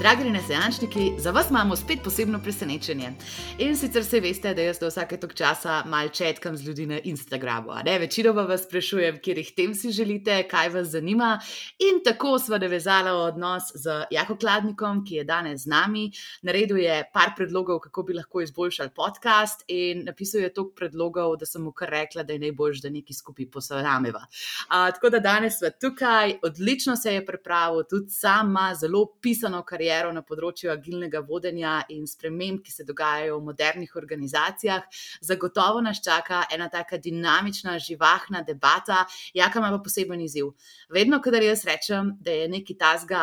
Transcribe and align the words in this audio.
Dragi 0.00 0.24
renesančniki, 0.24 1.12
za 1.18 1.30
vas 1.30 1.50
imamo 1.50 1.76
spet 1.76 1.98
posebno 2.04 2.38
presenečenje. 2.42 3.12
In 3.58 3.76
sicer 3.76 4.04
se 4.04 4.20
veste, 4.20 4.54
da 4.54 4.62
jaz 4.62 4.78
do 4.80 4.88
vsake 4.88 5.18
tok 5.20 5.34
časa 5.36 5.82
mal 5.86 6.08
četkam 6.08 6.56
z 6.56 6.64
ljudmi 6.64 6.86
na 6.86 6.98
Instagramu. 7.04 7.74
Večinoma 8.00 8.42
vas 8.42 8.62
sprašujem, 8.64 9.18
kje 9.20 9.34
jih 9.36 9.50
tem 9.56 9.74
si 9.74 9.92
želite, 9.92 10.48
kaj 10.48 10.68
vas 10.68 10.86
zanima. 10.88 11.40
In 11.78 12.00
tako 12.04 12.38
sva 12.38 12.58
navezala 12.58 13.12
odnos 13.12 13.62
z 13.74 14.06
Jako 14.10 14.36
Kladnikom, 14.36 15.04
ki 15.04 15.14
je 15.14 15.24
danes 15.24 15.60
z 15.60 15.66
nami. 15.66 16.06
Naredil 16.42 16.78
je 16.78 17.04
par 17.12 17.34
predlogov, 17.36 17.80
kako 17.80 18.02
bi 18.02 18.16
lahko 18.16 18.40
izboljšali 18.40 18.90
podcast, 18.96 19.64
in 19.68 20.04
napisal 20.06 20.40
je 20.40 20.54
toliko 20.54 20.74
predlogov, 20.74 21.36
da 21.36 21.46
sem 21.46 21.62
mu 21.62 21.72
kar 21.72 21.90
rekla, 21.90 22.22
da 22.22 22.32
je 22.32 22.38
najbolj, 22.38 22.80
da 22.80 22.90
neki 22.90 23.14
skupaj 23.14 23.50
posavameva. 23.52 24.24
Tako 24.70 25.10
da 25.10 25.18
danes 25.18 25.58
sva 25.58 25.70
tukaj, 25.70 26.38
odlično 26.42 26.96
se 26.96 27.14
je 27.14 27.26
pripravil, 27.26 27.84
tudi 27.90 28.10
sama 28.10 28.72
zelo 28.74 29.04
pisano 29.20 29.62
kariero 29.62 29.89
kariero 29.90 30.12
na 30.14 30.22
področju 30.22 30.70
agilnega 30.70 31.22
vodenja 31.26 31.80
in 31.90 32.06
sprememb, 32.06 32.62
ki 32.62 32.72
se 32.72 32.86
dogajajo 32.86 33.38
v 33.38 33.46
modernih 33.50 33.94
organizacijah. 33.98 34.86
Zagotovo 35.20 35.82
nas 35.82 36.00
čaka 36.02 36.46
ena 36.52 36.68
taka 36.70 36.98
dinamična, 36.98 37.78
živahna 37.78 38.44
debata, 38.46 39.06
jaka 39.34 39.58
ima 39.58 39.70
pa 39.74 39.80
poseben 39.82 40.20
izziv. 40.22 40.52
Vedno, 40.90 41.20
kadar 41.20 41.42
jaz 41.42 41.64
rečem, 41.66 42.14
da 42.20 42.30
je 42.30 42.48
nekaj 42.48 42.78
tasga. 42.78 43.22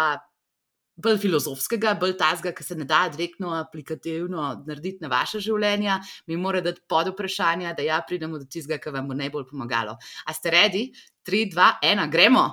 Bolj 0.98 1.20
filozofskega, 1.22 1.92
bolj 2.02 2.16
tazga, 2.18 2.50
ki 2.58 2.64
se 2.66 2.76
ne 2.76 2.86
da 2.90 3.04
direktno, 3.14 3.52
aplikativno 3.54 4.48
narediti 4.66 5.04
na 5.06 5.12
vaše 5.12 5.38
življenje, 5.46 6.00
mi 6.26 6.40
mora 6.42 6.64
dati 6.66 6.82
pod 6.90 7.12
vprašanje, 7.12 7.76
da 7.78 7.86
ja, 7.86 8.00
pridemo 8.02 8.40
do 8.42 8.50
tistega, 8.50 8.80
ki 8.82 8.96
vam 8.96 9.06
bo 9.12 9.14
najbolj 9.20 9.46
pomagalo. 9.52 9.94
A 10.26 10.34
ste 10.34 10.56
redi? 10.56 10.88
3, 11.30 11.54
2, 11.54 11.70
1, 11.86 12.10
gremo. 12.10 12.48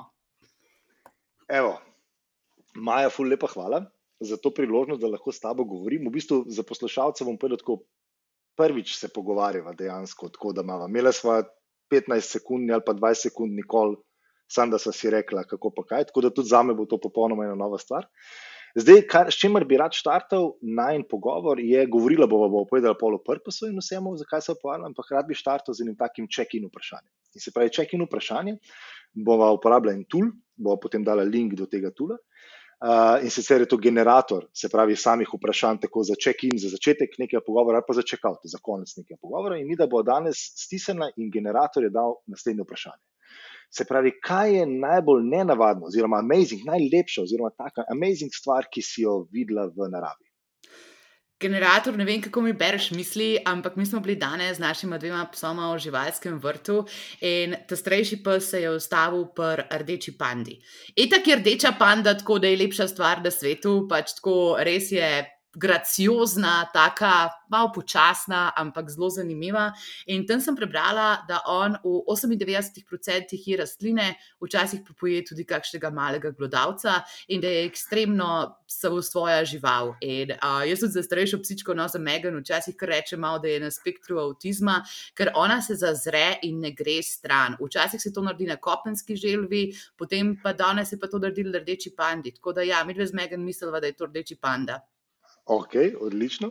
Evo, 1.48 1.78
Maja, 2.76 3.08
ful 3.08 3.32
lepa 3.32 3.48
hvala 3.48 3.80
za 4.24 4.36
to 4.36 4.50
priložnost, 4.54 5.02
da 5.02 5.10
lahko 5.10 5.32
s 5.32 5.40
tabo 5.40 5.64
govorim. 5.64 6.08
V 6.08 6.14
bistvu 6.14 6.44
za 6.48 6.62
poslušalce 6.62 7.24
bom 7.24 7.38
povedal, 7.38 7.60
tako 7.62 7.82
prvič 8.56 8.96
se 8.98 9.08
pogovarjava 9.08 9.74
dejansko, 9.74 10.28
tako 10.28 10.52
da 10.52 10.62
imamo. 10.62 10.88
Imela 10.88 11.12
sva 11.12 11.42
15 11.92 12.36
sekund 12.38 12.70
ali 12.70 12.82
pa 12.86 12.94
20 12.94 13.28
sekund, 13.28 13.54
nikoli, 13.54 13.96
sam 14.50 14.70
da 14.70 14.78
sva 14.78 14.92
si 14.92 15.10
rekla, 15.10 15.44
kako 15.44 15.70
pa 15.76 15.84
kaj. 15.84 16.10
Tako 16.10 16.26
da 16.26 16.30
tudi 16.30 16.48
za 16.48 16.62
me 16.62 16.74
bo 16.74 16.86
to 16.86 17.00
popolnoma 17.00 17.44
ena 17.44 17.54
nova 17.54 17.78
stvar. 17.78 18.06
Zdaj, 18.74 19.04
kar, 19.06 19.28
s 19.30 19.38
čimer 19.38 19.62
bi 19.70 19.76
rad 19.78 19.94
štartal 19.94 20.48
naj 20.66 20.96
en 20.98 21.04
pogovor, 21.06 21.60
je 21.62 21.84
govorila 21.86 22.26
bova, 22.26 22.48
bo 22.50 22.64
povedala 22.66 22.96
polo 22.98 23.20
purposu 23.22 23.68
in 23.70 23.78
vsemu, 23.78 24.16
zakaj 24.18 24.42
se 24.42 24.56
pogovarjam, 24.58 24.88
ampak 24.90 25.12
rad 25.14 25.28
bi 25.28 25.36
štartal 25.38 25.76
z 25.78 25.84
enim 25.84 25.94
takim 25.94 26.26
check-in 26.26 26.66
vprašanjem. 26.66 27.12
In 27.38 27.44
se 27.44 27.52
pravi, 27.54 27.70
check-in 27.70 28.02
vprašanje, 28.02 28.56
bova 29.14 29.52
uporabljala 29.54 29.94
en 29.94 30.02
tool, 30.10 30.32
bova 30.58 30.80
potem 30.82 31.06
dala 31.06 31.22
link 31.22 31.54
do 31.54 31.68
tega 31.70 31.92
tula. 31.94 32.18
In 33.22 33.30
sicer 33.30 33.62
je 33.62 33.68
to 33.68 33.78
generator, 33.80 34.44
se 34.52 34.68
pravi, 34.68 34.96
samih 34.96 35.30
vprašanj, 35.32 35.78
tako 35.86 36.02
za 36.04 36.16
check-in, 36.20 36.58
za 36.60 36.68
začetek 36.68 37.16
nekega 37.18 37.40
pogovora, 37.46 37.80
ali 37.80 37.86
pa 37.88 37.94
za 37.96 38.02
check-out, 38.04 38.44
za 38.44 38.58
konec 38.62 38.92
nekega 38.98 39.16
pogovora. 39.22 39.56
In 39.56 39.68
mi, 39.68 39.76
da 39.76 39.86
bo 39.88 40.02
danes 40.04 40.42
stisnjena 40.66 41.08
in 41.16 41.30
generator 41.32 41.86
je 41.86 41.90
dal 41.94 42.18
naslednje 42.28 42.66
vprašanje. 42.66 43.00
Se 43.72 43.86
pravi, 43.88 44.12
kaj 44.22 44.52
je 44.58 44.66
najbolj 44.66 45.24
nenavadno, 45.32 45.88
oziroma 45.88 46.20
amazing, 46.20 46.66
najlepša, 46.68 47.24
oziroma 47.24 47.50
taka 47.56 47.86
amazing 47.90 48.36
stvar, 48.36 48.68
ki 48.70 48.84
si 48.84 49.02
jo 49.02 49.22
videla 49.32 49.64
v 49.66 49.88
naravi? 49.90 50.23
Generator, 51.44 51.96
ne 51.96 52.06
vem, 52.08 52.22
kako 52.24 52.40
mi 52.46 52.54
bereš 52.56 52.90
misli, 52.96 53.36
ampak 53.44 53.76
mi 53.76 53.86
smo 53.86 54.00
bili 54.00 54.16
danes 54.16 54.56
z 54.56 54.64
našima 54.64 54.98
dvema 54.98 55.26
psoma 55.32 55.68
v 55.74 55.82
živalskem 55.84 56.38
vrtu 56.40 56.80
in 57.20 57.56
ta 57.68 57.76
starejši 57.76 58.22
pes 58.24 58.50
se 58.50 58.62
je 58.62 58.72
ustavil 58.72 59.26
pri 59.36 59.68
rdeči 59.82 60.16
pandi. 60.18 60.56
Itak 60.96 61.28
je 61.28 61.36
rdeča 61.42 61.74
panda 61.78 62.16
tako, 62.16 62.38
da 62.38 62.48
je 62.48 62.60
lepša 62.64 62.88
stvar 62.88 63.22
na 63.24 63.30
svetu, 63.30 63.84
pač 63.90 64.16
tako 64.18 64.56
res 64.64 64.92
je 64.92 65.10
graciozna, 65.54 66.70
taka 66.72 67.30
malo 67.48 67.70
počasna, 67.72 68.52
ampak 68.56 68.90
zelo 68.90 69.10
zanimiva. 69.10 69.72
In 70.06 70.26
tam 70.26 70.40
sem 70.40 70.56
prebrala, 70.56 71.24
da 71.28 71.40
on 71.46 71.76
v 71.84 72.02
98% 72.08 73.38
je 73.46 73.56
rastline, 73.56 74.14
včasih 74.42 74.82
pa 74.86 74.94
poje 74.98 75.22
tudi 75.24 75.44
kakšnega 75.46 75.90
malega 75.94 76.30
glodavca 76.30 77.02
in 77.28 77.40
da 77.40 77.48
je 77.48 77.66
ekstremno 77.68 78.30
samosvoja 78.66 79.44
žival. 79.44 79.94
In 80.00 80.34
uh, 80.34 80.62
jaz 80.66 80.82
tudi 80.82 80.96
za 80.98 81.02
starejšo 81.02 81.38
psičko, 81.42 81.74
no 81.74 81.86
za 81.88 81.98
Megan, 81.98 82.36
včasih 82.40 82.76
kar 82.76 82.88
rečem, 82.88 83.20
malo, 83.20 83.38
da 83.38 83.48
je 83.48 83.60
na 83.60 83.70
spektru 83.70 84.18
avtizma, 84.20 84.80
ker 85.14 85.30
ona 85.34 85.60
se 85.62 85.76
zazre 85.78 86.40
in 86.42 86.60
ne 86.64 86.72
gre 86.74 87.00
stran. 87.02 87.58
Včasih 87.60 88.02
se 88.02 88.12
to 88.12 88.22
naredi 88.22 88.48
na 88.50 88.56
kopenski 88.56 89.16
želvi, 89.16 89.68
potem 89.98 90.34
pa 90.42 90.52
danes 90.52 90.92
je 90.92 90.98
pa 90.98 91.06
to 91.06 91.18
naredil 91.18 91.52
rdeči 91.54 91.94
pandi. 91.96 92.34
Tako 92.34 92.52
da 92.52 92.66
ja, 92.66 92.84
mi 92.84 92.94
dve 92.94 93.06
z 93.06 93.14
Megan 93.14 93.44
mislila, 93.44 93.80
da 93.80 93.86
je 93.86 93.96
to 93.96 94.06
rdeči 94.10 94.36
panda. 94.40 94.80
Ok, 95.44 95.74
odlično. 96.00 96.48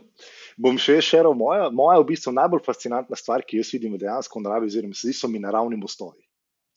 Bom 0.56 0.76
še 0.78 1.00
širil 1.02 1.34
moja. 1.34 1.66
Moja, 1.74 1.98
v 1.98 2.12
bistvu, 2.12 2.30
najbolj 2.36 2.62
fascinantna 2.62 3.18
stvar, 3.18 3.42
ki 3.42 3.58
jo 3.58 3.64
vidim 3.72 3.96
dejansko 3.98 4.38
v 4.38 4.44
naravi, 4.44 4.70
oziroma 4.70 4.94
se 4.94 5.08
zdi, 5.08 5.16
so 5.18 5.30
mi 5.30 5.42
naravni 5.42 5.78
mostovi. 5.80 6.22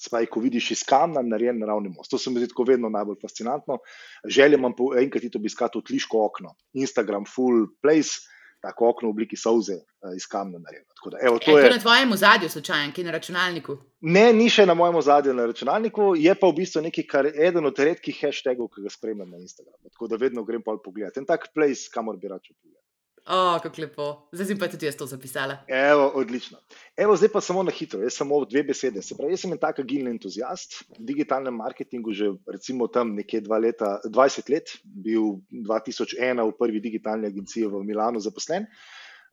Spaj, 0.01 0.25
ko 0.29 0.41
vidiš 0.41 0.71
iz 0.75 0.81
kamna 0.85 1.21
narejen 1.25 1.57
naravni 1.61 1.89
most. 1.93 2.09
To 2.13 2.17
se 2.21 2.29
mi 2.29 2.41
zdi 2.41 2.49
tako 2.51 2.67
vedno 2.69 2.89
najbolj 2.93 3.19
fascinantno. 3.21 3.79
Želim 4.25 4.65
vam 4.65 4.75
enkrat 5.01 5.29
to 5.33 5.41
obiskati 5.41 5.77
v 5.77 5.87
tliško 5.89 6.25
okno, 6.25 6.55
Instagram, 6.73 7.25
full 7.29 7.69
place 7.81 8.25
tako 8.61 8.89
okno 8.89 9.09
v 9.09 9.15
obliki 9.15 9.37
soze 9.37 9.75
uh, 9.77 10.15
iz 10.17 10.25
kamna 10.29 10.59
narejeno. 10.59 10.87
Da, 11.11 11.17
evo, 11.21 11.39
to 11.39 11.53
e, 11.53 11.61
je 11.61 11.69
to 11.69 11.75
na 11.75 11.81
tvojem 11.81 12.15
zadju, 12.17 12.49
slučajno, 12.49 12.93
ki 12.93 13.01
je 13.01 13.05
na 13.05 13.11
računalniku. 13.11 13.77
Ne, 14.01 14.25
ni 14.33 14.49
še 14.49 14.65
na 14.65 14.73
mojem 14.73 15.01
zadju 15.01 15.35
na 15.37 15.45
računalniku, 15.47 16.15
je 16.17 16.33
pa 16.35 16.49
v 16.49 16.57
bistvu 16.57 16.83
nekaj, 16.87 17.05
kar 17.07 17.29
je 17.29 17.47
eden 17.47 17.69
od 17.69 17.79
redkih 17.79 18.17
hashtagov, 18.25 18.71
ki 18.73 18.83
ga 18.83 18.91
spremljam 18.91 19.29
na 19.29 19.39
Instagramu. 19.39 19.93
Tako 19.93 20.11
da 20.11 20.19
vedno 20.19 20.43
grem 20.43 20.65
pa 20.65 20.75
pogledati. 20.83 21.21
En 21.21 21.29
tak 21.29 21.47
place, 21.53 21.87
kamor 21.93 22.17
bi 22.17 22.27
račel 22.33 22.57
pogledati. 22.57 22.83
Oh, 23.27 23.59
kako 23.59 23.81
lepo. 23.81 24.05
Zdaj 24.31 24.55
pa 24.59 24.69
tudi 24.71 24.87
jaz 24.87 24.95
to 24.95 25.05
zapisala. 25.05 25.57
Evo, 25.67 26.05
odlično. 26.15 26.61
Evo, 26.95 27.15
zdaj 27.19 27.29
pa 27.33 27.41
samo 27.41 27.63
na 27.63 27.71
hitro, 27.75 27.99
jaz 27.99 28.15
samo 28.15 28.39
dve 28.45 28.63
besede. 28.63 29.01
Se 29.03 29.17
pravi, 29.17 29.33
jaz 29.35 29.41
sem 29.43 29.51
en 29.51 29.59
tak 29.59 29.81
agilni 29.83 30.13
entuzijast 30.15 30.77
v 30.95 31.03
digitalnem 31.09 31.59
marketingu, 31.59 32.13
že 32.15 32.29
recimo 32.47 32.87
tam 32.87 33.11
nekje 33.17 33.41
leta, 33.59 33.97
20 34.07 34.53
let, 34.53 34.71
bil 34.85 35.41
2001 35.51 36.39
v 36.39 36.55
prvi 36.55 36.79
digitalni 36.79 37.27
agenciji 37.27 37.67
v 37.67 37.83
Milano 37.83 38.23
zaposlen. 38.23 38.69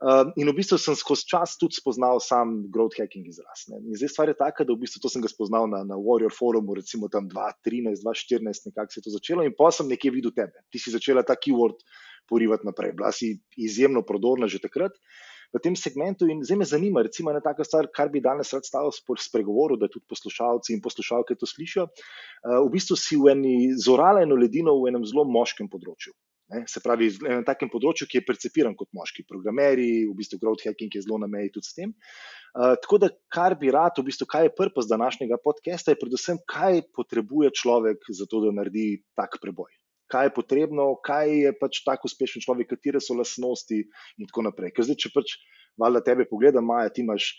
Uh, 0.03 0.35
in 0.37 0.51
v 0.51 0.57
bistvu 0.59 0.75
sem 0.77 0.97
skozi 0.99 1.23
čas 1.31 1.55
tudi 1.57 1.79
spoznal 1.79 2.19
sam 2.21 2.67
growth 2.75 2.99
hacking 2.99 3.29
izraz. 3.31 3.63
Ne. 3.71 3.79
In 3.79 3.95
zdaj 3.95 4.11
stvar 4.11 4.29
je 4.29 4.35
taka, 4.35 4.67
da 4.67 4.75
v 4.75 4.83
bistvu 4.83 4.99
to 5.01 5.09
sem 5.09 5.23
ga 5.23 5.31
spoznal 5.31 5.71
na, 5.71 5.85
na 5.87 5.95
Warrior 5.95 6.35
forumu, 6.35 6.75
recimo 6.75 7.07
tam 7.07 7.31
2013, 7.31 8.03
2014, 8.03 8.67
nekako 8.75 8.91
se 8.91 8.99
je 8.99 9.05
to 9.07 9.15
začelo 9.15 9.47
in 9.47 9.55
pa 9.55 9.71
sem 9.71 9.87
nekje 9.87 10.11
videl 10.11 10.35
tebe. 10.35 10.67
Ti 10.67 10.83
si 10.83 10.91
začela 10.91 11.23
ta 11.23 11.39
keyword 11.39 11.79
porivati 12.29 12.67
naprej. 12.67 12.95
Bila 12.99 13.13
si 13.13 13.35
izjemno 13.57 14.03
prodorna 14.03 14.49
že 14.51 14.63
takrat 14.63 14.97
v 15.55 15.63
tem 15.63 15.77
segmentu 15.79 16.27
in 16.27 16.43
zdaj 16.43 16.59
me 16.59 16.67
zanima, 16.67 17.03
recimo, 17.07 17.31
ena 17.31 17.41
taka 17.41 17.65
stvar, 17.65 17.87
kar 17.95 18.11
bi 18.11 18.23
danes 18.23 18.51
rad 18.53 18.67
stavil 18.67 18.91
spregovoril, 18.91 19.79
da 19.79 19.89
tudi 19.89 20.07
poslušalci 20.11 20.75
in 20.75 20.83
poslušalke 20.83 21.39
to 21.39 21.47
slišijo. 21.47 21.87
Eh, 21.87 22.59
v 22.59 22.71
bistvu 22.75 22.99
si 22.99 23.17
v 23.17 23.31
eni 23.31 23.57
zorala 23.79 24.27
eno 24.27 24.35
ledino 24.35 24.75
v 24.81 24.91
enem 24.91 25.07
zelo 25.07 25.25
moškem 25.25 25.71
področju. 25.71 26.15
Ne, 26.53 26.67
se 26.69 26.83
pravi, 26.85 27.09
na 27.25 27.41
takem 27.47 27.71
področju, 27.73 28.05
ki 28.11 28.19
je 28.19 28.27
percepiran 28.27 28.75
kot 28.77 28.91
moški, 28.93 29.25
programeri, 29.25 30.05
v 30.05 30.13
bistvu 30.19 30.43
growth 30.43 30.67
hacking 30.67 30.93
je 30.93 31.01
zelo 31.07 31.17
na 31.23 31.31
meji 31.31 31.55
tudi 31.55 31.71
s 31.71 31.79
tem. 31.79 31.95
Uh, 32.53 32.75
tako 32.83 32.99
da, 33.01 33.09
kar 33.33 33.57
bi 33.57 33.73
rad, 33.73 33.97
v 33.97 34.11
bistvu, 34.11 34.29
kaj 34.29 34.51
je 34.51 34.53
prpos 34.59 34.91
današnjega 34.91 35.41
podcasta, 35.41 35.95
je 35.95 36.03
predvsem, 36.03 36.43
kaj 36.45 36.85
potrebuje 36.93 37.55
človek 37.57 38.05
za 38.13 38.29
to, 38.29 38.45
da 38.45 38.53
naredi 38.61 39.01
tak 39.17 39.41
preboj 39.41 39.73
kaj 40.15 40.31
je 40.31 40.35
potrebno, 40.37 40.93
kaj 41.03 41.33
je 41.47 41.57
pač 41.59 41.83
tako 41.87 42.11
uspešen 42.11 42.45
človek, 42.47 42.71
katere 42.77 43.03
so 43.03 43.17
lasnosti 43.19 43.83
in 43.83 44.31
tako 44.31 44.47
naprej. 44.51 44.75
Ker 44.77 44.87
zdaj, 44.87 45.01
če 45.03 45.15
pač 45.17 45.39
valjda 45.81 46.05
tebe 46.07 46.29
pogledam, 46.31 46.69
Maja, 46.71 46.93
ti 46.95 47.03
imaš, 47.03 47.33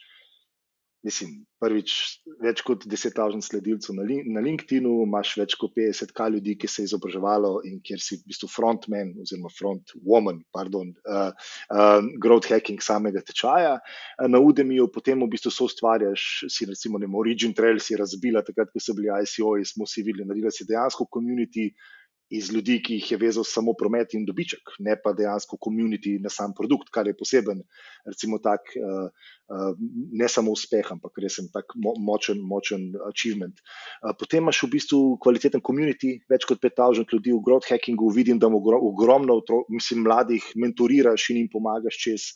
mislim, 1.05 1.37
prvič 1.61 1.93
več 2.41 2.63
kot 2.65 2.83
10.000 2.89 3.45
sledilcev 3.45 3.95
na, 3.95 4.03
na 4.35 4.43
LinkedIn, 4.43 4.89
imaš 5.05 5.35
več 5.39 5.55
kot 5.61 5.71
50k 5.77 6.27
ljudi, 6.33 6.57
ki 6.59 6.67
se 6.67 6.83
je 6.83 6.89
izobraževalo 6.89 7.51
in 7.69 7.77
kjer 7.85 8.01
si 8.01 8.17
v 8.17 8.33
bistvu 8.33 8.49
frontman 8.51 9.13
oziroma 9.23 9.51
frontwoman, 9.53 10.41
pardon, 10.55 10.91
uh, 11.07 11.31
uh, 11.71 11.99
growth 12.21 12.51
hacking 12.51 12.83
samega 12.83 13.23
tečaja 13.23 13.77
uh, 13.77 14.27
na 14.27 14.41
Udemiju, 14.43 14.89
potem 14.91 15.23
v 15.23 15.31
bistvu 15.37 15.53
so 15.53 15.69
ustvarjaš, 15.69 16.49
si 16.51 16.67
recimo, 16.67 16.99
ne, 16.99 17.07
Origin 17.15 17.55
Trail 17.55 17.79
si 17.79 17.95
razbila, 18.01 18.43
takrat, 18.43 18.73
ko 18.73 18.83
so 18.83 18.97
bili 18.97 19.13
ICO-ji, 19.13 19.69
smo 19.71 19.87
si 19.87 20.03
videli, 20.03 20.27
naredila 20.27 20.51
si 20.51 20.67
dejansko 20.67 21.07
community, 21.13 21.69
iz 22.29 22.49
ljudi, 22.49 22.79
ki 22.81 22.97
jih 22.97 23.11
je 23.11 23.17
vezal 23.21 23.45
samo 23.45 23.73
promet 23.77 24.15
in 24.17 24.25
dobiček, 24.25 24.75
ne 24.79 24.95
pa 25.01 25.13
dejansko 25.13 25.57
komunity 25.61 26.15
na 26.21 26.29
sam 26.33 26.55
produkt, 26.57 26.89
kar 26.93 27.07
je 27.07 27.13
poseben, 27.17 27.61
recimo 28.05 28.39
tak, 28.41 28.71
uh, 28.79 29.09
uh, 29.53 29.83
ne 30.11 30.29
samo 30.31 30.55
uspeh, 30.55 30.89
ampak 30.95 31.21
res 31.21 31.37
en 31.41 31.51
tak 31.53 31.75
mo 31.77 31.93
močen, 32.01 32.41
močen 32.41 32.87
achievement. 33.09 33.61
Uh, 34.01 34.15
potem 34.17 34.41
imaš 34.41 34.63
v 34.65 34.71
bistvu 34.73 35.01
kvaliteten 35.21 35.61
komunity, 35.61 36.15
več 36.31 36.47
kot 36.49 36.63
5000 36.63 37.13
ljudi 37.13 37.35
v 37.35 37.43
growth 37.45 37.69
hackingu, 37.69 38.09
vidim, 38.15 38.41
da 38.41 38.49
ogro 38.49 38.81
ogromno 38.81 39.37
mislim, 39.69 40.05
mladih 40.07 40.49
mentoriraš 40.55 41.29
in 41.29 41.43
jim 41.43 41.49
pomagaš 41.51 41.99
čez. 42.01 42.31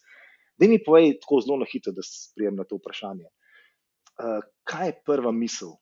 Da 0.60 0.68
mi 0.68 0.78
povej 0.84 1.16
tako 1.24 1.42
zelo 1.42 1.62
na 1.64 1.70
hitro, 1.70 1.96
da 1.96 2.06
sprijem 2.06 2.60
na 2.60 2.68
to 2.68 2.78
vprašanje. 2.78 3.26
Uh, 4.20 4.44
kaj 4.70 4.92
je 4.92 5.00
prva 5.08 5.32
misel, 5.34 5.80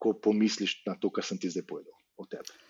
ko 0.00 0.14
pomisliš 0.22 0.80
na 0.86 0.96
to, 0.96 1.10
kar 1.12 1.26
sem 1.26 1.40
ti 1.40 1.50
zdaj 1.52 1.66
povedal 1.68 1.92
o 2.16 2.24
tebi? 2.24 2.65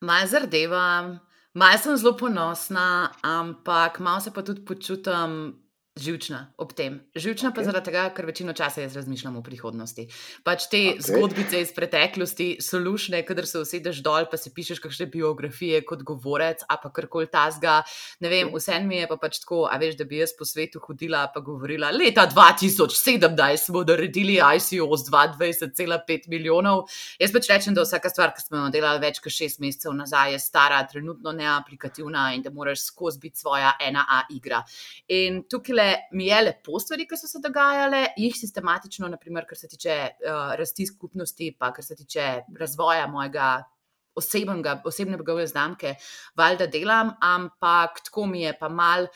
Malo 0.00 0.26
zardevam, 0.26 1.20
Malo 1.56 1.78
sem 1.78 1.96
zelo 1.96 2.16
ponosna, 2.16 3.12
ampak 3.22 3.98
malo 4.00 4.20
se 4.20 4.30
pa 4.30 4.42
tudi 4.42 4.60
počutim 4.60 5.56
Živčna 5.96 6.52
ob 6.60 6.74
tem. 6.76 6.98
Živčna 7.16 7.50
okay. 7.50 7.56
pa 7.56 7.62
zaradi 7.64 7.88
tega, 7.88 8.00
ker 8.12 8.26
večino 8.28 8.52
časa 8.52 8.82
jaz 8.82 8.92
razmišljam 8.98 9.38
o 9.38 9.42
prihodnosti. 9.42 10.02
Pač 10.44 10.66
te 10.68 10.80
okay. 10.90 10.98
zgodbice 11.06 11.60
iz 11.64 11.70
preteklosti 11.72 12.48
so 12.60 12.76
lušne, 12.76 13.22
kader 13.24 13.46
se 13.48 13.62
usedeš 13.64 14.02
dol, 14.04 14.26
pa 14.28 14.36
si 14.36 14.52
pišeš 14.52 14.82
kakšne 14.84 15.06
biografije 15.14 15.80
kot 15.88 16.02
govorec, 16.04 16.66
a 16.68 16.76
pa 16.82 16.90
karkoli 16.92 17.30
tasga. 17.32 17.78
Ne 18.20 18.28
vem, 18.28 18.50
vse 18.52 18.76
mi 18.84 18.98
je 18.98 19.06
pa 19.08 19.16
pač 19.22 19.38
tako, 19.40 19.62
a 19.72 19.78
veš, 19.80 19.96
da 19.96 20.04
bi 20.04 20.20
jaz 20.20 20.34
po 20.36 20.44
svetu 20.44 20.82
hodila 20.84 21.22
pa 21.32 21.40
govorila, 21.40 21.88
leta 21.96 22.26
2017 22.28 23.64
smo 23.64 23.80
naredili 23.88 24.36
ICO 24.36 25.00
z 25.00 25.08
22,5 25.08 26.28
milijonov. 26.28 26.84
Jaz 27.16 27.32
pač 27.32 27.48
rečem, 27.54 27.72
da 27.72 27.86
vsaka 27.86 28.12
stvar, 28.12 28.34
ki 28.36 28.44
smo 28.44 28.66
jo 28.66 28.74
delali 28.76 29.00
več 29.00 29.22
kot 29.24 29.32
šest 29.32 29.64
mesecev 29.64 29.96
nazaj, 29.96 30.36
je 30.36 30.44
stara, 30.44 30.84
trenutno 30.92 31.32
neaplikativna 31.32 32.28
in 32.36 32.44
da 32.44 32.52
moraš 32.52 32.84
skozi 32.90 33.24
biti 33.24 33.40
svoja 33.40 33.72
ena 33.80 34.04
A 34.04 34.22
igra. 34.28 34.60
In 35.08 35.40
tukaj 35.48 35.85
mi 36.12 36.26
je 36.28 36.42
lepo 36.42 36.80
stvari, 36.82 37.06
ki 37.08 37.18
so 37.18 37.30
se 37.30 37.40
dogajale, 37.44 38.02
jih 38.16 38.34
sistematično, 38.36 39.08
naprimer, 39.12 39.46
kar 39.48 39.58
se 39.58 39.68
tiče 39.68 39.96
uh, 40.08 40.52
rasti 40.58 40.86
skupnosti, 40.86 41.50
pa 41.58 41.72
kar 41.72 41.84
se 41.84 41.96
tiče 41.96 42.28
razvoja 42.58 43.06
mojega. 43.06 43.56
Osebnega, 44.16 44.78
osebnega 44.88 45.34
znamke, 45.44 45.90
valjda 46.40 46.64
delam, 46.72 47.10
ampak 47.20 47.98
tako 48.06 48.24
mi 48.30 48.46
je 48.46 48.54
pa 48.56 48.70
mal 48.72 49.10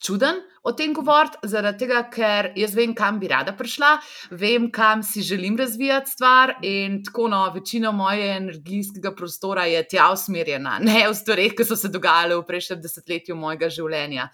čuden 0.00 0.40
o 0.68 0.72
tem 0.76 0.92
govoriti, 0.92 1.40
zaradi 1.48 1.86
tega, 1.86 2.02
ker 2.12 2.50
jaz 2.58 2.74
vem, 2.76 2.92
kam 2.96 3.18
bi 3.22 3.30
rada 3.32 3.54
prišla, 3.56 3.94
vem, 4.36 4.68
kam 4.74 5.02
si 5.06 5.24
želim 5.24 5.56
razvijati 5.56 6.10
stvar 6.10 6.54
in 6.62 7.00
tako 7.04 7.28
no, 7.32 7.40
večina 7.54 7.90
moje 7.90 8.28
energijskega 8.36 9.14
prostora 9.16 9.64
je 9.64 9.82
tja 9.88 10.10
usmerjena, 10.12 10.78
ne 10.84 11.06
v 11.08 11.16
stvareh, 11.16 11.56
ki 11.56 11.64
so 11.64 11.76
se 11.76 11.88
dogajale 11.92 12.36
v 12.36 12.46
prejšnjem 12.48 12.84
desetletju 12.84 13.36
mojega 13.36 13.72
življenja. 13.72 14.28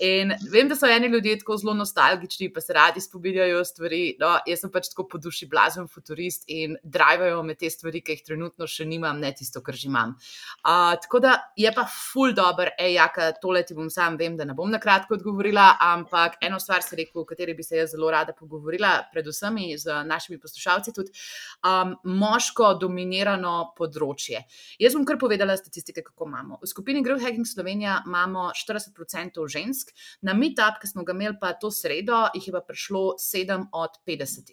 In 0.00 0.32
vem, 0.48 0.68
da 0.68 0.76
so 0.78 0.88
eni 0.88 1.10
ljudje 1.12 1.34
tako 1.42 1.58
zelo 1.60 1.74
nostalgični, 1.76 2.48
pa 2.54 2.62
se 2.64 2.72
radi 2.72 3.02
spominjajo 3.04 3.60
stvari. 3.68 4.14
No, 4.20 4.30
jaz 4.48 4.62
sem 4.62 4.72
pač 4.72 4.88
tako 4.88 5.04
po 5.12 5.18
duši 5.20 5.48
blazen 5.50 5.90
futurist 5.92 6.46
in 6.48 6.78
drivajo 6.82 7.42
me 7.44 7.54
te 7.54 7.68
stvari, 7.70 8.00
ki 8.00 8.16
jih 8.16 8.22
trenutno 8.30 8.68
še 8.70 8.86
nimam, 8.88 9.20
ne 9.20 9.32
tisto, 9.36 9.60
kar 9.60 9.76
že 9.76 9.90
imam. 9.90 10.14
Uh, 10.64 10.94
tako 11.04 11.20
da 11.20 11.34
je 11.56 11.72
pa 11.76 11.84
full 11.84 12.32
dobro, 12.36 12.72
ej, 12.80 12.94
jaka, 12.96 13.28
tole 13.42 13.60
ti 13.68 13.76
bom 13.76 13.90
sam, 13.92 14.16
vem, 14.16 14.38
da 14.40 14.48
ne 14.48 14.56
bom 14.56 14.72
na 14.72 14.80
kratko 14.80 15.18
odgovorila, 15.18 15.68
ampak 15.80 16.38
eno 16.44 16.60
stvar 16.60 16.82
si 16.82 16.96
rekel, 16.96 17.22
o 17.22 17.26
kateri 17.28 17.54
bi 17.54 17.64
se 17.66 17.76
jaz 17.80 17.94
zelo 17.94 18.10
rada 18.10 18.32
pogovorila, 18.36 18.92
predvsem 19.12 19.58
z 19.78 20.02
našimi 20.06 20.38
poslušalci, 20.40 20.92
tudi 20.94 21.12
um, 21.64 21.94
moško 22.04 22.74
dominirano 22.80 23.72
področje. 23.76 24.44
Jaz 24.80 24.96
bom 24.96 25.06
kar 25.08 25.18
povedala 25.20 25.56
statistike, 25.58 26.04
kako 26.06 26.28
imamo. 26.28 26.60
V 26.62 26.70
skupini 26.70 27.02
Growth 27.04 27.24
Hacking 27.24 27.48
Slovenija 27.48 28.00
imamo 28.06 28.50
40% 28.56 29.40
žensk. 29.50 29.92
Na 30.26 30.34
meetup, 30.36 30.80
ki 30.80 30.90
smo 30.90 31.04
ga 31.06 31.14
imeli 31.16 31.38
pa 31.40 31.52
to 31.58 31.70
sredo, 31.74 32.26
jih 32.36 32.50
je 32.50 32.54
pa 32.54 32.62
prišlo 32.66 33.16
7 33.20 33.68
od 33.72 34.00
50. 34.06 34.52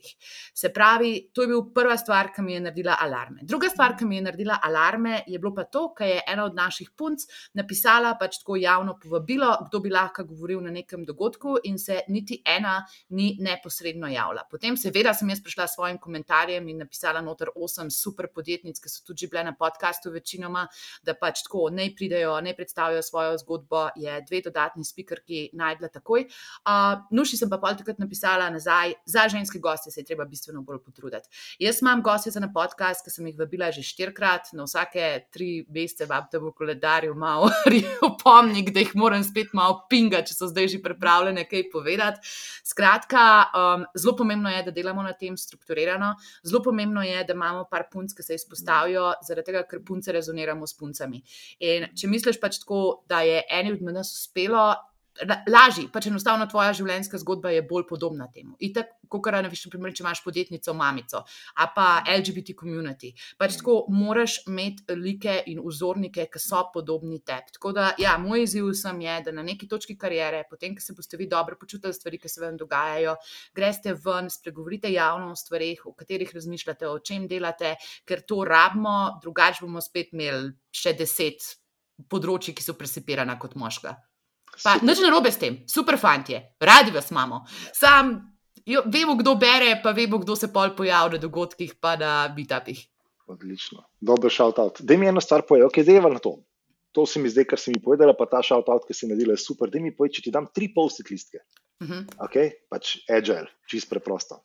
Se 0.53 0.71
pravi, 0.73 1.30
to 1.33 1.44
je 1.44 1.51
bil 1.51 1.65
prva 1.75 1.97
stvar, 2.00 2.31
ki 2.35 2.45
mi 2.45 2.56
je 2.56 2.63
naredila 2.68 2.97
alarme. 3.03 3.44
Druga 3.44 3.69
stvar, 3.73 3.97
ki 3.97 4.07
mi 4.07 4.19
je 4.19 4.27
naredila 4.30 4.59
alarme, 4.63 5.21
je 5.27 5.39
bilo 5.39 5.53
pa 5.56 5.68
to, 5.68 5.88
kar 5.97 6.07
je 6.07 6.21
ena 6.27 6.47
od 6.47 6.56
naših 6.56 6.91
punc 6.97 7.25
napisala 7.57 8.15
pač 8.19 8.39
tako 8.41 8.57
javno 8.59 8.97
povabilo, 9.01 9.50
kdo 9.68 9.81
bi 9.83 9.91
lahko 9.94 10.25
govoril 10.27 10.62
na 10.65 10.73
nekem 10.73 11.06
dogodku, 11.07 11.57
in 11.63 11.80
se 11.80 12.01
niti 12.07 12.42
ena 12.45 12.77
ni 13.09 13.31
neposredno 13.39 14.09
javila. 14.12 14.44
Potem, 14.51 14.77
seveda, 14.77 15.13
sem 15.18 15.30
jaz 15.31 15.42
prišla 15.44 15.68
s 15.68 15.77
svojim 15.77 15.98
komentarjem 16.04 16.68
in 16.69 16.83
napisala 16.83 17.21
noter 17.24 17.51
osem 17.56 17.92
super 17.94 18.30
podjetnic, 18.33 18.81
ki 18.83 18.92
so 18.92 19.04
tudi 19.07 19.30
bile 19.31 19.45
na 19.48 19.56
podkastu, 19.57 20.12
večinoma, 20.13 20.68
da 21.04 21.15
pač 21.18 21.44
tako 21.48 21.68
ne 21.74 21.89
pridejo, 21.95 22.36
ne 22.42 22.54
predstavijo 22.56 23.01
svojo 23.01 23.38
zgodbo. 23.42 23.88
Je 23.95 24.19
dve 24.27 24.42
dodatni 24.45 24.86
speaker, 24.86 25.21
ki 25.25 25.50
najdla 25.57 25.89
takoj. 25.94 26.27
Uh, 26.68 27.00
Nuši 27.12 27.39
sem 27.39 27.50
pa 27.50 27.59
pol 27.62 27.77
takrat 27.80 28.00
napisala 28.01 28.50
nazaj, 28.54 28.94
za 29.06 29.27
ženske 29.31 29.59
goste 29.63 29.92
se 29.92 30.01
je 30.01 30.06
treba 30.06 30.25
bistveno 30.25 30.62
bolj 30.62 30.81
potruditi. 30.83 31.30
Jaz 31.59 31.81
imam 31.81 32.01
goste 32.04 32.31
za 32.31 32.42
na 32.44 32.50
podcast, 32.54 33.06
ki 33.06 33.13
sem 33.13 33.30
jih 33.30 33.38
vabila 33.39 33.71
že 33.71 33.83
štirikrat, 33.86 34.51
na 34.57 34.68
vsake 34.68 35.07
tri 35.33 35.65
mesece 35.74 36.07
vabite 36.09 36.42
v 36.42 36.51
koledarju, 36.57 37.15
malo 37.15 37.50
opomnik, 38.09 38.71
da 38.74 38.83
jih 38.83 38.95
moram 38.95 39.24
spet 39.24 39.54
malo 39.57 39.81
pinga, 39.89 40.24
če 40.25 40.36
so 40.36 40.50
zdaj 40.51 40.71
že 40.75 40.81
pripravljene 40.97 41.45
kaj 41.49 41.69
povedati. 41.71 42.27
Skratka, 42.65 43.45
um, 43.53 43.85
zelo 43.95 44.15
pomembno 44.17 44.49
je, 44.49 44.63
da 44.63 44.71
delamo 44.71 45.03
na 45.03 45.13
tem 45.13 45.38
strukturirano, 45.38 46.15
zelo 46.44 46.63
pomembno 46.63 47.03
je, 47.03 47.23
da 47.23 47.33
imamo 47.33 47.67
par 47.71 47.88
punc, 47.91 48.13
ki 48.17 48.23
se 48.23 48.35
izpostavijo, 48.35 49.13
zaradi 49.27 49.51
tega, 49.51 49.63
ker 49.69 49.83
punce 49.85 50.11
rezoniramo 50.11 50.67
s 50.67 50.77
puncami. 50.77 51.21
In 51.59 51.88
če 51.95 52.09
misliš 52.09 52.41
pač 52.41 52.59
tako, 52.63 53.03
da 53.07 53.21
je 53.21 53.44
eni 53.49 53.77
od 53.77 53.85
nas 53.94 54.13
uspelo, 54.17 54.73
lažji, 55.48 55.88
pač 55.94 56.08
enostavno 56.10 56.46
tvoja 56.50 56.74
življenjska 56.78 57.19
zgodba 57.22 57.52
je 57.54 57.64
bolj 57.66 57.86
podobna 57.90 58.28
temu. 58.34 58.56
Itak, 58.64 58.94
kot 59.10 59.24
kar 59.25 59.38
ne 59.42 59.50
veš, 59.52 59.66
primer, 59.72 59.94
če 59.96 60.04
imaš 60.04 60.22
podjetnico, 60.25 60.74
mamico, 60.78 61.24
a 61.58 61.68
pa 61.74 61.88
LGBT 62.12 62.56
community. 62.60 63.14
Pač 63.40 63.58
tako 63.60 63.78
moraš 63.94 64.40
imeti 64.48 64.98
like 64.98 65.40
in 65.52 65.62
vzornike, 65.64 66.28
ki 66.31 66.42
so 66.42 66.64
podobni 66.74 67.19
tebi. 67.25 67.56
Tako 67.58 67.74
da, 67.78 67.90
ja, 68.02 68.18
moj 68.22 68.46
izziv 68.46 68.72
sem 68.78 69.02
je, 69.06 69.18
da 69.28 69.36
na 69.36 69.46
neki 69.48 69.69
točki 69.69 69.98
karijere, 70.00 70.44
potem, 70.50 70.75
ko 70.75 70.84
se 70.84 70.96
boste 70.98 71.19
vi 71.19 71.30
dobro 71.31 71.58
počutili 71.60 71.96
stvari, 71.96 72.19
ki 72.22 72.31
se 72.31 72.44
vam 72.44 72.58
dogajajo, 72.60 73.16
greste 73.56 73.96
ven, 74.06 74.31
spregovorite 74.34 74.92
javno 74.94 75.31
o 75.34 75.40
stvarih, 75.40 75.86
o 75.88 75.96
katerih 75.98 76.34
razmišljate, 76.36 76.90
o 76.90 77.00
čem 77.00 77.28
delate, 77.28 77.75
ker 78.08 78.25
to 78.28 78.44
rabimo, 78.48 79.19
drugače 79.24 79.66
bomo 79.66 79.81
spet 79.81 80.14
imeli 80.14 80.52
še 80.74 80.94
deset 80.98 81.56
področji, 82.12 82.54
ki 82.54 82.66
so 82.66 82.78
presipirana 82.78 83.38
kot 83.42 83.56
moška. 83.58 83.96
Pa, 84.63 84.77
nič 84.81 85.01
ne 85.04 85.12
robe 85.13 85.31
s 85.31 85.38
tem, 85.38 85.62
super 85.69 85.98
fanti, 86.00 86.38
radi 86.59 86.92
vas 86.92 87.12
imamo. 87.12 87.44
Sam 87.74 88.15
jo, 88.65 88.83
vemo, 88.86 89.15
kdo 89.15 89.36
bere, 89.39 89.80
pa 89.83 89.92
vemo, 89.92 90.19
kdo 90.19 90.36
se 90.36 90.51
pol 90.54 90.75
pojavlja 90.75 91.18
na 91.18 91.24
dogodkih, 91.24 91.75
pa 91.81 91.95
na 91.95 92.27
bitapih. 92.36 92.83
Odlično, 93.27 93.83
dobro 94.00 94.30
shout 94.30 94.59
out. 94.59 94.81
Da 94.81 94.98
mi 94.98 95.07
eno 95.07 95.21
stvar 95.21 95.44
poje, 95.48 95.65
ok, 95.65 95.81
zdaj 95.83 95.95
je 95.95 96.01
na 96.01 96.19
to. 96.19 96.38
To 96.95 97.06
se 97.06 97.19
mi 97.19 97.30
zdaj, 97.30 97.45
kar 97.45 97.59
si 97.59 97.71
mi 97.71 97.81
povedala, 97.83 98.15
pa 98.18 98.25
ta 98.25 98.42
shout 98.44 98.69
out, 98.71 98.88
ki 98.88 98.95
si 98.95 99.07
naredila, 99.07 99.36
je 99.36 99.44
super. 99.44 99.69
Da 99.69 99.80
mi 99.83 99.92
poje, 99.95 100.15
če 100.18 100.27
ti 100.27 100.33
dam 100.33 100.48
tri 100.54 100.71
polstik 100.74 101.12
listke. 101.12 101.44
Uh 101.80 101.88
mhm. 101.88 101.94
-huh. 101.94 102.25
Ok, 102.25 102.36
pač 102.69 102.98
agile, 103.09 103.47
čist 103.68 103.90
preprosto. 103.90 104.42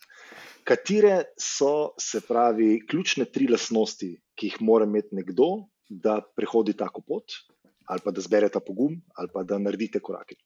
Katere 0.65 1.33
so, 1.39 1.95
se 1.99 2.21
pravi, 2.21 2.87
ključne 2.87 3.25
tri 3.25 3.49
lasnosti, 3.49 4.11
ki 4.35 4.47
jih 4.47 4.61
mora 4.61 4.85
imeti 4.85 5.15
nekdo, 5.15 5.67
da 5.89 6.21
prehodi 6.37 6.73
tako 6.77 7.03
pot, 7.03 7.33
ali 7.87 8.01
pa 8.05 8.11
da 8.11 8.21
zberete 8.21 8.61
pogum, 8.61 9.01
ali 9.15 9.29
pa 9.33 9.43
da 9.43 9.59
naredite 9.59 10.01
korake. 10.01 10.37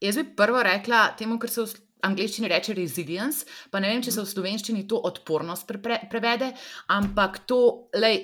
Jaz 0.00 0.16
bi 0.16 0.36
prvo 0.36 0.62
rekla 0.62 1.08
temu, 1.18 1.38
kar 1.38 1.50
se 1.50 1.62
v 1.62 1.74
angleščini 2.06 2.48
reče 2.48 2.74
resilience, 2.78 3.46
pa 3.70 3.80
ne 3.82 3.90
vem, 3.90 4.02
če 4.02 4.14
se 4.14 4.22
v 4.22 4.30
slovenščini 4.30 4.86
to 4.90 5.00
odpornost 5.10 5.66
pre 5.66 5.80
pre 5.82 5.98
prevede, 6.10 6.52
ampak 6.94 7.40
to, 7.50 7.90
lej, 7.98 8.20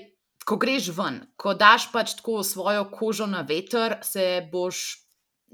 ko 0.47 0.59
greš 0.61 0.93
ven, 0.95 1.23
ko 1.41 1.57
daš 1.59 1.89
pač 1.93 2.15
tako 2.21 2.43
svojo 2.47 2.87
kožo 2.93 3.27
na 3.27 3.43
veter, 3.49 3.99
se 4.05 4.45
boš 4.53 5.04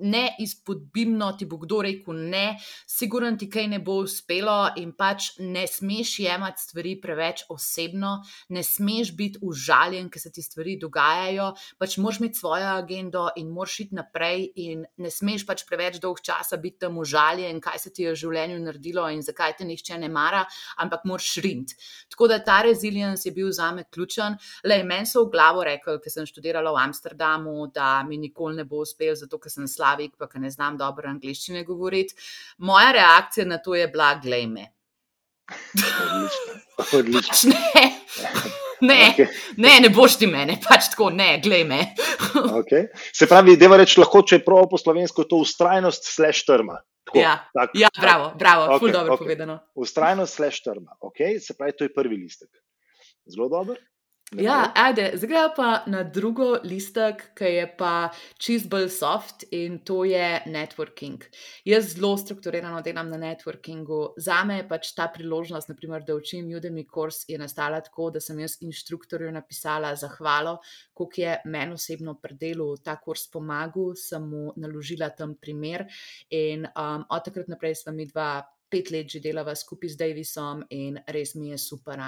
ne 0.00 0.36
izpodbimno 0.38 1.32
ti 1.38 1.46
bo 1.46 1.58
kdo 1.60 1.82
rekel 1.82 2.16
ne, 2.30 2.58
sigurno 2.86 3.30
ti 3.38 3.48
kaj 3.50 3.68
ne 3.68 3.78
bo 3.84 4.00
uspelo 4.04 4.70
in 4.80 4.92
pač 4.96 5.32
ne 5.38 5.66
smeš 5.68 6.18
jemati 6.24 6.62
stvari 6.62 6.96
preveč 7.00 7.44
osebno, 7.48 8.16
ne 8.48 8.62
smeš 8.62 9.12
biti 9.16 9.40
užaljen, 9.42 10.10
ker 10.10 10.22
se 10.22 10.32
ti 10.32 10.42
stvari 10.42 10.76
dogajajo, 10.80 11.50
pač 11.78 11.98
moraš 11.98 12.20
imeti 12.20 12.40
svojo 12.40 12.72
agendo 12.78 13.28
in 13.36 13.50
moraš 13.52 13.80
iti 13.86 13.98
naprej 13.98 14.46
in 14.64 14.84
ne 14.96 15.10
smeš 15.10 15.46
pač 15.48 15.64
preveč 15.68 16.00
dolg 16.02 16.22
časa 16.24 16.56
biti 16.56 16.80
tam 16.86 16.98
užaljen, 16.98 17.60
kaj 17.60 17.78
se 17.84 17.92
ti 17.92 18.06
je 18.06 18.14
v 18.14 18.20
življenju 18.24 18.60
naredilo 18.64 19.06
in 19.12 19.22
zakaj 19.26 19.58
te 19.58 19.68
nihče 19.68 19.98
ne 20.00 20.08
mara, 20.12 20.44
ampak 20.82 21.04
moraš 21.08 21.36
rint. 21.44 21.76
Tako 22.10 22.30
da 22.30 22.40
ta 22.44 22.60
resilience 22.66 23.28
je 23.28 23.34
bil 23.34 23.50
za 23.52 23.70
me 23.74 23.84
ključen. 23.84 24.36
Le 24.64 24.82
meni 24.84 25.06
so 25.06 25.24
v 25.26 25.32
glavo 25.34 25.64
rekli, 25.66 25.98
ker 26.00 26.12
sem 26.12 26.26
študirala 26.28 26.72
v 26.74 26.82
Amsterdamu, 26.84 27.70
da 27.74 28.02
mi 28.06 28.18
nikoli 28.20 28.60
ne 28.60 28.64
bo 28.64 28.82
uspel, 28.84 29.14
zato 29.18 29.38
ker 29.38 29.52
sem 29.52 29.68
slab 29.68 29.89
slavik, 29.90 30.16
pa 30.18 30.26
ne 30.38 30.50
znam 30.50 30.76
dobro 30.76 31.08
angliščine 31.08 31.64
govoriti. 31.64 32.14
Moja 32.58 32.92
reakcija 32.92 33.46
na 33.46 33.58
to 33.58 33.74
je 33.74 33.88
bila, 33.88 34.14
glej 34.22 34.46
me. 34.46 34.66
pač 36.78 37.44
ne. 37.44 37.86
Ne, 38.80 39.00
okay. 39.12 39.26
ne, 39.56 39.80
ne 39.80 39.88
boš 39.92 40.16
ti 40.16 40.26
mene, 40.26 40.56
pač 40.64 40.88
tako, 40.92 41.10
ne, 41.10 41.40
glej 41.42 41.64
me. 41.68 41.80
okay. 42.60 42.86
Se 43.12 43.26
pravi, 43.28 43.58
da 43.60 43.76
reč 43.76 43.98
lahko, 43.98 44.22
če 44.22 44.38
je 44.38 44.44
prav 44.44 44.70
po 44.70 44.78
slovensko, 44.80 45.26
to 45.28 45.42
ustrajnost 45.42 46.08
slash 46.08 46.46
trma. 46.48 46.78
Tako, 47.04 47.18
ja, 47.18 47.34
tak, 47.52 47.74
ja, 47.76 47.90
bravo, 47.98 48.30
bravo, 48.38 48.66
okay, 48.70 48.80
ful 48.80 48.94
dobro 48.94 49.16
okay. 49.16 49.24
povedano. 49.26 49.58
Ustrajnost 49.74 50.38
slash 50.38 50.64
trma, 50.64 50.96
ok, 51.00 51.26
se 51.42 51.56
pravi, 51.58 51.76
to 51.76 51.88
je 51.88 51.92
prvi 51.92 52.22
listek. 52.22 52.48
Zelo 53.28 53.50
dober. 53.52 53.76
Ja, 54.38 54.72
ajde, 54.74 55.10
zdaj 55.18 55.48
pa 55.56 55.68
na 55.90 56.04
drugo 56.06 56.52
listek, 56.62 57.22
ki 57.34 57.48
je 57.50 57.64
pa 57.78 58.12
čist 58.38 58.68
bolj 58.70 58.86
soft 58.94 59.42
in 59.50 59.80
to 59.82 60.04
je 60.06 60.44
networking. 60.46 61.24
Jaz 61.66 61.96
zelo 61.96 62.12
strukturirano 62.14 62.78
delam 62.86 63.10
na 63.10 63.18
networkingu. 63.18 64.12
Za 64.22 64.44
me 64.46 64.60
je 64.60 64.68
pač 64.68 64.92
ta 64.94 65.08
priložnost, 65.10 65.72
naprimer, 65.72 66.04
da 66.06 66.14
učim 66.14 66.46
Udemy 66.46 66.86
kurs, 66.86 67.24
je 67.26 67.38
nastala 67.42 67.80
tako, 67.82 68.12
da 68.14 68.22
sem 68.22 68.38
jaz 68.38 68.54
inštruktorju 68.62 69.32
napisala 69.34 69.96
zahvalo, 69.98 70.60
koliko 70.94 71.20
je 71.20 71.34
meni 71.50 71.74
osebno 71.74 72.14
pri 72.22 72.38
delu 72.38 72.76
ta 72.76 73.00
kurs 73.02 73.26
pomagal, 73.34 73.96
sem 73.98 74.30
mu 74.30 74.54
naložila 74.56 75.10
tam 75.10 75.34
primer 75.34 75.88
in 76.30 76.68
um, 76.70 77.02
od 77.10 77.26
takrat 77.26 77.50
naprej 77.50 77.80
sva 77.82 77.92
mi 77.92 78.06
dva 78.06 78.44
pet 78.70 78.90
let 78.90 79.10
že 79.10 79.20
delava 79.20 79.54
skupaj 79.54 79.90
z 79.90 80.00
Davisom 80.00 80.64
in 80.70 80.98
res 81.06 81.34
mi 81.34 81.50
je 81.50 81.58
super. 81.58 82.00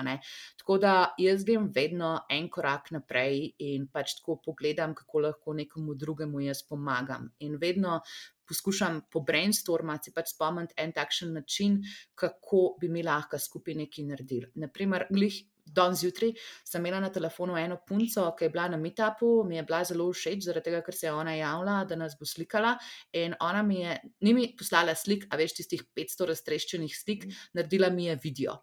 Tako 0.58 0.78
da 0.78 1.14
jaz 1.18 1.44
grem 1.44 1.70
vedno 1.74 2.12
en 2.30 2.48
korak 2.50 2.92
naprej 2.94 3.54
in 3.58 3.88
pač 3.92 4.16
tako 4.20 4.38
pogledam, 4.44 4.94
kako 4.94 5.26
lahko 5.26 5.54
nekomu 5.54 5.94
drugemu 5.94 6.40
jaz 6.40 6.62
pomagam. 6.68 7.30
In 7.40 7.58
vedno 7.60 8.00
poskušam 8.48 9.00
po 9.10 9.20
brainstormati, 9.20 10.12
pač 10.14 10.34
spomniti 10.34 10.74
en 10.76 10.92
takšen 10.92 11.32
način, 11.32 11.80
kako 12.14 12.76
bi 12.80 12.88
mi 12.88 13.02
lahko 13.02 13.38
skupaj 13.38 13.74
nekaj 13.74 14.04
naredili. 14.04 14.50
Naprimer, 14.54 15.06
glih 15.10 15.42
dan 15.74 15.96
zjutraj 15.96 16.32
sem 16.64 16.82
imela 16.82 17.00
na 17.00 17.10
telefonu 17.12 17.56
eno 17.58 17.78
punco, 17.88 18.26
ki 18.38 18.46
je 18.46 18.52
bila 18.54 18.68
na 18.72 18.80
meetupu, 18.80 19.32
mi 19.48 19.56
je 19.56 19.66
bila 19.68 19.82
zelo 19.88 20.08
všeč, 20.12 20.46
zaradi 20.48 20.70
tega, 20.70 20.82
ker 20.86 20.96
se 20.96 21.08
je 21.08 21.14
ona 21.14 21.36
javila, 21.36 21.82
da 21.88 21.98
nas 21.98 22.16
bo 22.18 22.28
slikala. 22.28 22.76
In 23.18 23.36
ona 23.40 23.62
mi 23.62 23.80
je, 23.82 23.96
ni 24.26 24.34
mi 24.34 24.50
poslala 24.58 24.94
slik, 24.98 25.28
a 25.30 25.40
veš, 25.40 25.58
tistih 25.60 25.86
500 25.96 26.28
raztreščenih 26.32 26.98
slik, 26.98 27.26
mhm. 27.26 27.48
naredila 27.58 27.90
mi 27.90 28.10
je 28.10 28.20
video. 28.22 28.60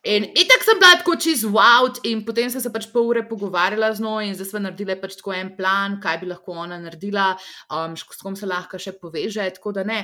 In 0.00 0.24
itak 0.24 0.62
sem 0.64 0.78
bila 0.80 0.96
tako 0.96 1.12
čez 1.20 1.42
wow, 1.44 1.84
in 2.08 2.22
potem 2.24 2.48
sem 2.48 2.62
se 2.64 2.70
pač 2.72 2.86
pol 2.88 3.10
ure 3.10 3.20
pogovarjala 3.28 3.90
z 3.92 4.00
njo, 4.00 4.14
in 4.24 4.32
zdaj 4.32 4.46
smo 4.48 4.60
naredili 4.64 4.94
pač 4.96 5.18
tako 5.18 5.34
en 5.36 5.50
plan, 5.58 5.98
kaj 6.00 6.16
bi 6.22 6.28
lahko 6.30 6.54
ona 6.56 6.78
naredila, 6.80 7.34
um, 7.68 7.92
s 7.92 8.22
kom 8.22 8.32
se 8.32 8.48
lahko 8.48 8.78
še 8.80 8.94
poveže. 8.96 9.44
Tako 9.58 9.74
da 9.76 9.82
ne, 9.84 9.98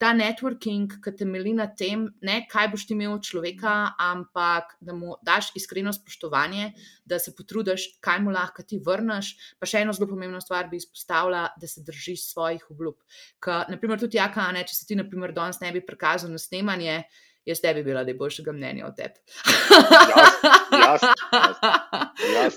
ta 0.00 0.14
networking, 0.16 0.94
ki 1.04 1.12
temelji 1.18 1.52
na 1.58 1.66
tem, 1.68 2.06
ne 2.24 2.36
kaj 2.48 2.70
boš 2.72 2.86
ti 2.88 2.96
imel 2.96 3.12
od 3.12 3.28
človeka, 3.28 3.74
ampak 4.00 4.72
da 4.80 4.96
mu 4.96 5.18
daš 5.20 5.50
iskreno 5.60 5.92
spoštovanje, 5.92 6.70
da 7.04 7.18
se 7.20 7.34
potrudiš, 7.36 8.00
kaj 8.00 8.22
mu 8.24 8.32
lahko 8.32 8.64
ti 8.64 8.78
vrneš. 8.80 9.34
Pa 9.60 9.68
še 9.68 9.82
eno 9.84 9.92
zelo 9.92 10.08
pomembno 10.14 10.40
stvar 10.40 10.70
bi 10.72 10.80
izpostavila, 10.80 11.50
da 11.60 11.68
se 11.68 11.84
držiš 11.84 12.24
svojih 12.30 12.64
obljub. 12.72 12.96
Ker, 13.36 13.68
naprimer, 13.68 14.00
tudi 14.00 14.16
jaka, 14.16 14.48
ne, 14.56 14.64
če 14.64 14.78
se 14.80 14.88
ti, 14.88 14.96
naprimer, 14.96 15.36
danes 15.36 15.60
ne 15.60 15.74
bi 15.76 15.84
prikazal 15.84 16.32
na 16.32 16.40
snemanje 16.40 17.02
jaz 17.46 17.60
tebi 17.60 17.82
bila 17.82 18.02
najboljšega 18.06 18.52
mnenja 18.52 18.86
o 18.86 18.92
tebi. 18.96 19.18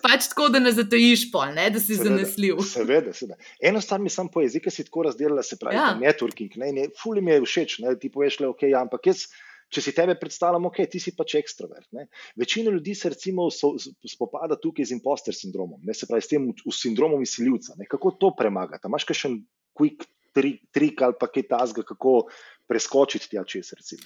pač 0.04 0.30
tako, 0.32 0.50
da 0.54 0.62
ne 0.62 0.72
zatojiš 0.76 1.28
pol, 1.34 1.50
ne? 1.56 1.70
da 1.74 1.82
si 1.82 1.96
seveda, 1.96 2.10
zanesljiv. 2.12 2.62
Seveda, 2.70 3.16
seveda. 3.16 3.40
Eno 3.72 3.82
stvar 3.82 4.04
mi 4.04 4.14
sem 4.14 4.30
po 4.32 4.44
jeziku 4.46 4.74
si 4.74 4.86
tako 4.88 5.08
razdelila, 5.10 5.44
se 5.44 5.58
pravi, 5.62 5.80
ja. 5.80 5.90
networking, 6.02 6.58
ne, 6.62 6.72
ne, 6.76 6.88
fuli 7.02 7.24
mi 7.26 7.36
je 7.36 7.42
všeč, 7.46 7.80
ne, 7.86 7.96
ti 8.00 8.12
poveš 8.14 8.40
le, 8.44 8.54
ok, 8.54 8.70
ja, 8.72 8.86
ampak 8.86 9.12
jaz. 9.12 9.28
Če 9.74 9.82
si 9.82 9.92
tebe 9.98 10.14
predstavljam, 10.14 10.68
ok, 10.70 10.78
ti 10.94 11.00
si 11.02 11.16
pač 11.18 11.34
ekstrovert. 11.40 11.88
Ne? 11.98 12.04
Večina 12.38 12.70
ljudi 12.70 12.94
se 12.96 13.10
recimo 13.10 13.48
so, 13.52 13.72
spopada 14.08 14.60
tukaj 14.62 14.86
z 14.86 14.94
imposter 14.94 15.34
sindromom, 15.36 15.80
ne? 15.82 15.96
se 15.98 16.06
pravi 16.06 16.22
s 16.22 16.30
tem 16.30 16.46
v 16.54 16.74
sindromom 16.74 17.24
izsiljivca. 17.26 17.74
Kako 17.90 18.14
to 18.22 18.30
premagati? 18.38 18.86
Imaš 18.86 19.08
še 19.10 19.32
en 19.32 19.40
quick 19.74 20.06
trik 20.36 21.02
ali 21.02 21.18
pa 21.20 21.28
kaj 21.32 21.48
tasga, 21.50 21.84
kako 21.88 22.28
preskočiti 22.70 23.34
tja 23.34 23.44
čez 23.48 23.74
recimo? 23.74 24.06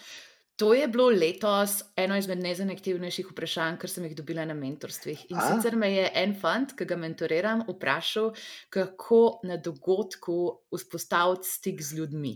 To 0.60 0.74
je 0.74 0.88
bilo 0.88 1.06
letos 1.08 1.84
eno 1.96 2.18
izmed 2.20 2.42
najzanektivnejših 2.44 3.30
vprašanj, 3.32 3.78
kar 3.80 3.90
sem 3.90 4.04
jih 4.04 4.16
dobila 4.18 4.44
na 4.46 4.52
mentorstvih. 4.54 5.22
In 5.32 5.38
A? 5.40 5.46
sicer 5.48 5.78
me 5.80 5.88
je 5.88 6.10
en 6.20 6.34
fant, 6.36 6.74
ki 6.76 6.84
ga 6.84 6.98
mentoriram, 7.00 7.62
vprašal, 7.64 8.34
kako 8.68 9.40
na 9.48 9.56
dogodku 9.56 10.36
vzpostaviti 10.76 11.48
stik 11.48 11.80
z 11.82 11.96
ljudmi. 12.02 12.34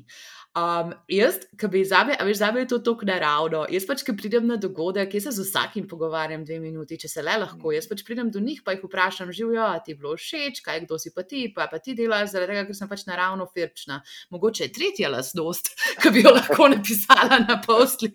Um, 0.56 0.94
jaz, 1.12 1.42
ki 1.60 1.68
bi 1.74 1.82
zabe, 1.84 2.15
a 2.15 2.24
veš, 2.24 2.38
zabe 2.46 2.63
je 2.63 2.70
to 2.72 2.80
tako 2.86 3.10
naravno. 3.10 3.65
Jaz 3.74 3.89
pač, 3.89 4.06
ki 4.08 4.15
pridem 4.15 4.48
na 4.48 4.56
dogodek, 4.56 5.18
jaz 5.20 5.27
se 5.27 5.36
z 5.42 5.48
vsakim 5.50 5.89
pogovarjam 5.92 6.48
dve 6.48 6.62
minuti, 6.63 7.01
če 7.03 7.12
se 7.12 7.25
le 7.27 7.36
lahko. 7.44 7.75
Jaz 7.75 7.92
pač 7.92 8.06
pridem 8.08 8.32
do 8.32 8.39
njih, 8.39 8.63
pa 8.63 8.77
jih 8.77 8.88
vprašam, 8.88 9.36
živijo, 9.36 9.68
ti 9.84 9.92
je 9.92 10.00
bilo 10.00 10.15
všeč, 10.15 10.63
kaj 10.63 10.86
kdo 10.86 11.01
si 11.01 11.12
pa 11.12 11.27
ti, 11.27 11.44
pa, 11.51 11.68
pa 11.68 11.84
ti 11.84 11.98
delaš, 12.00 12.32
zaradi 12.38 12.56
tega, 12.56 12.63
ker 12.72 12.80
sem 12.80 12.92
pač 12.96 13.03
naravno 13.12 13.50
firčna. 13.51 14.00
Mogoče 14.32 14.70
je 14.70 14.74
tretja 14.80 15.12
lasnost, 15.12 15.74
ki 16.06 16.15
bi 16.15 16.24
jo 16.24 16.32
lahko 16.39 16.72
napisala 16.72 17.44
na 17.44 17.60
postli 17.60 18.12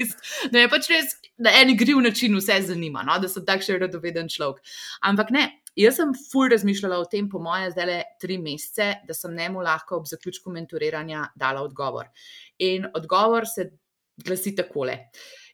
Da 0.53 0.63
je 0.63 0.69
pač 0.71 0.89
res 0.93 1.15
na 1.39 1.53
en 1.61 1.73
igriv 1.73 2.01
način 2.03 2.37
vse 2.39 2.61
zanima, 2.69 3.03
no? 3.07 3.19
da 3.23 3.29
sem 3.31 3.45
takšen 3.47 3.81
radoveden 3.83 4.29
človek. 4.33 4.63
Ampak 5.09 5.33
ne, 5.35 5.45
jaz 5.79 5.99
sem 6.01 6.15
ful 6.19 6.51
razmišljala 6.53 6.99
o 7.01 7.09
tem, 7.11 7.29
po 7.31 7.41
moje, 7.43 7.73
zdaj 7.75 7.89
le 7.91 7.99
tri 8.23 8.39
mesece, 8.43 8.89
da 9.09 9.17
sem 9.17 9.35
njemu 9.37 9.63
lahko 9.67 10.01
ob 10.01 10.09
zaključku 10.11 10.53
mentoriranja 10.55 11.29
dala 11.39 11.63
odgovor. 11.67 12.11
In 12.65 12.89
odgovor 12.95 13.47
se 13.47 13.71
glasi 14.25 14.55
takole. 14.59 14.99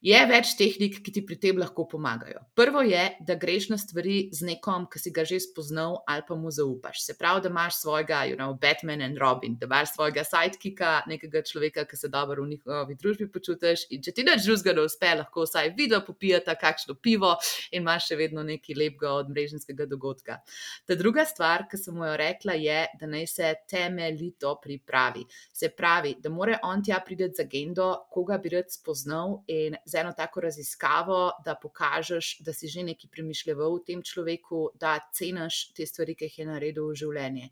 Je 0.04 0.18
več 0.28 0.50
tehnik, 0.58 0.98
ki 1.00 1.12
ti 1.16 1.20
pri 1.24 1.38
tem 1.40 1.56
lahko 1.56 1.86
pomagajo. 1.88 2.42
Prvo 2.52 2.82
je, 2.84 3.02
da 3.24 3.38
greš 3.40 3.70
na 3.70 3.78
stvari 3.80 4.26
z 4.36 4.44
nekom, 4.44 4.82
ki 4.92 5.00
si 5.00 5.12
ga 5.16 5.22
že 5.24 5.38
spoznal 5.40 6.02
ali 6.04 6.20
pa 6.28 6.36
mu 6.36 6.50
zaupaš. 6.52 6.98
Se 7.06 7.14
pravi, 7.16 7.40
da 7.46 7.48
imaš 7.48 7.78
svojega, 7.80 8.18
you 8.28 8.36
know, 8.36 8.52
Batman 8.60 9.00
in 9.00 9.16
Robin, 9.16 9.54
da 9.56 9.64
imaš 9.64 9.94
svojega 9.94 10.20
sidekika, 10.28 10.90
nekega 11.08 11.40
človeka, 11.48 11.86
ki 11.88 11.96
se 11.96 12.10
dobro 12.12 12.44
v 12.44 12.50
njihovi 12.50 12.96
družbi 13.00 13.30
počutiš. 13.32 13.86
In 13.96 14.02
če 14.04 14.12
ti 14.12 14.26
neč 14.28 14.44
drugega 14.44 14.74
ne 14.76 14.84
uspe, 14.84 15.14
lahko 15.22 15.46
vsaj 15.46 15.72
video 15.78 16.02
popijete, 16.04 16.52
kakšno 16.52 16.98
pivo 17.00 17.32
in 17.72 17.80
imaš 17.80 18.10
še 18.10 18.20
vedno 18.20 18.44
nekaj 18.44 18.76
lepega 18.76 19.14
od 19.22 19.32
mreženskega 19.32 19.88
dogodka. 19.88 20.36
Ta 20.84 20.98
druga 21.00 21.24
stvar, 21.24 21.64
ki 21.70 21.80
sem 21.80 21.96
mu 21.96 22.04
jo 22.10 22.18
rekla, 22.20 22.58
je, 22.60 22.76
da 23.00 23.08
naj 23.08 23.30
se 23.32 23.54
temeljito 23.72 24.52
pripravi. 24.60 25.24
Se 25.48 25.72
pravi, 25.72 26.18
da 26.20 26.28
mora 26.28 26.60
on 26.60 26.84
tja 26.84 27.00
prideti 27.00 27.40
z 27.40 27.48
agendo, 27.48 27.88
koga 28.12 28.36
bi 28.36 28.52
rad 28.58 28.68
spoznal 28.68 29.40
in 29.48 29.80
z 29.94 30.00
eno 30.02 30.12
tako 30.16 30.40
raziskavo, 30.40 31.18
da 31.46 31.54
pokažeš, 31.54 32.40
da 32.42 32.52
si 32.52 32.68
že 32.68 32.82
nekaj 32.82 33.10
premišljal 33.14 33.60
v 33.62 33.82
tem 33.86 34.02
človeku, 34.02 34.72
da 34.74 34.96
ceniš 35.14 35.70
te 35.76 35.86
stvari, 35.86 36.16
ki 36.18 36.26
jih 36.26 36.38
je 36.42 36.46
naredil 36.48 36.90
v 36.90 36.98
življenje. 36.98 37.50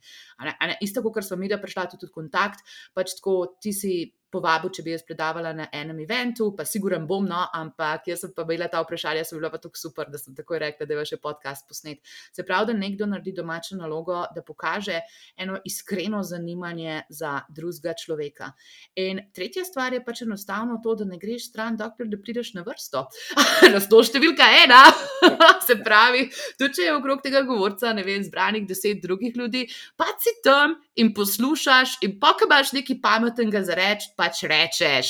Isto, 0.83 1.05
kot 1.07 1.23
smo 1.23 1.39
mi, 1.39 1.51
da 1.53 1.61
prišla 1.63 1.87
tudi 1.95 2.11
kontakt, 2.11 2.67
pač 2.99 3.15
tako 3.21 3.37
ti 3.63 3.71
si 3.77 3.95
povabil, 4.33 4.73
če 4.73 4.85
bi 4.85 4.95
jaz 4.95 5.05
predavala 5.07 5.53
na 5.57 5.69
enem 5.75 6.03
eventu, 6.05 6.51
pa 6.57 6.65
siguren 6.69 7.05
bom, 7.09 7.27
no, 7.29 7.43
ampak 7.55 8.09
jaz 8.09 8.25
sem 8.25 8.33
pa 8.35 8.47
bila 8.49 8.69
ta 8.73 8.81
vprašanja, 8.83 9.25
so 9.29 9.37
bila 9.37 9.51
pa 9.53 9.61
tako 9.63 9.79
super, 9.79 10.09
da 10.13 10.21
sem 10.21 10.35
takoj 10.37 10.61
rekla, 10.63 10.89
da 10.89 10.99
je 10.99 11.11
še 11.13 11.19
podcast 11.23 11.67
posnet. 11.69 12.01
Se 12.33 12.45
pravi, 12.47 12.71
da 12.73 12.79
nekdo 12.79 13.09
naredi 13.11 13.35
domačo 13.37 13.77
nalogo, 13.77 14.23
da 14.35 14.45
pokaže 14.47 15.01
eno 15.37 15.59
iskreno 15.69 16.23
zanimanje 16.27 17.03
za 17.13 17.41
drugega 17.53 17.95
človeka. 17.99 18.53
In 19.01 19.21
tretja 19.35 19.67
stvar 19.69 19.93
je 19.93 20.03
pač 20.05 20.25
enostavno 20.27 20.81
to, 20.85 20.97
da 21.03 21.09
ne 21.09 21.21
greš 21.21 21.51
stran, 21.51 21.77
dokler 21.77 22.09
da 22.13 22.21
prideš 22.21 22.55
na 22.57 22.65
vrsto. 22.67 23.05
na 23.75 23.81
sto 23.83 24.03
številka 24.05 24.49
ena. 24.65 24.83
Se 25.67 25.77
pravi, 25.83 26.27
tudi 26.59 26.81
če 26.81 26.89
je 26.89 26.97
okrog 26.97 27.23
tega 27.25 27.45
govorca, 27.47 27.93
ne 27.97 28.05
vem, 28.07 28.25
zbranih 28.25 28.67
deset 28.69 29.03
drugih 29.05 29.37
ljudi, 29.37 29.67
pa 29.99 30.09
si 30.23 30.35
tam 30.45 30.77
in 30.99 31.13
poslušaš, 31.15 31.99
in 32.07 32.19
pa 32.21 32.35
kaj 32.39 32.49
imaš 32.49 32.73
nekaj 32.77 32.99
pametnega 33.03 33.63
za 33.67 33.77
reči 33.79 34.13
pač 34.23 34.45
rečeš. 34.47 35.09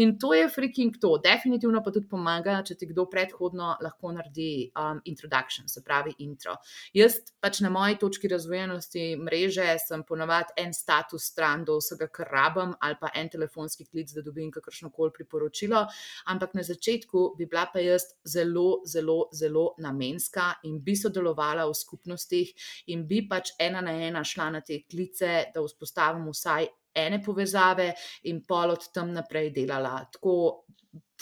In 0.00 0.16
to 0.18 0.32
je 0.32 0.48
freaking 0.48 0.96
to. 1.00 1.18
Definitivno 1.20 1.82
pa 1.84 1.92
tudi 1.92 2.08
pomaga, 2.08 2.62
če 2.64 2.78
ti 2.80 2.88
kdo 2.88 3.04
predhodno 3.12 3.74
lahko 3.84 4.12
naredi 4.16 4.70
um, 4.72 5.02
introduction, 5.10 5.68
se 5.68 5.82
pravi 5.84 6.14
intro. 6.24 6.56
Jaz 6.96 7.20
pač 7.44 7.60
na 7.64 7.70
moji 7.74 7.98
točki 8.00 8.30
razvojenosti 8.32 9.04
mreže 9.20 9.66
sem 9.82 10.04
ponovadi 10.08 10.56
en 10.64 10.72
status 10.72 11.28
stran 11.32 11.66
do 11.68 11.76
vsega, 11.80 12.08
kar 12.08 12.30
rabim, 12.32 12.72
ali 12.80 12.96
pa 13.00 13.10
en 13.14 13.28
telefonski 13.32 13.84
klic, 13.90 14.14
da 14.16 14.24
dobim 14.24 14.50
kakršno 14.54 14.90
koli 14.94 15.12
priporočilo. 15.18 15.84
Ampak 16.32 16.54
na 16.56 16.64
začetku 16.64 17.34
bi 17.38 17.48
bila 17.50 17.66
pa 17.72 17.82
jaz 17.84 18.08
zelo, 18.24 18.80
zelo, 18.88 19.28
zelo 19.34 19.66
namenska 19.82 20.54
in 20.64 20.80
bi 20.84 20.96
sodelovala 20.96 21.66
v 21.68 21.76
skupnostih 21.76 22.54
in 22.94 23.04
bi 23.08 23.24
pač 23.28 23.52
ena 23.60 23.84
na 23.84 23.92
ena 24.08 24.24
šla 24.24 24.48
na 24.56 24.64
te 24.64 24.80
klice, 24.88 25.50
da 25.52 25.60
vzpostavim 25.64 26.30
vsaj 26.32 26.70
ene 26.94 27.22
povezave 27.22 27.92
in 28.30 28.44
pol 28.46 28.76
od 28.76 28.90
tam 28.94 29.12
naprej 29.12 29.50
delala. 29.54 29.98
Tako 30.12 30.64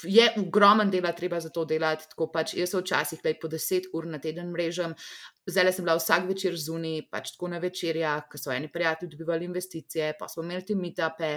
je 0.03 0.33
ogromen 0.39 0.91
dela, 0.91 1.13
treba 1.13 1.41
za 1.41 1.49
to 1.49 1.65
delati. 1.65 2.07
Pač 2.33 2.55
jaz 2.57 2.73
sem 2.73 2.81
včasih 2.81 3.21
le 3.25 3.35
po 3.41 3.49
10 3.49 3.91
ur 3.95 4.07
na 4.11 4.19
teden 4.19 4.51
mrežem, 4.53 4.95
zdaj 5.47 5.73
sem 5.73 5.85
bila 5.85 5.97
vsak 5.99 6.27
večer 6.29 6.57
zunaj, 6.59 7.03
pač 7.13 7.33
tako 7.35 7.51
na 7.53 7.61
večerjah, 7.63 8.25
ker 8.31 8.41
so 8.41 8.53
eni 8.55 8.71
prijatelji 8.73 9.13
dobivali 9.13 9.47
investicije, 9.47 10.15
pa 10.19 10.29
smo 10.29 10.43
imeli 10.43 10.67
te 10.67 10.75
meetupe. 10.79 11.33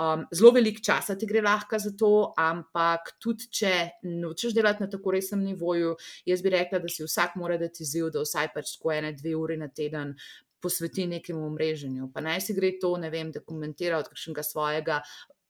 Um, 0.00 0.24
zelo 0.32 0.52
velik 0.56 0.80
časa 0.84 1.18
ti 1.18 1.26
gre 1.26 1.42
lahko 1.44 1.78
za 1.78 1.94
to, 1.98 2.32
ampak 2.38 3.14
tudi 3.22 3.50
če 3.60 3.74
nočeš 4.22 4.56
delati 4.56 4.84
na 4.84 4.90
tako 4.90 5.14
resnem 5.14 5.44
nivoju, 5.44 5.94
jaz 6.26 6.42
bi 6.42 6.54
rekla, 6.56 6.82
da 6.82 6.90
si 6.92 7.06
vsak 7.06 7.38
mora 7.38 7.58
dati 7.60 7.84
izziv, 7.84 8.10
da 8.14 8.24
vsaj 8.24 8.52
pač 8.54 8.76
tako 8.76 8.94
ene, 8.96 9.14
dve 9.18 9.36
uri 9.36 9.58
na 9.60 9.68
teden 9.68 10.16
posveti 10.62 11.06
nekemu 11.06 11.50
mreženju. 11.50 12.10
Pa 12.14 12.20
naj 12.24 12.40
si 12.48 12.54
gre 12.54 12.74
to, 12.80 12.96
ne 12.98 13.10
vem, 13.10 13.32
da 13.32 13.40
komentira 13.40 13.98
od 13.98 14.08
kakšnega 14.12 14.42
svojega 14.42 15.02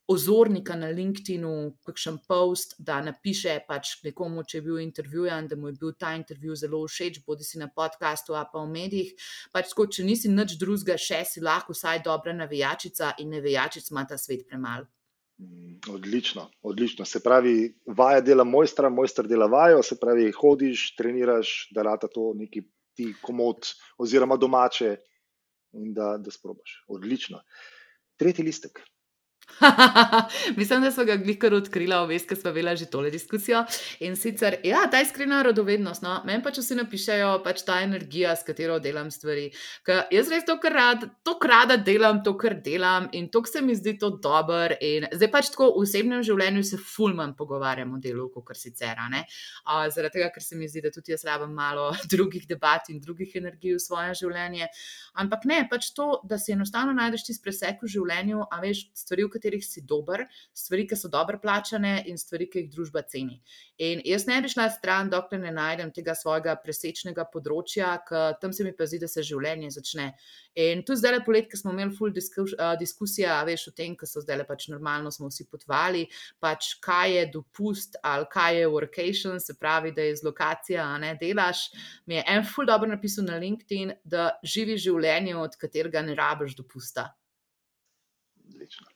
ozornika 0.08 0.76
na 0.76 0.88
LinkedIn-u, 0.88 1.76
kakšen 1.84 2.16
post, 2.28 2.74
da 2.80 3.02
napiše 3.04 3.58
pač 3.68 3.92
nekomu, 4.04 4.42
če 4.48 4.58
je 4.58 4.64
bil 4.64 4.78
intervjujan, 4.80 5.50
da 5.50 5.56
mu 5.56 5.68
je 5.68 5.76
bil 5.80 5.92
ta 6.00 6.14
intervju 6.16 6.56
zelo 6.56 6.80
všeč, 6.88 7.20
bodi 7.26 7.44
si 7.44 7.60
na 7.60 7.68
podkastu, 7.68 8.32
a 8.32 8.46
pa 8.48 8.62
v 8.64 8.72
medijih. 8.72 9.28
Pač 9.52 9.74
tako, 9.74 9.86
če 9.92 10.06
nisi 10.08 10.32
nič 10.32 10.56
drugega, 10.60 10.96
še 10.96 11.20
si 11.28 11.44
lahko 11.44 11.76
vsaj 11.76 12.00
dobra 12.06 12.32
navijačica 12.32 13.18
in 13.20 13.36
navijačic 13.36 13.92
ima 13.92 14.06
ta 14.08 14.16
svet 14.16 14.46
premalo. 14.48 14.88
Mm, 15.38 15.76
odlično, 15.92 16.48
odlično. 16.62 17.04
Se 17.04 17.20
pravi, 17.22 17.74
vaja 17.86 18.24
dela 18.24 18.48
mojstra, 18.48 18.88
mojster 18.88 19.28
dela 19.28 19.46
vajo, 19.46 19.84
se 19.84 20.00
pravi, 20.00 20.32
hodiš, 20.32 20.94
treniraš, 20.96 21.68
da 21.76 21.84
rata 21.84 22.08
to 22.08 22.32
neki 22.34 22.64
ti 22.98 23.12
komod 23.22 23.70
oziroma 24.02 24.36
domače 24.36 24.96
in 25.78 25.92
da, 25.94 26.16
da 26.18 26.34
sprobaš. 26.34 26.80
Odlično. 26.90 27.38
Tretji 28.18 28.44
listek. 28.48 28.80
Mislim, 30.56 30.82
da 30.82 30.90
so 30.90 31.04
ga 31.04 31.16
glikar 31.16 31.54
odkrila, 31.54 32.02
veš, 32.06 32.26
ker 32.28 32.38
smo 32.38 32.50
imeli 32.50 32.76
že 32.76 32.86
tole 32.90 33.10
diskusijo. 33.10 33.64
In 34.04 34.16
sicer, 34.16 34.58
ja, 34.64 34.84
ta 34.90 35.00
iskrena 35.02 35.40
radovednost. 35.42 36.02
No? 36.02 36.18
Meni 36.26 36.42
pač 36.44 36.60
vsi 36.62 36.76
napišajo, 36.78 37.30
pač 37.44 37.64
ta 37.66 37.80
energija, 37.82 38.36
s 38.36 38.46
katero 38.46 38.78
delam 38.82 39.10
stvari. 39.10 39.48
Ker 39.86 40.04
jaz 40.14 40.30
res 40.32 40.46
to, 40.46 40.58
kar 40.62 40.76
rad, 40.76 41.06
to 41.26 41.36
rada 41.48 41.76
delam, 41.76 42.22
to, 42.24 42.34
kar 42.38 42.58
delam 42.64 43.08
in 43.12 43.28
to, 43.32 43.42
se 43.48 43.62
mi 43.64 43.74
zdi 43.78 43.96
to 43.98 44.12
dober. 44.22 44.76
In 44.84 45.08
zdaj 45.12 45.32
pač 45.32 45.50
tako 45.54 45.72
v 45.74 45.84
osebnem 45.86 46.22
življenju 46.26 46.64
se 46.66 46.78
fulman 46.78 47.34
pogovarjam 47.38 47.96
o 47.96 48.02
delu, 48.02 48.28
kot 48.34 48.56
sicer. 48.56 48.98
Zaradi 48.98 50.18
tega, 50.18 50.30
ker 50.34 50.42
se 50.42 50.56
mi 50.58 50.68
zdi, 50.68 50.82
da 50.84 50.92
tudi 50.94 51.14
jaz 51.14 51.24
rabim 51.26 51.54
malo 51.54 51.90
drugih 52.12 52.46
debat 52.48 52.88
in 52.92 53.00
drugih 53.02 53.34
energij 53.40 53.76
v 53.76 53.82
svoje 53.82 54.14
življenje. 54.22 54.68
Ampak 55.18 55.46
ne, 55.50 55.62
pač 55.70 55.90
to, 55.96 56.20
da 56.28 56.38
si 56.38 56.54
enostavno 56.54 56.94
najdeš 56.96 57.26
ti 57.26 57.36
presek 57.42 57.82
v 57.82 57.90
življenju, 57.90 58.44
a 58.50 58.60
veš 58.62 58.84
stvari, 58.96 59.26
katerih 59.38 59.64
si 59.64 59.84
dober, 59.86 60.26
stvari, 60.52 60.86
ki 60.90 60.98
so 60.98 61.08
dobro 61.08 61.38
plačane 61.40 62.02
in 62.10 62.18
stvari, 62.18 62.50
ki 62.50 62.64
jih 62.64 62.70
družba 62.74 63.04
ceni. 63.08 63.38
In 63.78 64.02
jaz 64.04 64.26
ne 64.26 64.40
bi 64.42 64.50
šla 64.50 64.68
stran, 64.74 65.10
dokler 65.12 65.40
ne 65.40 65.54
najdem 65.54 65.92
tega 65.94 66.16
svojega 66.18 66.56
presečnega 66.60 67.28
področja, 67.32 67.94
ker 68.08 68.36
tam 68.42 68.52
se 68.52 68.66
mi 68.66 68.74
pa 68.76 68.88
zdi, 68.90 69.00
da 69.02 69.08
se 69.08 69.22
življenje 69.22 69.70
začne. 69.78 70.10
In 70.58 70.82
tu 70.82 70.96
zdaj 70.98 71.12
le 71.14 71.20
polet, 71.22 71.46
ki 71.46 71.60
smo 71.60 71.70
imeli 71.70 71.94
full 71.94 72.10
diskus, 72.14 72.54
uh, 72.58 72.72
diskusija, 72.80 73.36
veš 73.46 73.68
o 73.70 73.74
tem, 73.78 73.94
ker 73.98 74.10
so 74.10 74.22
zdaj 74.24 74.40
le 74.40 74.46
pač 74.48 74.66
normalno, 74.72 75.12
smo 75.14 75.30
vsi 75.30 75.46
potovali, 75.46 76.06
pač 76.42 76.72
kaj 76.82 77.14
je 77.14 77.26
dopust 77.36 77.94
ali 78.02 78.26
kaj 78.32 78.58
je 78.58 78.72
workation, 78.72 79.38
se 79.38 79.54
pravi, 79.54 79.92
da 79.94 80.02
je 80.08 80.16
z 80.18 80.26
lokacija, 80.26 80.82
a 80.82 80.98
ne 80.98 81.14
delaš. 81.20 81.68
Mi 82.06 82.18
je 82.18 82.26
en 82.34 82.42
full 82.42 82.66
dobro 82.66 82.90
napisal 82.90 83.28
na 83.28 83.38
LinkedIn, 83.38 83.94
da 84.04 84.32
živi 84.42 84.78
življenje, 84.80 85.36
od 85.38 85.54
katerega 85.60 86.02
ne 86.02 86.18
rabiš 86.18 86.58
dopusta. 86.58 87.12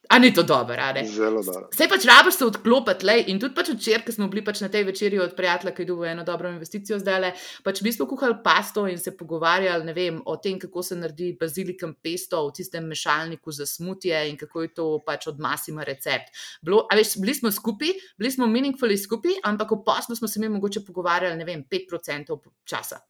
A 0.09 0.19
ni 0.19 0.35
to 0.35 0.43
dobro, 0.43 0.77
ali? 0.79 1.07
Zelo 1.09 1.43
dobro. 1.43 1.69
Vse 1.73 1.87
pač 1.89 2.05
rabiš 2.05 2.37
se 2.37 2.45
odklopiti, 2.45 3.07
lej. 3.07 3.25
in 3.33 3.39
tudi 3.41 3.55
pač 3.57 3.71
včeraj, 3.73 4.05
ko 4.05 4.13
smo 4.13 4.29
bili 4.29 4.43
pač 4.45 4.61
na 4.61 4.69
tej 4.69 4.85
večerji 4.85 5.21
od 5.25 5.33
prijatelja, 5.37 5.73
ki 5.73 5.83
je 5.83 5.89
dobil 5.89 6.11
eno 6.11 6.25
dobro 6.25 6.51
investicijo 6.53 6.99
zdaj, 7.01 7.21
le, 7.23 7.31
pač 7.65 7.81
mi 7.83 7.93
smo 7.97 8.07
kuhali 8.11 8.37
pasto 8.45 8.85
in 8.91 9.01
se 9.01 9.15
pogovarjali 9.17 9.95
vem, 9.97 10.21
o 10.27 10.37
tem, 10.37 10.61
kako 10.61 10.85
se 10.85 11.01
naredi 11.01 11.33
bazilikam 11.41 11.95
pesto 12.03 12.43
v 12.49 12.55
tistem 12.61 12.89
mešalniku 12.93 13.53
za 13.57 13.67
smutje 13.67 14.21
in 14.29 14.37
kako 14.37 14.67
je 14.67 14.75
to 14.77 14.87
pač 15.07 15.31
od 15.33 15.41
masima 15.41 15.87
recept. 15.89 16.33
Bilo, 16.63 16.85
veš, 16.93 17.17
bili 17.23 17.35
smo 17.35 17.53
skupaj, 17.53 17.97
bili 18.21 18.31
smo 18.31 18.47
meaningfully 18.47 19.01
skupaj, 19.01 19.41
ampak 19.49 19.73
v 19.73 19.83
poslu 19.87 20.17
smo 20.19 20.29
se 20.29 20.41
mi 20.41 20.53
mogoče 20.53 20.85
pogovarjali, 20.85 21.41
ne 21.41 21.49
vem, 21.49 21.65
5% 21.65 22.37
časa. 22.69 23.01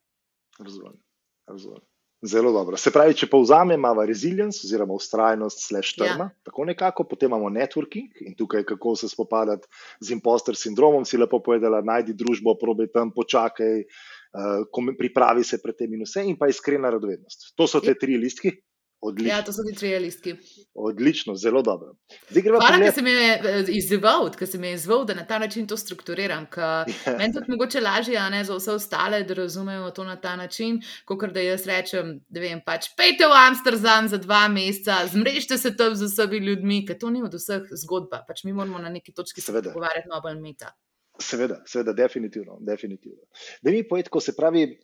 Razumem, 0.59 0.95
razumem. 1.47 1.83
Zelo 2.25 2.53
dobro. 2.55 2.77
Se 2.79 2.91
pravi, 2.91 3.17
če 3.19 3.27
povzamemo, 3.27 3.75
imamo 3.75 4.05
resilience 4.07 4.61
oziroma 4.63 4.95
ustrajnost, 4.95 5.65
slash 5.67 5.97
trma, 5.97 6.29
ja. 6.29 6.45
tako 6.47 6.63
nekako, 6.69 7.03
potem 7.09 7.27
imamo 7.27 7.49
networking 7.51 8.21
in 8.23 8.37
tukaj, 8.39 8.63
kako 8.69 8.95
se 8.95 9.09
spopadati 9.11 9.67
z 9.99 10.15
imposter 10.15 10.55
sindromom, 10.55 11.03
si 11.05 11.19
lepo 11.19 11.41
povedala, 11.43 11.81
najdi 11.83 12.15
družbo, 12.15 12.55
probi 12.61 12.87
tam, 12.93 13.11
počakaj, 13.11 13.83
uh, 13.83 14.93
pripravi 14.99 15.43
se 15.43 15.59
pred 15.63 15.75
tem 15.81 15.97
in 15.97 16.05
vse, 16.07 16.23
in 16.23 16.39
pa 16.39 16.47
iskrena 16.47 16.93
radovednost. 16.95 17.51
To 17.59 17.67
so 17.67 17.83
te 17.83 17.91
ja. 17.91 17.99
tri 17.99 18.15
listke. 18.21 18.55
Odlično. 19.03 19.29
Ja, 19.29 19.41
to 19.43 19.51
so 19.51 19.63
ti 19.67 19.75
tri 19.75 19.89
listki. 19.99 20.35
Odlično, 20.73 21.35
zelo 21.35 21.61
dobro. 21.61 21.95
Hvala, 22.59 22.77
da 22.77 22.91
si 22.91 23.01
me 23.01 23.11
eh, 23.11 23.65
izzival, 23.67 24.29
da 24.39 24.45
si 24.47 24.57
me 24.57 24.71
izzival, 24.71 25.03
da 25.05 25.13
na 25.13 25.25
ta 25.27 25.39
način 25.39 25.67
to 25.67 25.77
strukturiram. 25.77 26.45
Ja. 26.57 26.85
Meni 27.17 27.33
tudi 27.33 27.51
mogoče 27.51 27.81
lažje, 27.81 28.17
a 28.17 28.29
ne 28.29 28.43
za 28.43 28.55
vse 28.55 28.71
ostale, 28.71 29.23
da 29.23 29.33
razumejo 29.33 29.91
to 29.91 30.03
na 30.03 30.15
ta 30.15 30.35
način, 30.35 30.79
kot 31.05 31.25
da 31.33 31.43
jaz 31.43 31.67
rečem, 31.67 32.13
da 32.29 32.39
vem, 32.39 32.61
pač 32.65 32.93
pejte 32.97 33.27
v 33.27 33.35
Amsterdam 33.47 34.07
za 34.07 34.17
dva 34.17 34.47
meseca, 34.47 35.01
zmrežite 35.11 35.57
se 35.57 35.75
tam 35.77 35.95
z 35.95 36.07
vsemi 36.07 36.37
ljudmi, 36.37 36.85
ker 36.87 36.99
to 36.99 37.09
ni 37.09 37.23
od 37.23 37.35
vseh 37.35 37.67
zgodba. 37.83 38.23
Pač 38.27 38.43
mi 38.47 38.53
moramo 38.53 38.79
na 38.79 38.89
neki 38.89 39.11
točki 39.11 39.41
se 39.41 39.51
pogovarjati 39.51 40.07
malo 40.07 40.21
bolj 40.21 40.39
meta. 40.39 40.71
Seveda, 41.19 41.59
seveda, 41.67 41.93
definitivno. 41.93 42.57
definitivno. 42.61 43.27
Da 43.61 43.71
mi 43.71 43.83
povedo, 43.87 44.09
ko 44.09 44.19
se 44.19 44.35
pravi, 44.35 44.79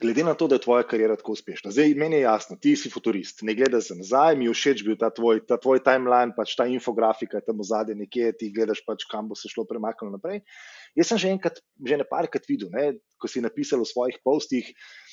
glede 0.00 0.24
na 0.24 0.34
to, 0.34 0.48
da 0.48 0.56
je 0.56 0.64
tvoja 0.64 0.82
karijera 0.88 1.16
tako 1.16 1.32
uspešna. 1.36 1.70
Zdaj, 1.70 1.94
meni 1.94 2.16
je 2.16 2.22
jasno, 2.22 2.56
ti 2.56 2.74
si 2.76 2.90
futurist, 2.90 3.42
ne 3.42 3.54
gledaš 3.54 3.90
za 3.90 3.96
nazaj, 3.98 4.36
mi 4.36 4.48
je 4.48 4.54
všeč 4.56 4.84
bil 4.86 4.96
ta 5.00 5.10
tvoj, 5.12 5.42
ta 5.46 5.58
tvoj 5.60 5.82
timeline, 5.84 6.32
pač 6.36 6.54
ta 6.56 6.66
infografika 6.66 7.42
tam 7.44 7.60
v 7.60 7.68
zadnji 7.68 7.98
nekje, 8.00 8.32
ti 8.40 8.50
gledaš 8.54 8.80
pač, 8.86 9.04
kam 9.10 9.28
bo 9.28 9.36
se 9.36 9.52
šlo 9.52 9.66
premaknilo 9.68 10.16
naprej. 10.16 10.40
Jaz 10.96 11.12
sem 11.12 11.20
že 11.20 11.32
enkrat, 11.36 11.60
že 11.76 12.00
ne 12.00 12.06
parkrat 12.08 12.48
videl, 12.48 12.72
ne, 12.72 12.96
ko 13.20 13.28
si 13.28 13.44
napisal 13.44 13.84
v 13.84 13.90
svojih 13.92 14.16
postih, 14.24 14.72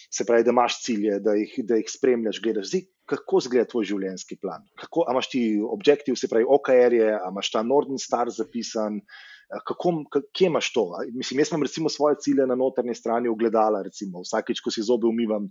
se 0.09 0.25
pravi, 0.25 0.47
da 0.47 0.55
imaš 0.55 0.79
cilje, 0.83 1.19
da 1.21 1.35
jih, 1.37 1.59
da 1.67 1.77
jih 1.77 1.91
spremljaš, 1.91 2.39
gledaš. 2.41 2.71
Zdaj, 2.71 2.87
kako 3.09 3.43
zgleda 3.45 3.69
tvoj 3.69 3.85
življenjski 3.91 4.39
plan? 4.41 4.63
Kako, 4.79 5.05
a 5.05 5.13
imaš 5.13 5.29
ti 5.29 5.43
objektiv, 5.61 6.17
se 6.17 6.29
pravi, 6.31 6.47
OKR-je, 6.47 7.11
a 7.19 7.27
imaš 7.29 7.51
ta 7.53 7.61
Northern 7.67 8.01
Star 8.01 8.31
zapisan? 8.33 9.03
Eh, 9.03 9.29
kako, 9.49 10.03
kje 10.33 10.47
imaš 10.47 10.73
to? 10.73 10.85
Mislim, 11.13 11.39
jaz 11.39 11.51
imam 11.51 11.63
recimo 11.63 11.89
svoje 11.89 12.15
cilje 12.19 12.45
na 12.47 12.55
notrni 12.55 12.95
strani 12.95 13.29
ogledala, 13.29 13.81
recimo 13.81 14.21
vsakeč, 14.21 14.61
ko 14.61 14.71
si 14.71 14.85
zobe 14.85 15.07
umivam, 15.07 15.49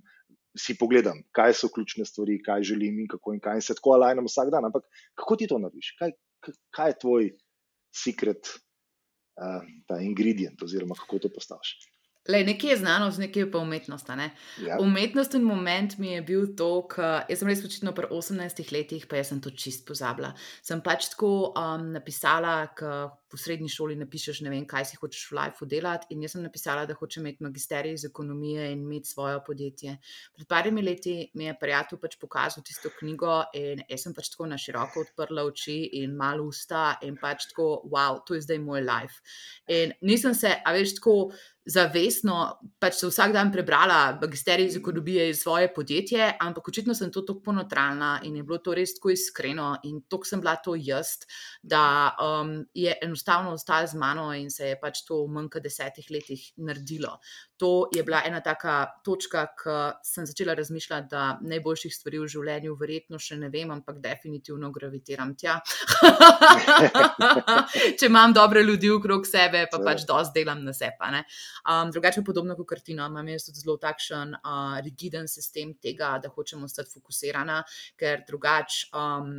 si 0.58 0.76
pogledam, 0.78 1.20
kaj 1.34 1.54
so 1.54 1.70
ključne 1.74 2.06
stvari, 2.06 2.38
kaj 2.42 2.62
želim 2.62 3.00
in 3.02 3.08
kako 3.11 3.34
in 3.34 3.40
kaj 3.40 3.58
in 3.58 3.66
se 3.66 3.74
tako 3.74 3.96
alajnam 3.98 4.26
vsak 4.30 4.50
dan. 4.54 4.70
Ampak 4.70 4.87
kako 5.18 5.37
ti 5.37 5.50
to 5.50 5.58
narediš? 5.58 5.94
Kaj, 5.98 6.14
kaj 6.74 6.90
je 6.90 6.98
tvoj 7.02 7.30
sekret, 7.94 8.54
uh, 9.38 9.62
ta 9.87 10.00
ingredient, 10.02 10.62
oziroma 10.62 10.94
kako 10.98 11.18
to 11.26 11.32
postaviš? 11.34 11.76
Le, 12.28 12.42
nekje 12.44 12.70
je 12.70 12.76
znanost, 12.76 13.18
nekje 13.18 13.42
je 13.42 13.50
pa 13.50 13.58
umetnost. 13.58 14.08
Ne? 14.08 14.30
Ja. 14.60 14.76
Umetnosten 14.80 15.42
moment 15.42 15.98
mi 15.98 16.10
je 16.12 16.22
bil 16.22 16.46
to, 16.56 16.84
da 16.96 17.36
sem 17.36 17.48
res 17.48 17.62
počitno 17.64 17.94
pri 17.96 18.10
18 18.12 18.72
letih, 18.74 19.06
pa 19.08 19.22
sem 19.24 19.40
to 19.40 19.50
čist 19.56 19.86
pozabila. 19.88 20.34
Sem 20.62 20.82
pač 20.84 21.08
tako 21.14 21.54
um, 21.56 21.88
napisala, 21.94 22.66
da 22.76 23.08
v 23.32 23.40
srednji 23.40 23.68
šoli 23.72 23.96
napišeš, 24.00 24.42
ne 24.44 24.52
vem, 24.52 24.66
kaj 24.68 24.86
si 24.90 25.00
hočeš 25.00 25.26
v 25.30 25.38
lifeu 25.38 25.68
delati. 25.68 26.12
In 26.12 26.22
jaz 26.24 26.36
sem 26.36 26.44
napisala, 26.44 26.84
da 26.88 26.96
hočem 26.96 27.24
imeti 27.24 27.44
magisterij 27.44 27.96
iz 27.96 28.04
ekonomije 28.08 28.70
in 28.72 28.84
imeti 28.84 29.08
svoje 29.08 29.40
podjetje. 29.46 29.96
Pred 30.36 30.48
parimi 30.48 30.84
leti 30.84 31.16
mi 31.34 31.48
je 31.48 31.56
prijatelj 31.60 32.00
pač 32.00 32.16
pokazal 32.20 32.64
tisto 32.64 32.92
knjigo 32.98 33.42
in 33.56 33.84
jaz 33.88 34.04
sem 34.04 34.16
pač 34.16 34.32
tako 34.32 34.48
na 34.52 34.60
široko 34.60 35.04
odprla 35.04 35.44
oči 35.48 35.80
in 36.00 36.16
malo 36.16 36.48
usta 36.48 36.98
in 37.04 37.16
pač 37.20 37.50
tako, 37.52 37.68
wow, 37.88 38.20
to 38.24 38.36
je 38.36 38.44
zdaj 38.44 38.60
moj 38.64 38.84
life. 38.84 39.20
In 39.68 39.92
nisem 40.00 40.36
se, 40.36 40.52
a 40.64 40.76
veš, 40.76 40.96
tako 41.00 41.30
zavestno 41.68 42.37
pač 42.81 42.96
se 42.96 43.09
vsak 43.11 43.33
dan 43.37 43.50
prebrala 43.52 44.16
magisterij 44.20 44.70
iz 44.70 44.76
ekonomije 44.78 45.28
iz 45.31 45.42
svoje 45.42 45.68
podjetje, 45.74 46.31
ampak 46.40 46.68
očitno 46.68 46.94
sem 46.94 47.12
to 47.12 47.22
tako 47.22 47.42
ponotralna 47.50 48.20
in 48.24 48.37
je 48.37 48.42
bilo 48.42 48.59
to 48.64 48.74
res 48.74 48.94
tako 48.96 49.12
iskreno 49.12 49.74
in 49.85 50.00
tako 50.09 50.24
sem 50.24 50.40
bila 50.40 50.57
to 50.64 50.74
jaz, 50.74 51.18
da 51.62 52.16
um, 52.16 52.54
je 52.74 52.96
enostavno 53.02 53.52
ostalo 53.52 53.87
z 53.87 54.00
mano 54.00 54.31
in 54.35 54.50
se 54.50 54.72
je 54.72 54.81
pač 54.81 55.04
to 55.04 55.22
v 55.26 55.35
manj 55.37 55.52
kot 55.52 55.62
desetih 55.68 56.09
letih 56.11 56.48
naredilo. 56.57 57.18
To 57.58 57.88
je 57.90 58.02
bila 58.06 58.22
ena 58.26 58.38
taka 58.40 58.86
točka, 59.02 59.40
ki 59.58 59.76
sem 60.06 60.26
začela 60.26 60.54
razmišljati, 60.54 61.08
da 61.10 61.22
najboljših 61.42 61.94
stvari 61.94 62.20
v 62.22 62.28
življenju 62.30 62.76
verjetno 62.78 63.18
še 63.18 63.34
ne 63.40 63.48
vem, 63.50 63.72
ampak 63.74 63.98
definitivno 64.04 64.70
gravitiram 64.70 65.32
tja. 65.34 65.56
Če 67.98 68.06
imam 68.06 68.36
dobre 68.36 68.62
ljudi 68.62 68.92
okrog 68.94 69.26
sebe, 69.26 69.64
pa 69.72 69.82
pač 69.82 70.06
dosti 70.06 70.38
delam 70.38 70.62
na 70.62 70.74
sebe. 70.76 71.10
Um, 71.66 71.90
drugače, 71.90 72.22
podobno 72.22 72.54
kot 72.58 72.70
kartino, 72.76 73.10
imam 73.10 73.34
jaz 73.34 73.48
tudi 73.48 73.64
zelo 73.64 73.74
takšen 73.82 74.38
uh, 74.38 74.78
rigiden 74.86 75.26
sistem 75.26 75.74
tega, 75.82 76.14
da 76.22 76.30
hočemo 76.30 76.70
ostati 76.70 76.94
fokusirana, 76.94 77.64
ker 77.98 78.22
drugače. 78.28 78.90
Um, 78.94 79.38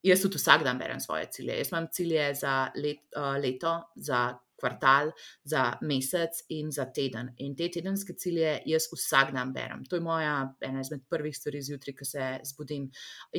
Jaz 0.00 0.22
tudi 0.24 0.38
vsak 0.40 0.62
dan 0.64 0.78
berem 0.80 1.00
svoje 1.00 1.26
cilje. 1.28 1.58
Jaz 1.58 1.68
imam 1.74 1.86
cilje 1.92 2.30
za 2.34 2.54
let, 2.72 3.02
uh, 3.12 3.34
leto, 3.36 3.74
za 4.00 4.30
kvartal, 4.60 5.12
za 5.44 5.64
mesec 5.82 6.44
in 6.48 6.70
za 6.72 6.86
teden. 6.94 7.32
In 7.38 7.56
te 7.56 7.70
tedenske 7.72 8.14
cilje 8.18 8.58
jaz 8.66 8.88
vsak 8.92 9.32
dan 9.34 9.52
berem. 9.52 9.84
To 9.88 9.96
je 9.96 10.04
moja 10.04 10.34
ena 10.60 10.84
izmed 10.84 11.06
prvih 11.08 11.36
stvari 11.36 11.62
zjutraj, 11.62 11.96
ko 11.96 12.04
se 12.04 12.28
zbudim. 12.52 12.90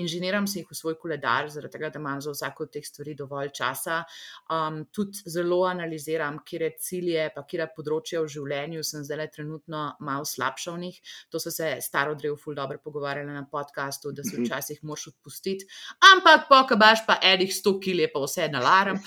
Inženiram 0.02 0.48
se 0.48 0.62
jih 0.62 0.72
v 0.72 0.78
svoj 0.78 0.98
koledar, 1.00 1.50
zaradi 1.50 1.78
tega, 1.78 1.92
da 1.94 2.00
imam 2.00 2.22
za 2.22 2.34
vsako 2.34 2.68
od 2.68 2.74
teh 2.74 2.86
stvari 2.86 3.16
dovolj 3.16 3.52
časa. 3.58 4.04
Um, 4.52 4.84
tudi 4.92 5.24
zelo 5.30 5.64
analiziram, 5.70 6.42
kje 6.46 6.72
cilje, 6.80 7.30
pa 7.36 7.46
kje 7.48 7.70
področje 7.76 8.22
v 8.22 8.32
življenju 8.36 8.84
sem 8.86 9.06
zdaj 9.06 9.30
trenutno 9.36 9.84
malo 10.00 10.26
slabša 10.26 10.76
v 10.76 10.84
njih. 10.86 11.00
To 11.32 11.40
so 11.40 11.54
se 11.54 11.76
staro 11.82 12.16
drevo 12.16 12.38
ful 12.40 12.56
dobro 12.58 12.80
pogovarjali 12.84 13.34
na 13.34 13.46
podkastu, 13.52 14.12
da 14.12 14.24
se 14.24 14.38
mhm. 14.38 14.46
včasih 14.46 14.84
moraš 14.84 15.08
odpustiti. 15.14 15.68
Ampak, 16.12 16.48
pokabaš 16.50 17.06
pa 17.08 17.20
enih 17.22 17.52
100 17.54 17.78
kil 17.84 18.04
je 18.04 18.12
pa 18.12 18.20
vse 18.26 18.48
na 18.52 18.62
alarm. 18.62 19.02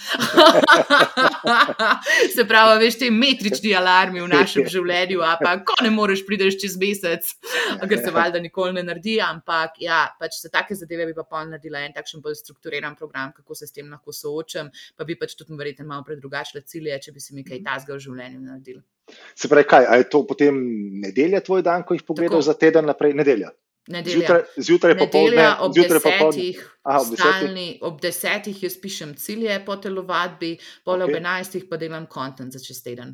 se 2.35 2.45
pravi, 2.49 2.79
veš, 2.85 2.99
te 3.01 3.11
metrični 3.11 3.75
alarmi 3.77 4.23
v 4.23 4.29
našem 4.31 4.69
življenju, 4.71 5.23
a 5.25 5.35
pa 5.41 5.55
ko 5.67 5.77
ne 5.85 5.91
moreš 5.95 6.25
prideš 6.27 6.59
čez 6.63 6.77
mesec, 6.81 7.31
ker 7.83 8.01
se 8.01 8.13
valjda 8.15 8.43
nikoli 8.45 8.77
ne 8.79 8.85
naredi. 8.87 9.17
Ampak, 9.25 9.79
ja, 9.85 10.05
pač 10.21 10.41
za 10.43 10.53
take 10.53 10.77
zadeve 10.79 11.09
bi 11.11 11.17
pa 11.17 11.27
pol 11.29 11.49
naredila 11.51 11.85
en 11.85 11.95
takšen 11.97 12.25
bolj 12.25 12.39
strukturiran 12.43 12.97
program, 12.99 13.33
kako 13.37 13.59
se 13.59 13.69
s 13.69 13.77
tem 13.77 13.91
lahko 13.91 14.15
soočam, 14.15 14.73
pa 14.97 15.07
bi 15.09 15.19
pač 15.21 15.37
tudi 15.39 15.57
verjetno 15.59 15.89
malo 15.91 16.07
predrugačila 16.07 16.65
cilje, 16.67 16.99
če 17.07 17.15
bi 17.15 17.25
se 17.25 17.37
mi 17.37 17.45
kaj 17.47 17.61
mhm. 17.61 17.69
tasga 17.71 17.97
v 17.97 18.05
življenju 18.09 18.43
naredil. 18.45 18.83
Se 19.37 19.51
pravi, 19.53 19.69
kaj, 19.69 19.91
je 20.01 20.09
to 20.09 20.23
potem 20.25 20.57
nedelja 21.03 21.43
tvoj 21.45 21.63
dan, 21.65 21.85
ko 21.85 21.97
jih 21.97 22.05
pogledaš 22.07 22.49
za 22.49 22.55
teden 22.57 22.89
naprej? 22.89 23.13
Nedelja. 23.19 23.51
Zjutraj 24.57 24.99
popoldne, 24.99 25.45
zjutraj 25.75 26.01
popoldne. 26.01 26.55
Ob, 26.85 27.93
ob 27.93 28.01
desetih 28.01 28.63
jaz 28.65 28.79
pišem 28.81 29.13
cilje 29.21 29.59
po 29.67 29.77
telovadbi, 29.77 30.55
pol 30.85 31.03
okay. 31.03 31.05
ob 31.05 31.21
enajstih 31.21 31.69
pa 31.69 31.77
delam 31.77 32.07
kontent 32.09 32.57
za 32.57 32.63
čez 32.65 32.81
teden. 32.85 33.13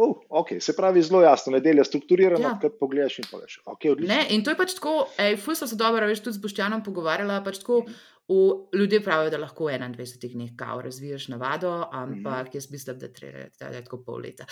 Uh, 0.00 0.16
okay. 0.30 0.60
Se 0.60 0.72
pravi, 0.76 1.02
zelo 1.02 1.20
jasno, 1.22 1.52
nedelja 1.52 1.84
strukturirana, 1.84 2.54
ja. 2.54 2.58
kaj 2.62 2.72
pogledaš 2.80 3.18
in 3.20 3.26
pogledaš. 3.28 3.58
Okay, 3.68 3.98
ne, 4.08 4.22
in 4.32 4.44
to 4.44 4.54
je 4.54 4.56
pač 4.56 4.72
tako, 4.78 4.94
ej, 5.20 5.36
fus 5.36 5.60
so 5.60 5.68
se 5.68 5.76
dobro, 5.76 6.08
veš, 6.08 6.22
tudi 6.24 6.38
s 6.38 6.40
Boštjanom 6.40 6.80
pogovarjala, 6.86 7.42
pač 7.44 7.60
tako. 7.60 7.82
V, 8.30 8.78
ljudje 8.78 9.00
pravijo, 9.02 9.30
da 9.30 9.38
lahko 9.42 9.64
v 9.66 9.78
21 9.78 10.32
dneh 10.32 10.50
kao 10.56 10.82
razviješ 10.82 11.28
navado, 11.28 11.88
ampak 11.92 12.46
mm. 12.46 12.50
jaz 12.54 12.70
mislim, 12.70 12.98
da 12.98 13.08
treba 13.12 13.38
da 13.58 13.66
je 13.66 13.84
tako 13.84 14.02
pol 14.06 14.20
leta. 14.22 14.46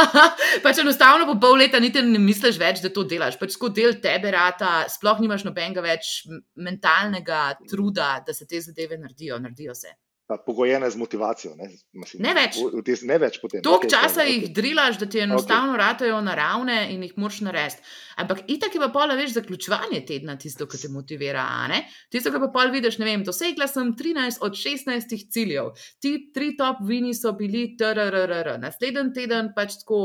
pač 0.64 0.80
enostavno 0.82 1.26
po 1.30 1.38
pol 1.40 1.54
leta 1.62 1.78
niti 1.80 2.02
ne 2.02 2.18
misliš 2.18 2.58
več, 2.58 2.82
da 2.82 2.90
to 2.90 3.04
delaš. 3.06 3.38
Pač 3.38 3.54
kot 3.62 3.76
del 3.78 4.00
tebe 4.02 4.32
rata, 4.34 4.88
sploh 4.90 5.22
nimaš 5.22 5.46
nobenega 5.46 5.84
več 5.86 6.24
mentalnega 6.58 7.52
truda, 7.70 8.16
da 8.26 8.34
se 8.34 8.46
te 8.50 8.60
zadeve 8.60 8.98
naredijo, 8.98 9.38
naredijo 9.38 9.74
se 9.78 9.94
pogojene 10.46 10.90
z 10.90 10.96
motivacijo. 10.96 11.54
Ne, 11.56 11.68
Mislim, 11.92 12.22
ne 12.22 12.34
več. 12.34 12.58
Tes, 12.86 13.02
ne 13.08 13.18
več 13.20 13.38
Toliko 13.40 13.76
okay, 13.76 13.90
časa 13.90 14.22
okay. 14.22 14.30
jih 14.32 14.52
drilaš, 14.54 14.98
da 15.00 15.08
ti 15.10 15.22
enostavno 15.22 15.74
okay. 15.74 15.82
ratajo 15.82 16.20
naravne 16.24 16.78
in 16.94 17.02
jih 17.02 17.16
moš 17.20 17.40
narediti. 17.46 17.82
Ampak 18.22 18.44
itak 18.52 18.74
je 18.74 18.80
pa 18.82 18.88
pol 18.94 19.14
več 19.18 19.34
zaključovanje 19.36 20.02
tedna 20.08 20.36
tisto, 20.40 20.66
kar 20.66 20.80
te 20.80 20.90
motivira. 20.92 21.46
Tisto, 22.12 22.32
kar 22.32 22.42
pa 22.46 22.50
pol 22.54 22.72
vidiš, 22.74 22.98
ne 23.02 23.08
vem, 23.08 23.24
dosegla 23.26 23.68
sem 23.70 23.94
13 23.98 24.44
od 24.46 24.56
16 24.58 25.16
ciljev, 25.32 25.72
ti 26.00 26.16
tri 26.34 26.52
top 26.56 26.84
vini 26.88 27.14
so 27.14 27.34
bili 27.38 27.72
trrrr, 27.78 28.54
naslednji 28.62 29.12
teden 29.16 29.52
pač 29.56 29.80
tako 29.82 30.02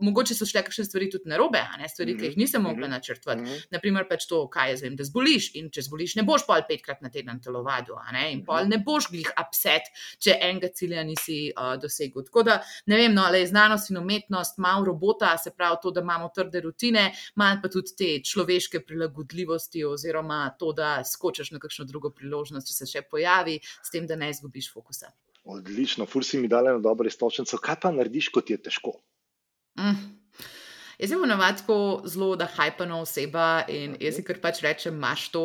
mogoče 0.00 0.34
so 0.34 0.46
šle 0.46 0.62
kakšne 0.66 0.84
stvari 0.84 1.08
tudi 1.10 1.30
narobe, 1.30 1.60
ne 1.78 1.88
stvari, 1.88 2.12
mm 2.12 2.16
-hmm. 2.16 2.20
ki 2.20 2.26
jih 2.26 2.36
nisem 2.36 2.62
mogla 2.62 2.86
mhm. 2.86 2.90
načrtovati. 2.90 3.42
Mm 3.42 3.46
-hmm. 3.46 3.66
Naprimer, 3.70 4.08
pač 4.08 4.26
to, 4.26 4.48
kaj 4.48 4.70
je 4.70 4.76
zdaj, 4.76 4.90
da 4.90 5.04
zboliš 5.04 5.54
in 5.54 5.70
če 5.70 5.82
zboliš, 5.82 6.14
ne 6.14 6.22
boš 6.22 6.46
pol 6.46 6.60
petkrat 6.68 7.02
na 7.02 7.10
teden 7.10 7.40
telovadil, 7.40 7.94
in 8.32 8.44
pol 8.44 8.60
mhm. 8.60 8.68
ne 8.68 8.78
boš 8.78 9.10
glih 9.10 9.30
upset, 9.40 9.82
če 10.18 10.38
enega 10.40 10.68
cilja 10.74 11.04
nisi 11.04 11.52
uh, 11.56 11.80
dosegel. 11.82 12.24
Tako 12.24 12.42
da 12.42 12.62
ne 12.86 12.96
vem, 12.96 13.14
no, 13.14 13.22
ali 13.22 13.38
je 13.38 13.46
znanost 13.46 13.90
in 13.90 13.96
umetnost 13.96 14.58
malo 14.58 14.84
robota, 14.84 15.38
se 15.38 15.50
pravi 15.50 15.76
to, 15.82 15.90
da 15.90 16.00
imamo 16.00 16.30
trde 16.34 16.60
rutine, 16.60 17.12
malo 17.34 17.60
pa 17.62 17.68
tudi 17.68 17.96
te 17.98 18.20
človeške 18.24 18.80
prilagodljivosti, 18.80 19.84
oziroma 19.84 20.56
to, 20.58 20.72
da 20.72 21.04
skočiš 21.04 21.50
na 21.50 21.58
kakšno 21.58 21.84
drugo 21.84 22.10
priložnost, 22.10 22.68
če 22.68 22.74
se 22.74 22.86
še 22.86 23.02
pojavi, 23.10 23.60
s 23.82 23.90
tem, 23.90 24.06
da 24.06 24.16
ne 24.16 24.30
izgubiš 24.30 24.72
fokusa. 24.72 25.12
Odlično, 25.46 26.06
fursi 26.06 26.38
mi 26.38 26.48
dali 26.48 26.72
na 26.74 26.78
dobro 26.78 27.06
istočnico. 27.06 27.58
Kaj 27.62 27.76
pa 27.82 27.92
narediš, 27.94 28.32
kot 28.34 28.50
je 28.50 28.58
težko? 28.62 28.96
Mm. 29.78 30.16
Jaz 30.96 31.10
sem 31.12 31.20
ponovadi 31.20 31.60
tako 31.60 32.02
zelo, 32.08 32.30
da 32.40 32.46
hajpana 32.48 32.96
oseba 33.02 33.66
in 33.68 33.98
jaz 34.00 34.16
si 34.16 34.22
kar 34.24 34.38
pač 34.40 34.62
rečem, 34.64 34.94
imaš 34.96 35.26
to. 35.34 35.42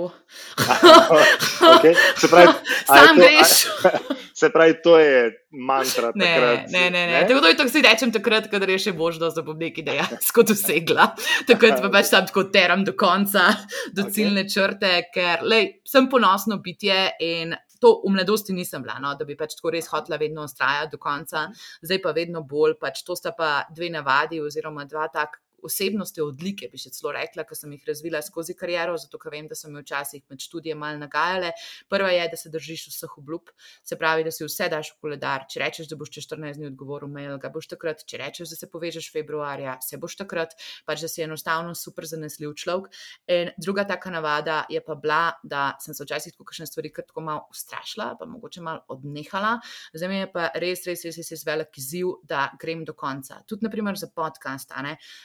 okay. 1.73 1.91
Se 2.15 2.29
pravi, 2.31 2.53
sam 2.87 3.19
to, 3.19 3.25
greš. 3.25 3.55
Se 4.41 4.49
pravi, 4.49 4.77
to 4.83 4.95
je 4.99 5.25
mantra. 5.51 6.13
Ne, 6.15 6.29
takrat, 6.29 6.71
ne, 6.71 6.85
ne. 6.89 7.01
ne. 7.07 7.25
Tako 7.27 7.41
da 7.43 7.51
to 7.59 7.67
si 7.69 7.81
rečem 7.83 8.13
takrat, 8.15 8.47
kadar 8.51 8.71
je 8.71 8.79
še 8.85 8.93
možnost, 8.95 9.35
da 9.35 9.43
bom 9.43 9.59
nekaj 9.59 9.85
dejansko 9.89 10.45
dosegla. 10.53 11.09
Takrat 11.49 11.83
pa 11.83 11.91
pač 11.91 12.13
tam 12.15 12.31
tako 12.31 12.45
teram 12.53 12.87
do 12.87 12.95
konca, 12.95 13.49
do 13.91 14.07
okay. 14.07 14.15
ciljne 14.21 14.47
črte, 14.47 14.93
ker 15.11 15.43
lej, 15.43 15.67
sem 15.83 16.07
ponosno 16.09 16.61
bitje 16.63 17.09
in 17.27 17.51
to 17.81 17.95
v 18.05 18.13
mladosti 18.13 18.53
nisem 18.53 18.83
bila, 18.85 18.99
no, 19.01 19.15
da 19.17 19.25
bi 19.25 19.35
pač 19.37 19.55
tako 19.57 19.73
res 19.73 19.89
hotela 19.89 20.19
vedno 20.21 20.45
ustrajati 20.45 20.93
do 20.93 20.99
konca, 21.01 21.47
zdaj 21.81 22.01
pa 22.03 22.13
vedno 22.15 22.43
bolj. 22.45 22.77
Pač 22.81 23.01
to 23.07 23.17
sta 23.17 23.33
pa 23.37 23.65
dve 23.73 23.89
navadi, 23.93 24.41
oziroma 24.41 24.85
dva 24.85 25.07
tak 25.13 25.39
osebnosti 25.63 26.21
odlike, 26.23 26.69
bi 26.71 26.79
še 26.81 26.91
celo 26.95 27.13
rekla, 27.15 27.45
ker 27.47 27.57
sem 27.57 27.71
jih 27.75 27.85
razvila 27.87 28.21
skozi 28.25 28.55
kariero, 28.57 28.97
zato 29.01 29.19
ker 29.21 29.33
vem, 29.33 29.47
da 29.49 29.57
so 29.57 29.71
me 29.71 29.83
včasih 29.83 30.23
med 30.29 30.41
študijem 30.43 30.79
malo 30.81 30.99
nagajale. 31.01 31.51
Prva 31.91 32.11
je, 32.13 32.27
da 32.31 32.39
se 32.39 32.51
držiš 32.53 32.87
vseh 32.91 33.17
obljub, 33.21 33.51
se 33.83 33.97
pravi, 33.99 34.25
da 34.27 34.33
si 34.33 34.45
vse 34.47 34.69
daš 34.71 34.93
v 34.95 35.05
koledar. 35.05 35.45
Če 35.51 35.63
rečeš, 35.63 35.89
da 35.91 35.97
boš 35.99 36.13
čez 36.17 36.27
14 36.29 36.59
dni 36.59 36.69
odgovoril 36.71 37.11
mail, 37.11 37.37
ga 37.41 37.51
boš 37.53 37.69
takrat, 37.73 38.03
če 38.07 38.21
rečeš, 38.21 38.53
da 38.53 38.59
se 38.59 38.69
povežeš 38.71 39.11
februarja, 39.13 39.77
se 39.85 39.99
boš 40.01 40.17
takrat, 40.23 40.55
pač 40.87 41.05
da 41.05 41.11
si 41.11 41.25
enostavno 41.25 41.75
super 41.77 42.07
zanesljiv 42.09 42.55
človek. 42.61 42.91
In 43.31 43.51
druga 43.61 43.85
taka 43.87 44.11
navada 44.13 44.63
je 44.69 44.81
pa 44.85 44.95
bila, 44.95 45.21
da 45.43 45.71
sem 45.81 45.95
se 45.97 46.05
včasih 46.05 46.35
tako 46.35 46.47
kakšne 46.49 46.67
stvari 46.69 46.91
kratko 46.93 47.23
malo 47.25 47.47
ustrašila, 47.51 48.15
pa 48.19 48.27
mogoče 48.29 48.63
malo 48.65 48.85
odnehala. 48.91 49.57
Zdaj 49.93 50.09
mi 50.09 50.21
je 50.21 50.31
pa 50.31 50.49
res, 50.55 50.85
res, 50.87 51.05
res, 51.07 51.17
res, 51.19 51.31
res 51.35 51.45
velik 51.47 51.77
izziv, 51.81 52.15
da 52.27 52.47
grem 52.61 52.85
do 52.87 52.95
konca. 52.97 53.41
Tudi, 53.47 53.65
naprimer, 53.67 53.97
za 53.99 54.09
podcast. 54.15 54.71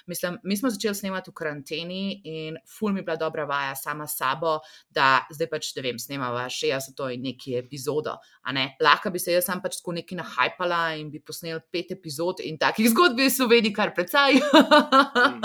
Mislim, 0.07 0.25
mislim, 0.30 0.40
mi 0.42 0.56
smo 0.56 0.70
začeli 0.70 0.94
snemati 0.94 1.30
v 1.30 1.34
karanteni 1.34 2.20
in 2.24 2.56
ful 2.78 2.92
mi 2.92 3.00
je 3.00 3.04
bila 3.04 3.16
dobra 3.16 3.44
vaja 3.44 3.74
sama 3.74 4.06
s 4.06 4.16
sabo, 4.16 4.58
da 4.90 5.26
zdaj 5.30 5.48
pač, 5.50 5.72
da 5.74 5.82
vem, 5.82 5.98
snemava 5.98 6.46
še 6.48 6.70
jaz 6.72 6.88
to 6.96 7.08
in 7.10 7.22
neki 7.22 7.56
epizodo. 7.58 8.16
Lahko 8.80 9.10
bi 9.10 9.18
se 9.18 9.32
jaz 9.32 9.46
sam 9.46 9.60
pač 9.62 9.78
tako 9.80 9.92
neki 9.96 10.16
nahajpala 10.16 10.96
in 11.00 11.10
bi 11.10 11.20
posnel 11.20 11.60
pet 11.72 11.92
epizod 11.92 12.40
in 12.40 12.58
takih 12.58 12.90
zgodb 12.90 13.20
v 13.20 13.30
Sloveniji 13.30 13.74
kar 13.74 13.92
precej. 13.94 14.40
mm. 14.40 15.44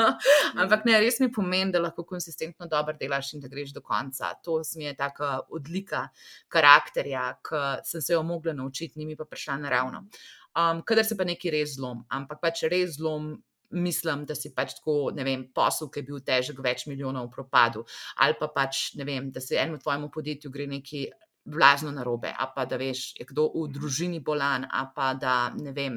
Ampak 0.62 0.86
ne, 0.86 1.00
res 1.02 1.20
mi 1.20 1.32
pomeni, 1.32 1.72
da 1.72 1.82
lahko 1.82 2.06
konsistentno 2.08 2.68
dobro 2.68 2.96
delaš 2.98 3.34
in 3.36 3.42
da 3.42 3.52
greš 3.52 3.74
do 3.74 3.82
konca. 3.82 4.34
To 4.44 4.62
mi 4.78 4.86
je 4.86 4.96
taka 4.96 5.42
odlika 5.50 6.08
karakterja, 6.50 7.32
ki 7.44 7.64
sem 7.88 8.02
se 8.02 8.14
jo 8.14 8.24
mogla 8.24 8.54
naučiti, 8.54 9.00
ni 9.00 9.06
mi 9.06 9.16
pa 9.16 9.26
prišla 9.26 9.58
naravno. 9.62 10.06
Um, 10.52 10.82
kadar 10.84 11.06
se 11.08 11.16
pa 11.16 11.24
neki 11.24 11.52
res 11.54 11.78
zlom, 11.78 12.04
ampak 12.12 12.42
pač 12.44 12.66
res 12.68 12.98
zlom 12.98 13.38
mislim, 13.72 14.26
da 14.26 14.36
si 14.36 14.54
pač 14.56 14.78
tako, 14.80 15.12
ne 15.16 15.26
vem, 15.28 15.48
posel, 15.56 15.90
ki 15.92 16.02
je 16.02 16.08
bil 16.12 16.22
težek 16.26 16.62
več 16.64 16.86
milijonov 16.88 17.30
v 17.30 17.36
propadu, 17.40 17.86
ali 18.18 18.38
pa 18.40 18.52
pač, 18.52 18.92
ne 19.00 19.08
vem, 19.08 19.32
da 19.32 19.42
se 19.42 19.60
enemu 19.60 19.82
tvojemu 19.82 20.12
podjetju 20.14 20.52
gre 20.52 20.70
neki. 20.78 21.10
Vlažno 21.42 21.90
na 21.90 22.04
robe, 22.06 22.30
a 22.30 22.46
pa 22.54 22.68
da 22.70 22.78
veš, 22.78 23.16
je 23.18 23.26
kdo 23.26 23.48
v 23.50 23.64
družini 23.74 24.20
bolan, 24.22 24.68
a 24.70 24.84
pa 24.94 25.08
da 25.18 25.50
ne 25.58 25.72
vem, 25.74 25.96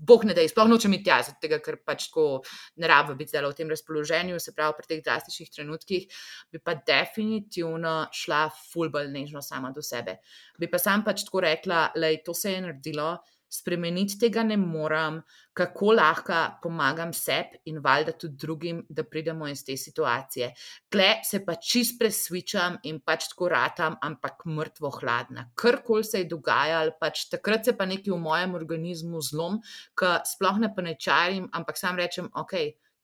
boh 0.00 0.24
ne 0.24 0.32
da, 0.32 0.40
sploh 0.48 0.64
nočem 0.70 0.94
iti 0.96 1.10
jaz, 1.12 1.28
tega, 1.42 1.58
ker 1.60 1.76
pač 1.84 2.06
tako 2.08 2.40
ne 2.80 2.88
rabim 2.88 3.18
biti 3.18 3.34
zelo 3.36 3.50
v 3.52 3.58
tem 3.58 3.68
razpoloženju, 3.68 4.40
se 4.40 4.54
pravi, 4.56 4.78
pri 4.78 4.88
teh 4.88 5.02
drastičnih 5.04 5.50
trenutkih, 5.52 6.22
bi 6.48 6.62
pa 6.64 6.72
definitivno 6.88 8.08
šla 8.16 8.46
fulbol 8.72 9.12
nežno 9.12 9.44
sama 9.44 9.74
do 9.76 9.84
sebe. 9.84 10.22
Bi 10.56 10.70
pa 10.72 10.80
sam 10.80 11.04
pač 11.04 11.26
tako 11.28 11.44
rekla, 11.44 11.90
da 11.92 12.14
to 12.24 12.32
se 12.32 12.56
je 12.56 12.64
naredilo, 12.64 13.18
spremeniti 13.50 14.18
tega 14.20 14.42
ne 14.44 14.56
morem, 14.60 15.20
kako 15.56 15.92
lahko 15.96 16.38
pomagam 16.62 17.12
sebi 17.16 17.58
in 17.70 17.80
valjda 17.84 18.12
tudi 18.20 18.36
drugim, 18.38 18.82
da 18.88 19.04
pridemo 19.04 19.48
iz 19.48 19.64
te 19.64 19.76
situacije. 19.76 20.52
Kle 20.92 21.08
se 21.24 21.40
pa 21.44 21.54
čist 21.54 21.98
presvičam 21.98 22.78
in 22.84 23.00
pač 23.00 23.30
tako 23.32 23.48
ratam, 23.52 23.96
ampak 24.02 24.44
mrtvo 24.46 24.90
hladna. 25.00 25.48
Karkoli 25.54 26.04
se 26.04 26.22
je 26.22 26.28
dogajalo, 26.30 26.96
pač 27.00 27.26
takrat 27.32 27.64
se 27.64 27.76
pa 27.76 27.86
nekaj 27.86 28.14
v 28.14 28.20
mojem 28.22 28.54
organizmu 28.58 29.22
zlom, 29.30 29.62
ki 29.98 30.12
sploh 30.34 30.60
ne 30.62 30.72
panečarim, 30.74 31.48
ampak 31.52 31.80
sam 31.80 31.98
rečem, 31.98 32.30
ok, 32.34 32.54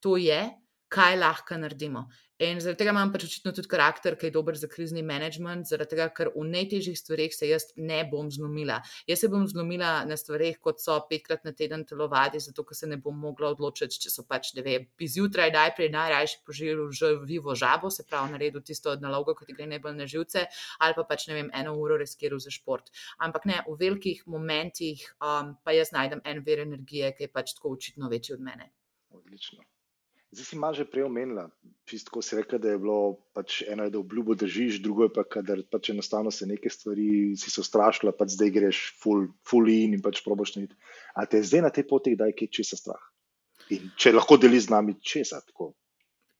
to 0.00 0.16
je, 0.20 0.44
kaj 0.94 1.18
lahko 1.18 1.58
naredimo. 1.58 2.06
In 2.44 2.58
zaradi 2.60 2.82
tega 2.82 2.92
imam 2.92 3.12
pač 3.12 3.24
očitno 3.24 3.52
tudi 3.56 3.68
karakter, 3.72 4.16
ki 4.20 4.28
je 4.28 4.32
dober 4.34 4.56
za 4.60 4.68
krizni 4.68 5.02
management, 5.06 5.68
zaradi 5.70 5.94
tega, 5.94 6.08
ker 6.16 6.28
v 6.34 6.42
najtežjih 6.50 6.98
stvareh 6.98 7.32
se 7.32 7.48
jaz 7.48 7.66
ne 7.76 8.02
bom 8.10 8.28
zlomila. 8.34 8.80
Jaz 9.08 9.22
se 9.22 9.30
bom 9.32 9.46
zlomila 9.48 9.92
na 10.08 10.18
stvareh, 10.20 10.58
kot 10.66 10.82
so 10.82 10.98
petkrat 11.08 11.46
na 11.48 11.54
teden 11.56 11.86
telovadi, 11.88 12.42
zato 12.44 12.66
ker 12.68 12.76
se 12.76 12.90
ne 12.90 12.98
bom 13.00 13.16
mogla 13.16 13.54
odločiti, 13.54 14.02
če 14.04 14.12
so 14.12 14.26
pač, 14.28 14.52
ne 14.58 14.64
vem, 14.66 14.86
zjutraj 15.14 15.54
najprej 15.56 15.92
najrajši 15.94 16.40
požiril 16.44 16.92
že 16.92 17.14
vivo 17.24 17.56
žabo, 17.56 17.88
se 17.90 18.04
pravi, 18.04 18.34
naredil 18.34 18.64
tisto 18.66 18.92
nalogo, 19.00 19.36
ki 19.38 19.48
ti 19.48 19.56
gre 19.56 19.70
najbolj 19.70 19.96
na 19.96 20.08
živce, 20.10 20.46
ali 20.84 20.98
pa 20.98 21.08
pač, 21.08 21.28
ne 21.30 21.40
vem, 21.40 21.52
eno 21.56 21.76
uro 21.80 21.96
reskiral 22.00 22.42
za 22.42 22.52
šport. 22.52 22.92
Ampak 23.24 23.48
ne, 23.48 23.62
v 23.68 23.78
velikih 23.80 24.24
momentih 24.28 25.06
um, 25.16 25.54
pa 25.64 25.76
jaz 25.76 25.94
najdem 25.96 26.20
en 26.28 26.44
ver 26.44 26.66
energije, 26.68 27.14
ki 27.16 27.28
je 27.28 27.32
pač 27.32 27.56
tako 27.56 27.78
očitno 27.78 28.12
večji 28.12 28.36
od 28.36 28.44
mene. 28.44 28.72
Odlično. 29.14 29.64
Zdaj 30.34 30.46
si 30.50 30.56
malo 30.58 30.74
že 30.74 30.84
prej 30.90 31.06
omenila, 31.06 31.46
čisto 31.86 32.18
si 32.18 32.34
rekla, 32.34 32.58
da 32.58 32.74
je 32.74 32.78
bilo 32.82 33.22
pač 33.30 33.62
eno, 33.70 33.86
da 33.86 34.00
obljubo 34.02 34.34
držiš, 34.34 34.82
drugo 34.82 35.06
je 35.06 35.12
pa, 35.14 35.22
da 35.46 35.54
pač 35.70 35.92
enostavno 35.94 36.32
se 36.34 36.46
neke 36.50 36.66
stvari 36.70 37.36
si 37.38 37.54
so 37.54 37.62
strašile, 37.62 38.10
pa 38.10 38.26
zdaj 38.26 38.50
greš 38.50 38.80
full, 38.98 39.28
full 39.46 39.70
in 39.70 39.94
in 39.94 40.02
pač 40.02 40.24
proboš 40.26 40.56
niti. 40.58 40.74
A 41.14 41.22
te 41.30 41.38
zdaj 41.38 41.62
na 41.62 41.70
tej 41.70 41.86
poti, 41.86 42.16
da 42.18 42.26
je 42.26 42.34
kaj 42.40 42.50
česa 42.50 42.80
strah? 42.80 43.04
In 43.70 43.94
če 43.94 44.10
lahko 44.10 44.34
deli 44.36 44.58
z 44.58 44.74
nami 44.74 44.98
česa 44.98 45.38
tako? 45.38 45.70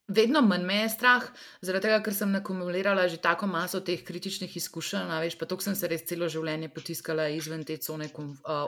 Vedno 0.09 0.43
manj 0.45 0.64
me 0.69 0.75
je 0.83 0.88
strah, 0.93 1.23
zaradi 1.64 1.87
tega, 1.87 1.97
ker 2.05 2.12
sem 2.12 2.29
nakumulirala 2.29 3.07
že 3.09 3.17
tako 3.25 3.47
maso 3.49 3.79
teh 3.81 4.03
kritičnih 4.05 4.53
izkušenj, 4.61 5.09
veš, 5.23 5.37
pa 5.40 5.47
to 5.49 5.57
sem 5.64 5.73
se 5.73 5.88
res 5.88 6.03
celo 6.05 6.29
življenje 6.29 6.69
potiskala 6.77 7.31
izven 7.33 7.62
te 7.64 7.79
cone 7.81 8.11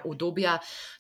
obdobja. 0.09 0.55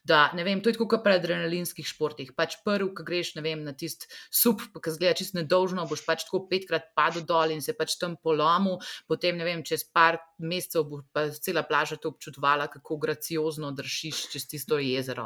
Da, 0.04 0.18
ne 0.36 0.44
vem, 0.44 0.60
to 0.60 0.68
je 0.68 0.76
kot 0.76 1.00
pri 1.00 1.16
adrenalinskih 1.16 1.88
športih. 1.88 2.34
Pač 2.36 2.58
prvi, 2.66 2.90
ki 2.98 3.06
greš 3.08 3.30
vem, 3.40 3.62
na 3.64 3.72
tisti 3.72 4.10
sup, 4.28 4.60
ki 4.76 4.92
zgleda 4.98 5.16
čist 5.16 5.38
nedolžno, 5.38 5.86
boš 5.88 6.04
pač 6.04 6.26
tako 6.28 6.42
petkrat 6.50 6.92
padel 6.92 7.24
dol 7.24 7.56
in 7.56 7.64
se 7.64 7.72
pač 7.72 7.96
tam 7.96 8.18
polomu, 8.20 8.76
potem 9.08 9.40
ne 9.40 9.48
vem, 9.48 9.64
čez 9.64 9.86
par 9.88 10.20
mesecev 10.36 10.84
bo 10.84 11.00
pa 11.16 11.30
cela 11.32 11.64
plaža 11.64 11.96
to 11.96 12.12
občudovala, 12.12 12.68
kako 12.68 13.00
graciozno 13.00 13.72
držiš 13.72 14.26
čez 14.36 14.44
tisto 14.52 14.76
jezero. 14.84 15.24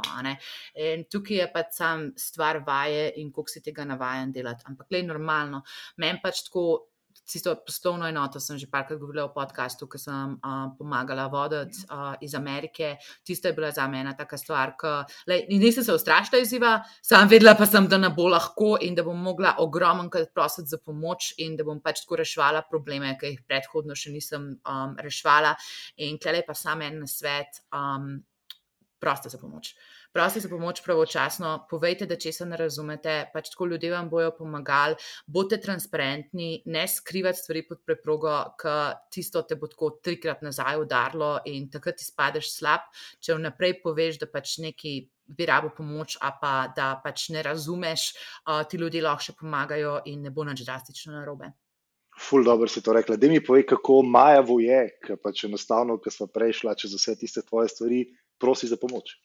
Tukaj 1.11 1.43
je 1.43 1.51
pač 1.51 1.77
sam 1.83 2.09
stvar 2.15 2.63
vaje 2.63 3.11
in 3.19 3.35
koliko 3.35 3.51
si 3.51 3.67
tega 3.67 3.83
navajen 3.91 4.31
delati. 4.31 4.71
Ampak, 4.71 4.87
le, 4.95 5.00
normalno. 5.07 5.65
Meni 5.97 6.23
pač 6.23 6.47
tako. 6.49 6.87
Tisto 7.31 7.53
poslovno 7.63 8.09
enoto 8.11 8.41
sem 8.43 8.59
že 8.59 8.67
parkrat 8.67 8.99
govorila 8.99 9.29
v 9.29 9.35
podkastu, 9.37 9.87
ki 9.87 9.99
sem 10.03 10.33
uh, 10.35 10.73
pomagala 10.75 11.29
voditi 11.31 11.85
uh, 11.87 12.17
iz 12.19 12.35
Amerike. 12.35 12.97
Tisto 13.23 13.47
je 13.47 13.55
bila 13.55 13.71
za 13.71 13.87
me 13.87 14.01
ena 14.03 14.17
taka 14.19 14.39
stvar, 14.39 14.73
ki 14.79 15.47
nisem 15.51 15.85
se 15.87 15.95
ustrašila 15.95 16.41
izziva, 16.43 16.73
sam 17.03 17.31
vedela 17.31 17.55
pa 17.55 17.69
sem, 17.71 17.87
da 17.87 17.99
ne 18.03 18.11
bo 18.15 18.27
lahko 18.31 18.73
in 18.83 18.99
da 18.99 19.05
bom 19.07 19.23
mogla 19.23 19.55
ogromno 19.63 20.11
krat 20.11 20.35
prositi 20.35 20.75
za 20.75 20.81
pomoč 20.83 21.35
in 21.39 21.55
da 21.55 21.67
bom 21.67 21.79
pač 21.79 22.03
tako 22.03 22.19
reševala 22.23 22.65
probleme, 22.71 23.15
ki 23.21 23.35
jih 23.35 23.47
predhodno 23.47 23.95
še 23.95 24.11
nisem 24.11 24.51
um, 24.59 24.99
reševala. 24.99 25.55
In 26.03 26.19
klej 26.19 26.43
pa 26.47 26.59
sam 26.59 26.83
en 26.83 27.07
svet, 27.07 27.63
um, 27.71 28.17
prosta 28.99 29.31
za 29.31 29.39
pomoč. 29.39 29.75
Uh, 29.75 30.00
prosite 30.13 30.41
za 30.41 30.49
pomoč 30.49 30.83
pravočasno, 30.85 31.67
povejte, 31.71 32.07
da 32.07 32.17
če 32.19 32.33
se 32.35 32.47
ne 32.47 32.59
razumete, 32.59 33.15
pač 33.35 33.51
tako 33.53 33.71
ljudje 33.71 33.93
vam 33.93 34.11
bojo 34.11 34.33
pomagali, 34.37 34.99
bodite 35.27 35.61
transparentni, 35.63 36.63
ne 36.67 36.87
skrivati 36.89 37.39
stvari 37.39 37.63
pod 37.69 37.85
preprogo, 37.87 38.35
ker 38.61 38.99
tisto 39.13 39.43
te 39.47 39.59
bo 39.61 39.71
tako 39.71 39.93
trikrat 40.03 40.43
nazaj 40.43 40.83
udarilo 40.83 41.37
in 41.47 41.71
takrat 41.71 42.03
izpadeš 42.03 42.51
slab, 42.57 42.91
če 43.23 43.39
vnaprej 43.39 43.79
poveš, 43.85 44.21
da 44.23 44.31
pač 44.31 44.59
neki. 44.67 45.01
Bi 45.31 45.47
rabo 45.47 45.69
pomoč, 45.71 46.17
a 46.27 46.33
pa 46.35 46.53
da 46.75 46.89
pač 47.05 47.29
ne 47.31 47.45
razumeš, 47.47 48.09
ti 48.67 48.81
ljudje 48.83 49.05
lahko 49.05 49.23
še 49.29 49.35
pomagajo, 49.39 49.93
in 50.11 50.25
ne 50.27 50.33
bo 50.35 50.43
nič 50.43 50.65
drastično 50.67 51.15
narobe. 51.15 51.53
Ful, 52.19 52.43
dobro 52.43 52.67
si 52.67 52.83
to 52.83 52.97
rekla. 52.99 53.15
Da 53.15 53.31
mi 53.31 53.39
povej, 53.39 53.63
kako 53.71 54.01
Maja 54.03 54.43
voje, 54.43 54.81
ki 55.07 55.21
pač 55.23 55.45
enostavno, 55.47 56.01
ki 56.03 56.11
smo 56.11 56.27
prejšla 56.35 56.75
čez 56.75 56.99
vse 56.99 57.15
tiste 57.23 57.47
tvoje 57.47 57.71
stvari, 57.71 58.09
prosi 58.43 58.67
za 58.67 58.75
pomoč 58.75 59.21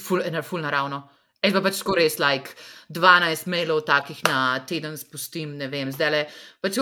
ful, 0.00 0.20
ena 0.20 0.42
ful 0.42 0.60
naravno. 0.60 1.10
Jaz 1.44 1.52
pa 1.52 1.60
pač 1.60 1.76
skoraj 1.76 2.06
res, 2.06 2.14
like 2.22 2.54
12 2.88 3.48
mailov 3.52 3.82
takih 3.84 4.20
na 4.24 4.58
teden 4.68 4.94
spustim, 4.96 5.54
ne 5.60 5.66
vem, 5.68 5.90
zdaj 5.92 6.10
le. 6.12 6.20
Pač, 6.64 6.78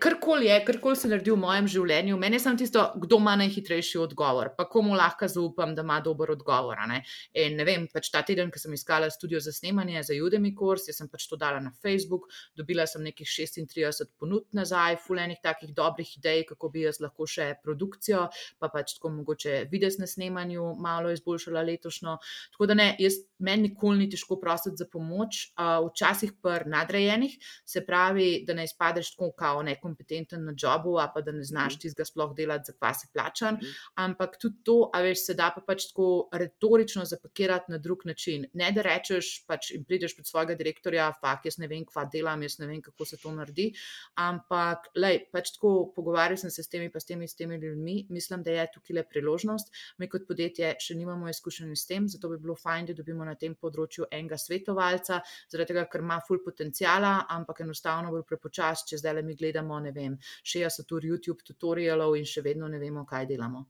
karkoli 0.00 0.50
je, 0.50 0.58
karkoli 0.66 0.98
se 1.00 1.08
naredi 1.08 1.32
v 1.32 1.38
mojem 1.40 1.68
življenju, 1.72 2.18
meni 2.20 2.36
je 2.36 2.42
samo 2.44 2.60
tisto, 2.60 2.82
kdo 3.00 3.18
ima 3.20 3.38
najhitrejši 3.40 4.00
odgovor, 4.02 4.50
pa 4.56 4.66
komu 4.68 4.96
lahko 4.96 5.28
zaupam, 5.32 5.72
da 5.76 5.84
ima 5.84 5.96
dober 6.04 6.34
odgovor. 6.34 6.80
Ne? 6.90 6.98
In 7.40 7.56
ne 7.56 7.64
vem, 7.68 7.86
pač 7.92 8.10
ta 8.12 8.20
teden, 8.26 8.50
ko 8.52 8.60
sem 8.60 8.74
iskala 8.76 9.08
studio 9.12 9.40
za 9.40 9.52
snemanje 9.52 10.04
za 10.10 10.18
Udemy 10.20 10.52
kurs, 10.56 10.88
sem 10.92 11.08
pač 11.08 11.24
to 11.30 11.40
dala 11.40 11.60
na 11.64 11.72
Facebook, 11.80 12.28
dobila 12.56 12.84
sem 12.88 13.04
nekih 13.08 13.28
36 13.28 14.12
ponudb 14.20 14.52
nazaj, 14.52 14.98
fulejnih 15.06 15.40
takih 15.44 15.72
dobrih 15.72 16.16
idej, 16.18 16.44
kako 16.52 16.72
bi 16.74 16.84
jaz 16.84 17.00
lahko 17.00 17.24
še 17.28 17.54
produkcijo, 17.64 18.26
pa 18.60 18.68
pač 18.72 18.98
tako 18.98 19.14
mogoče 19.16 19.64
videti 19.72 20.04
na 20.04 20.10
snemanju, 20.10 20.74
malo 20.80 21.12
izboljšala 21.16 21.64
letošnjo. 21.72 22.18
Tako 22.52 22.68
da 22.72 22.76
ne, 22.76 22.90
jaz 23.00 23.22
meni 23.40 23.70
nikoli 23.70 24.01
ni 24.02 24.10
težko 24.10 24.38
prositi 24.40 24.76
za 24.80 24.88
pomoč, 24.90 25.52
včasih 25.86 26.34
pri 26.42 26.68
nadrejenih, 26.70 27.38
se 27.64 27.84
pravi, 27.86 28.42
da 28.46 28.56
ne 28.58 28.66
izpadeš 28.68 29.14
tako 29.14 29.30
kao 29.38 29.62
nekompetenten 29.62 30.44
na 30.44 30.54
jobu, 30.58 30.98
pa 31.14 31.22
da 31.22 31.32
ne 31.32 31.44
znaš 31.44 31.76
mhm. 31.76 31.80
tistega 31.86 32.06
sploh 32.08 32.34
delati, 32.36 32.70
za 32.70 32.76
kva 32.76 32.92
si 32.94 33.08
plačan. 33.12 33.58
Mhm. 33.60 33.72
Ampak 34.04 34.36
tudi 34.40 34.62
to, 34.64 34.90
a 34.92 35.02
veš, 35.04 35.26
se 35.26 35.36
da 35.38 35.50
pa 35.54 35.62
pač 35.66 35.88
tako 35.90 36.28
retorično 36.32 37.04
zapakirati 37.08 37.72
na 37.72 37.78
drug 37.78 38.06
način. 38.08 38.46
Ne 38.54 38.72
da 38.72 38.82
rečeš 38.82 39.44
pač 39.46 39.70
in 39.76 39.84
prideš 39.84 40.16
pred 40.16 40.26
svojega 40.26 40.56
direktorja, 40.58 41.10
fak, 41.20 41.46
jaz 41.48 41.58
ne 41.62 41.68
vem, 41.70 41.84
kva 41.88 42.04
delam, 42.12 42.42
jaz 42.42 42.58
ne 42.60 42.68
vem, 42.70 42.82
kako 42.82 43.06
se 43.08 43.18
to 43.20 43.32
naredi. 43.34 43.70
Ampak, 44.20 44.90
lej, 44.96 45.26
pač 45.32 45.54
tako 45.56 45.92
pogovarjal 45.96 46.40
sem 46.40 46.50
se 46.50 46.64
s 46.64 46.72
temi, 46.72 46.90
pa 46.92 47.00
s 47.00 47.08
temi, 47.08 47.28
s 47.28 47.38
temi 47.38 47.58
ljudmi. 47.60 48.06
Mislim, 48.10 48.42
da 48.42 48.56
je 48.56 48.68
tukaj 48.74 48.96
le 48.96 49.04
priložnost. 49.08 49.72
Mi 49.98 50.08
kot 50.08 50.26
podjetje 50.28 50.74
še 50.80 50.96
nimamo 50.98 51.28
izkušenj 51.30 51.76
s 51.76 51.86
tem, 51.88 52.08
zato 52.08 52.30
bi 52.32 52.40
bilo 52.42 52.56
fajn, 52.58 52.90
da 52.90 52.96
dobimo 52.98 53.26
na 53.28 53.34
tem 53.38 53.54
področju 53.54 53.91
enega 54.10 54.38
svetovalca, 54.38 55.20
zaradi 55.50 55.72
tega, 55.72 55.84
ker 55.90 56.04
ima 56.04 56.18
ful 56.26 56.42
potencijala, 56.44 57.12
ampak 57.36 57.62
enostavno 57.66 58.12
bo 58.14 58.22
prepočas, 58.28 58.86
če 58.88 58.98
zdaj 59.02 59.18
le 59.18 59.26
mi 59.26 59.36
gledamo, 59.36 59.78
ne 59.80 59.92
vem, 59.92 60.16
60 60.54 60.96
ur 60.96 61.06
YouTube 61.12 61.46
tutorialov 61.46 62.16
in 62.16 62.26
še 62.28 62.44
vedno 62.44 62.68
ne 62.68 62.80
vemo, 62.82 63.06
kaj 63.08 63.28
delamo. 63.30 63.66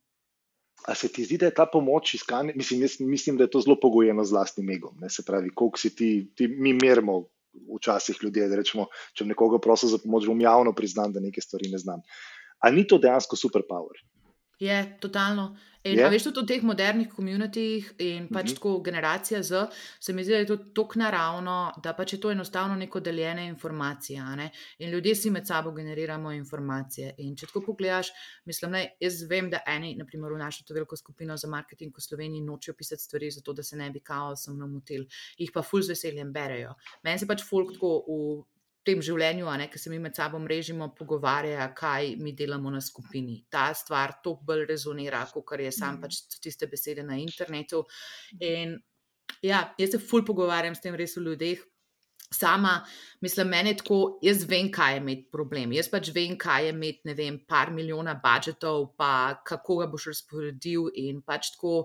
A 0.89 0.95
se 0.99 1.09
ti 1.13 1.23
zdi, 1.25 1.39
da 1.39 1.47
je 1.47 1.55
ta 1.55 1.67
pomoč 1.71 2.15
iskanja, 2.15 2.55
mislim, 2.57 2.89
mislim, 3.07 3.37
da 3.37 3.45
je 3.45 3.53
to 3.55 3.61
zelo 3.63 3.77
pogojeno 3.81 4.25
z 4.25 4.35
vlastnim 4.35 4.71
egom. 4.71 4.97
Ne? 5.01 5.11
Se 5.11 5.23
pravi, 5.23 5.53
koliko 5.55 5.79
si 5.79 5.95
ti, 5.95 6.09
ti 6.35 6.49
mi 6.49 6.73
merimo 6.75 7.27
včasih 7.77 8.19
ljudje, 8.23 8.49
da 8.49 8.59
rečemo, 8.59 8.89
če 9.15 9.29
nekoga 9.29 9.61
prosim 9.63 9.93
za 9.93 10.01
pomoč, 10.03 10.27
bom 10.27 10.41
javno 10.41 10.73
priznam, 10.75 11.13
da 11.13 11.23
nekaj 11.23 11.45
stvari 11.45 11.71
ne 11.71 11.79
znam. 11.79 12.03
Ali 12.63 12.81
ni 12.81 12.87
to 12.89 12.99
dejansko 12.99 13.37
superpower? 13.37 14.01
Je, 14.63 14.79
totalno. 15.03 15.53
In 15.85 15.99
yeah. 15.99 16.11
veš, 16.11 16.29
tudi 16.31 16.45
v 16.45 16.47
teh 16.47 16.63
modernih 16.63 17.09
komunitih 17.11 17.89
in 17.99 18.29
pač 18.29 18.45
mm 18.45 18.49
-hmm. 18.49 18.55
tako 18.55 18.81
generacija 18.81 19.43
Z, 19.43 19.67
se 20.01 20.13
mi 20.13 20.25
zdi, 20.25 20.33
da 20.33 20.39
je 20.39 20.47
to 20.47 20.57
tako 20.57 20.99
naravno, 20.99 21.73
da 21.83 21.93
pač 21.93 22.13
je 22.13 22.21
to 22.21 22.31
enostavno 22.31 22.77
neko 22.77 23.01
deljene 23.01 23.47
informacije. 23.47 24.23
Ne? 24.37 24.51
In 24.79 24.91
ljudje 24.91 25.15
si 25.15 25.31
med 25.31 25.47
sabo 25.47 25.71
generiramo 25.71 26.33
informacije. 26.33 27.15
In 27.19 27.37
če 27.37 27.47
tako 27.47 27.61
pogledaš, 27.61 28.09
mislim, 28.45 28.73
da 28.73 28.79
jaz 29.01 29.23
vem, 29.31 29.51
da 29.51 29.59
eni, 29.67 29.97
naprimer 29.97 30.33
v 30.33 30.39
našo 30.39 30.65
to 30.67 30.75
veliko 30.75 30.97
skupino 30.97 31.37
za 31.37 31.49
marketing 31.49 31.97
v 31.97 32.01
Sloveniji, 32.01 32.43
nočejo 32.43 32.75
pisati 32.75 33.03
stvari, 33.03 33.31
zato 33.31 33.53
da 33.53 33.63
se 33.63 33.77
ne 33.77 33.91
bi 33.91 34.01
kaosom 34.01 34.59
namotil, 34.59 35.07
jih 35.39 35.51
pa 35.55 35.63
ful 35.63 35.83
z 35.83 35.89
veseljem 35.89 36.33
berejo. 36.33 36.75
Meni 37.03 37.19
se 37.19 37.27
pač 37.27 37.43
folk 37.43 37.73
tako 37.73 38.05
v 38.07 38.52
tem 38.87 39.03
življenju, 39.05 39.49
ne, 39.59 39.69
ki 39.71 39.79
se 39.79 39.91
mi 39.93 39.99
med 40.03 40.17
sabo 40.19 40.41
mrežimo, 40.43 40.91
pogovarja, 40.99 41.69
kaj 41.77 42.15
mi 42.19 42.35
delamo 42.39 42.71
na 42.71 42.81
skupini. 42.83 43.43
Ta 43.51 43.71
stvar 43.79 44.19
toliko 44.25 44.49
bolj 44.49 44.65
rezonira, 44.71 45.23
kot 45.33 45.59
je 45.61 45.73
sam 45.73 45.99
mhm. 45.99 46.03
pač 46.03 46.41
tiste 46.43 46.69
besede 46.71 47.07
na 47.07 47.19
internetu. 47.21 47.85
In 48.41 48.79
ja, 49.43 49.69
jaz 49.79 49.95
se 49.95 50.03
ful 50.03 50.27
pogovarjam 50.27 50.75
s 50.75 50.83
tem 50.83 50.99
res 50.99 51.17
o 51.17 51.25
ljudeh. 51.25 51.63
Sama, 52.33 52.79
mislim, 53.21 53.51
meni 53.53 53.75
je 53.75 53.77
tako, 53.83 53.97
jaz 54.25 54.47
vem, 54.49 54.71
kaj 54.73 54.95
je 54.95 55.01
imeti 55.03 55.27
problem. 55.35 55.75
Jaz 55.77 55.91
pač 55.93 56.09
vem, 56.17 56.39
kaj 56.41 56.65
je 56.65 56.71
imeti, 56.73 57.05
ne 57.05 57.15
vem, 57.19 57.37
par 57.49 57.69
milijona 57.77 58.15
budžetov, 58.23 58.95
pa 58.97 59.43
kako 59.45 59.77
ga 59.83 59.89
boš 59.93 60.07
razporedil. 60.15 60.89
In 61.03 61.21
pač 61.21 61.51
tako, 61.53 61.83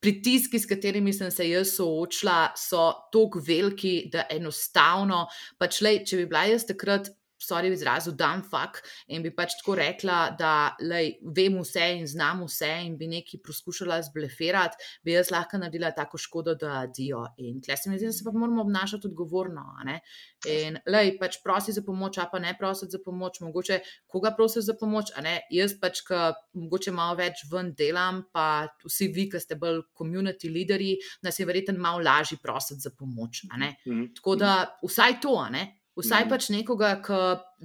pritiski, 0.00 0.58
s 0.58 0.68
katerimi 0.68 1.12
sem 1.12 1.30
se 1.34 1.48
jaz 1.48 1.74
soočila, 1.76 2.52
so 2.56 2.90
tako 3.12 3.42
veliki, 3.44 4.08
da 4.12 4.26
enostavno, 4.30 5.24
pač 5.58 5.80
le, 5.82 5.98
če 6.06 6.22
bi 6.22 6.28
bila 6.30 6.46
jaz 6.52 6.66
takrat 6.68 7.10
sorry, 7.38 7.72
izrazu, 7.72 8.12
dan 8.12 8.42
fuk 8.42 8.80
in 9.08 9.22
bi 9.22 9.30
pač 9.34 9.56
tako 9.60 9.76
rekla, 9.78 10.18
da 10.38 10.52
lej, 10.80 11.14
vem 11.22 11.58
vse 11.62 11.86
in 11.98 12.06
znam 12.06 12.44
vse 12.46 12.70
in 12.84 12.96
bi 12.98 13.08
nekaj 13.10 13.40
poskušala 13.46 14.00
zblefirati, 14.08 14.78
bi 15.04 15.14
jaz 15.14 15.30
lahko 15.34 15.60
naredila 15.62 15.90
tako 15.96 16.18
škodo, 16.18 16.54
da 16.58 16.84
dijo. 16.86 17.24
In 17.38 17.60
tle 17.64 17.76
se 17.76 17.90
mi 17.90 17.98
zdi, 17.98 18.10
da 18.10 18.16
se 18.16 18.26
pa 18.26 18.32
moramo 18.34 18.62
obnašati 18.62 19.08
odgovorno. 19.10 19.64
In 20.48 20.78
lej, 20.86 21.14
pač 21.20 21.40
prosi 21.44 21.72
za 21.72 21.82
pomoč, 21.86 22.18
a 22.18 22.28
pa 22.30 22.40
ne 22.42 22.54
prosi 22.58 22.90
za 22.90 23.00
pomoč, 23.04 23.40
mogoče 23.40 23.80
koga 24.06 24.34
prosi 24.36 24.62
za 24.62 24.74
pomoč, 24.78 25.12
a 25.16 25.24
ne 25.24 25.38
jaz 25.54 25.76
pač, 25.80 26.02
ki 26.06 26.22
mogoče 26.58 26.94
malo 26.94 27.18
več 27.18 27.44
ven 27.52 27.72
delam, 27.78 28.24
pa 28.32 28.68
vsi 28.84 29.10
vi, 29.14 29.28
ki 29.30 29.40
ste 29.42 29.58
bolj 29.60 29.84
community 29.98 30.50
lideri, 30.52 30.96
nas 31.22 31.38
je 31.38 31.46
verjetno 31.48 31.78
malo 31.78 32.02
lažje 32.04 32.38
prositi 32.42 32.80
za 32.80 32.90
pomoč. 32.90 33.44
Mm 33.44 33.62
-hmm. 33.62 34.14
Tako 34.16 34.36
da 34.36 34.78
vsaj 34.82 35.20
to, 35.20 35.48
ne. 35.50 35.77
Vsaj 35.98 36.24
mm. 36.24 36.30
pač 36.30 36.48
nekoga, 36.54 36.92
ki 37.02 37.18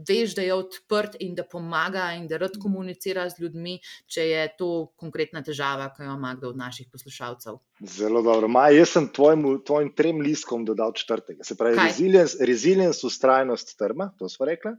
veš, 0.08 0.34
da 0.38 0.46
je 0.46 0.56
odprt 0.56 1.18
in 1.22 1.36
da 1.38 1.46
pomaga 1.46 2.08
in 2.18 2.26
da 2.30 2.40
rad 2.42 2.56
komunicira 2.62 3.28
z 3.30 3.44
ljudmi, 3.44 3.76
če 4.10 4.26
je 4.26 4.46
to 4.58 4.70
konkretna 5.00 5.44
težava, 5.46 5.92
ki 5.94 6.08
jo 6.08 6.16
ima 6.18 6.34
kdo 6.40 6.50
od 6.54 6.58
naših 6.58 6.90
poslušalcev. 6.92 7.60
Zelo 7.94 8.24
dobro. 8.26 8.50
Maj, 8.50 8.78
jaz 8.80 8.96
sem 8.96 9.08
tvojim, 9.14 9.46
tvojim 9.68 9.94
trem 9.94 10.24
liskom 10.26 10.66
dodal 10.66 10.96
četrtega. 10.98 11.46
Se 11.46 11.58
pravi, 11.60 11.78
resilience, 11.78 12.40
resilience, 12.42 13.06
ustrajnost, 13.06 13.76
trma, 13.78 14.10
to 14.18 14.30
smo 14.32 14.50
rekli. 14.50 14.74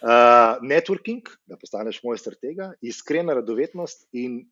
Uh, 0.00 0.62
networking, 0.62 1.34
da 1.50 1.58
postaneš 1.60 2.02
mojster 2.06 2.38
tega, 2.38 2.72
iskrena 2.80 3.34
radovednost 3.40 4.06
in 4.12 4.44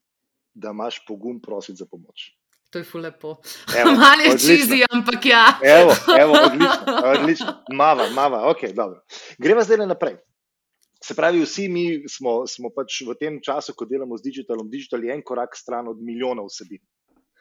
da 0.59 0.75
imaš 0.75 1.05
pogum 1.07 1.39
prositi 1.41 1.79
za 1.79 1.87
pomoč. 1.87 2.33
To 2.71 2.79
je 2.79 2.85
fulepo. 2.85 3.37
Malo 4.01 4.23
je 4.23 4.39
čizi, 4.39 4.85
ampak 4.91 5.27
ja. 5.27 5.59
Evo, 5.63 5.93
evo, 6.21 6.33
odlično, 6.47 7.01
odlično. 7.15 7.53
Mava, 7.73 8.11
mava, 8.11 8.51
ok, 8.51 8.73
dobro. 8.77 9.01
Gremo 9.39 9.65
zdaj 9.65 9.87
naprej. 9.87 10.17
Se 11.05 11.15
pravi, 11.15 11.41
vsi 11.41 11.69
mi 11.69 11.85
smo, 12.11 12.43
smo 12.47 12.73
pač 12.75 13.01
v 13.07 13.15
tem 13.21 13.39
času, 13.45 13.73
ko 13.79 13.87
delamo 13.87 14.19
z 14.19 14.27
digitalom, 14.27 14.71
digital 14.71 15.05
je 15.05 15.15
en 15.15 15.23
korak 15.23 15.57
stran 15.57 15.89
od 15.89 16.01
milijonov 16.03 16.51
vsebin. 16.51 16.83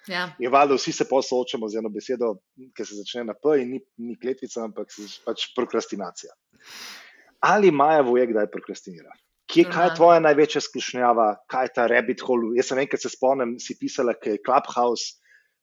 Ja. 0.07 0.29
In 0.39 0.51
valjda 0.53 0.77
vsi 0.77 0.91
se 0.91 1.07
posoočamo 1.09 1.67
z 1.67 1.81
eno 1.81 1.89
besedo, 1.91 2.35
ki 2.77 2.85
se 2.85 2.95
začne 3.01 3.25
na 3.27 3.33
P 3.33 3.57
in 3.63 3.73
ni, 3.75 3.81
ni 3.97 4.15
kletvica, 4.15 4.63
ampak 4.63 4.93
pač 5.25 5.49
prokrastinacija. 5.57 6.31
Ali 7.43 7.71
Maja 7.71 8.05
voje, 8.05 8.27
kdaj 8.29 8.47
prokrastinira? 8.53 9.11
Kje, 9.47 9.63
kaj 9.71 9.85
je 9.87 9.95
tvoja 9.95 10.19
največja 10.19 10.61
skušnjava, 10.65 11.27
kaj 11.47 11.69
je 11.69 11.73
ta 11.75 11.85
rabbit 11.87 12.23
hole? 12.27 12.51
Jaz 12.57 12.71
sem 12.71 12.81
enkrat 12.83 13.03
se 13.03 13.11
spomnim, 13.13 13.55
si 13.63 13.77
pisala, 13.79 14.15
da 14.17 14.33
je 14.35 14.41
Clubhouse 14.43 15.15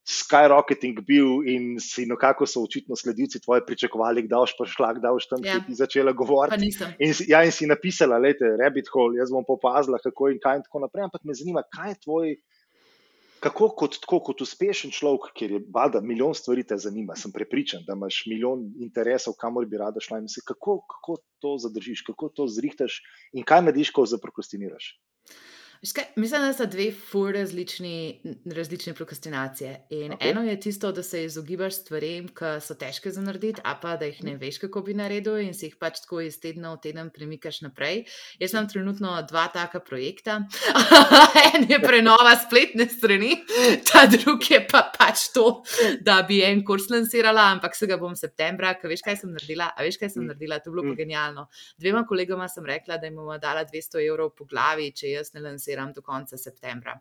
skyrocketing 0.05 1.01
bil 1.09 1.41
in 1.49 1.79
si 1.81 2.05
nekako 2.05 2.47
so 2.47 2.63
očitno 2.65 2.97
sledilci 2.97 3.41
tvoje 3.41 3.65
pričakovali, 3.67 4.27
da 4.29 4.43
boš 4.43 4.53
prišla, 4.59 4.93
da 5.01 5.13
boš 5.13 5.29
tam 5.31 5.45
ja. 5.45 5.57
začela 5.69 6.13
govoriti. 6.13 6.69
In, 6.99 7.15
ja, 7.29 7.41
in 7.45 7.53
si 7.53 7.67
napisala, 7.67 8.21
je 8.21 8.57
rabbit 8.61 8.91
hole, 8.93 9.17
jaz 9.21 9.33
bom 9.33 9.45
popazila, 9.49 9.99
kako 10.05 10.29
in 10.33 10.41
kaj 10.43 10.61
in 10.61 10.67
tako 10.67 10.85
naprej. 10.85 11.09
Ampak 11.09 11.25
me 11.25 11.37
zanima, 11.37 11.65
kaj 11.73 11.91
je 11.91 12.01
tvoj 12.05 12.37
kako 13.45 13.69
kot, 13.77 13.99
tako, 14.01 14.21
kot 14.25 14.41
uspešen 14.41 14.93
človek, 14.95 15.29
ker 15.37 15.53
je 15.53 15.61
valjda 15.75 16.01
milijon 16.01 16.33
stvari 16.37 16.65
te 16.65 16.79
zanima, 16.81 17.17
sem 17.19 17.33
prepričan, 17.33 17.85
da 17.85 17.93
imaš 17.99 18.23
milijon 18.31 18.63
interesov, 18.81 19.37
kamor 19.41 19.67
bi 19.69 19.81
rada 19.81 20.01
šla. 20.01 20.23
Kako, 20.49 20.79
kako 20.95 21.19
to 21.45 21.57
zadržiš, 21.61 22.07
kako 22.09 22.31
to 22.33 22.47
zrihtaš 22.49 23.03
in 23.37 23.45
kaj 23.45 23.67
narediš, 23.67 23.93
ko 23.93 24.07
zaprokrastiniraš? 24.09 24.95
Kaj, 25.93 26.05
mislim, 26.17 26.43
da 26.43 26.53
so 26.53 26.67
dve 26.67 26.93
fur 27.11 27.35
različni, 27.35 28.21
različne 28.47 28.95
prokrastinacije. 28.95 29.87
Okay. 29.91 30.17
Eno 30.31 30.43
je 30.43 30.61
tisto, 30.61 30.93
da 30.93 31.03
se 31.03 31.25
izogibaš 31.25 31.75
stvarem, 31.75 32.29
ki 32.29 32.53
so 32.61 32.75
težke 32.75 33.11
za 33.11 33.21
narediti, 33.21 33.61
a 33.65 33.75
pa 33.81 33.97
da 33.97 34.05
jih 34.09 34.23
ne 34.25 34.31
mhm. 34.31 34.41
veš, 34.41 34.59
kako 34.59 34.81
bi 34.81 34.95
naredil 34.95 35.37
in 35.39 35.55
si 35.55 35.67
jih 35.67 35.77
pač 35.77 36.01
tako 36.01 36.23
iz 36.25 36.39
tedna 36.41 36.73
v 36.73 36.81
teden 36.87 37.11
premikaš 37.11 37.61
naprej. 37.67 38.05
Jaz 38.41 38.55
imam 38.55 38.69
trenutno 38.69 39.13
dva 39.29 39.49
taka 39.53 39.81
projekta. 39.81 40.39
en 41.55 41.67
je 41.69 41.81
prenova 41.83 42.33
spletne 42.47 42.89
strani, 42.89 43.37
ta 43.93 44.07
drugi 44.07 44.55
je 44.55 44.63
pa 44.71 44.87
pač 44.99 45.29
to, 45.35 45.63
da 46.01 46.23
bi 46.29 46.41
en 46.45 46.65
kurs 46.65 46.89
lansirala, 46.91 47.51
ampak 47.59 47.77
se 47.77 47.91
ga 47.91 48.01
bom 48.01 48.17
septembra, 48.17 48.73
ker 48.81 48.89
veš, 48.89 49.05
kaj 49.05 49.21
sem 49.21 49.37
naredila. 49.37 49.69
A 49.77 49.85
veš, 49.85 50.01
kaj 50.01 50.15
sem 50.15 50.23
mhm. 50.23 50.33
naredila, 50.33 50.63
to 50.65 50.71
je 50.71 50.77
bilo 50.79 50.87
pa 50.89 50.95
mhm. 50.95 50.99
genialno. 51.03 51.47
Dvema 51.77 52.07
kolegama 52.09 52.49
sem 52.49 52.65
rekla, 52.65 52.97
da 52.97 53.11
jim 53.11 53.21
bomo 53.21 53.37
dala 53.39 53.69
200 53.69 54.01
evrov 54.09 54.33
po 54.39 54.49
glavi, 54.49 54.89
če 54.97 55.13
jaz 55.19 55.35
ne 55.37 55.45
lansiram 55.45 55.74
lanciram 55.75 55.93
do 55.93 56.03
konca 56.03 56.37
septembra. 56.37 57.01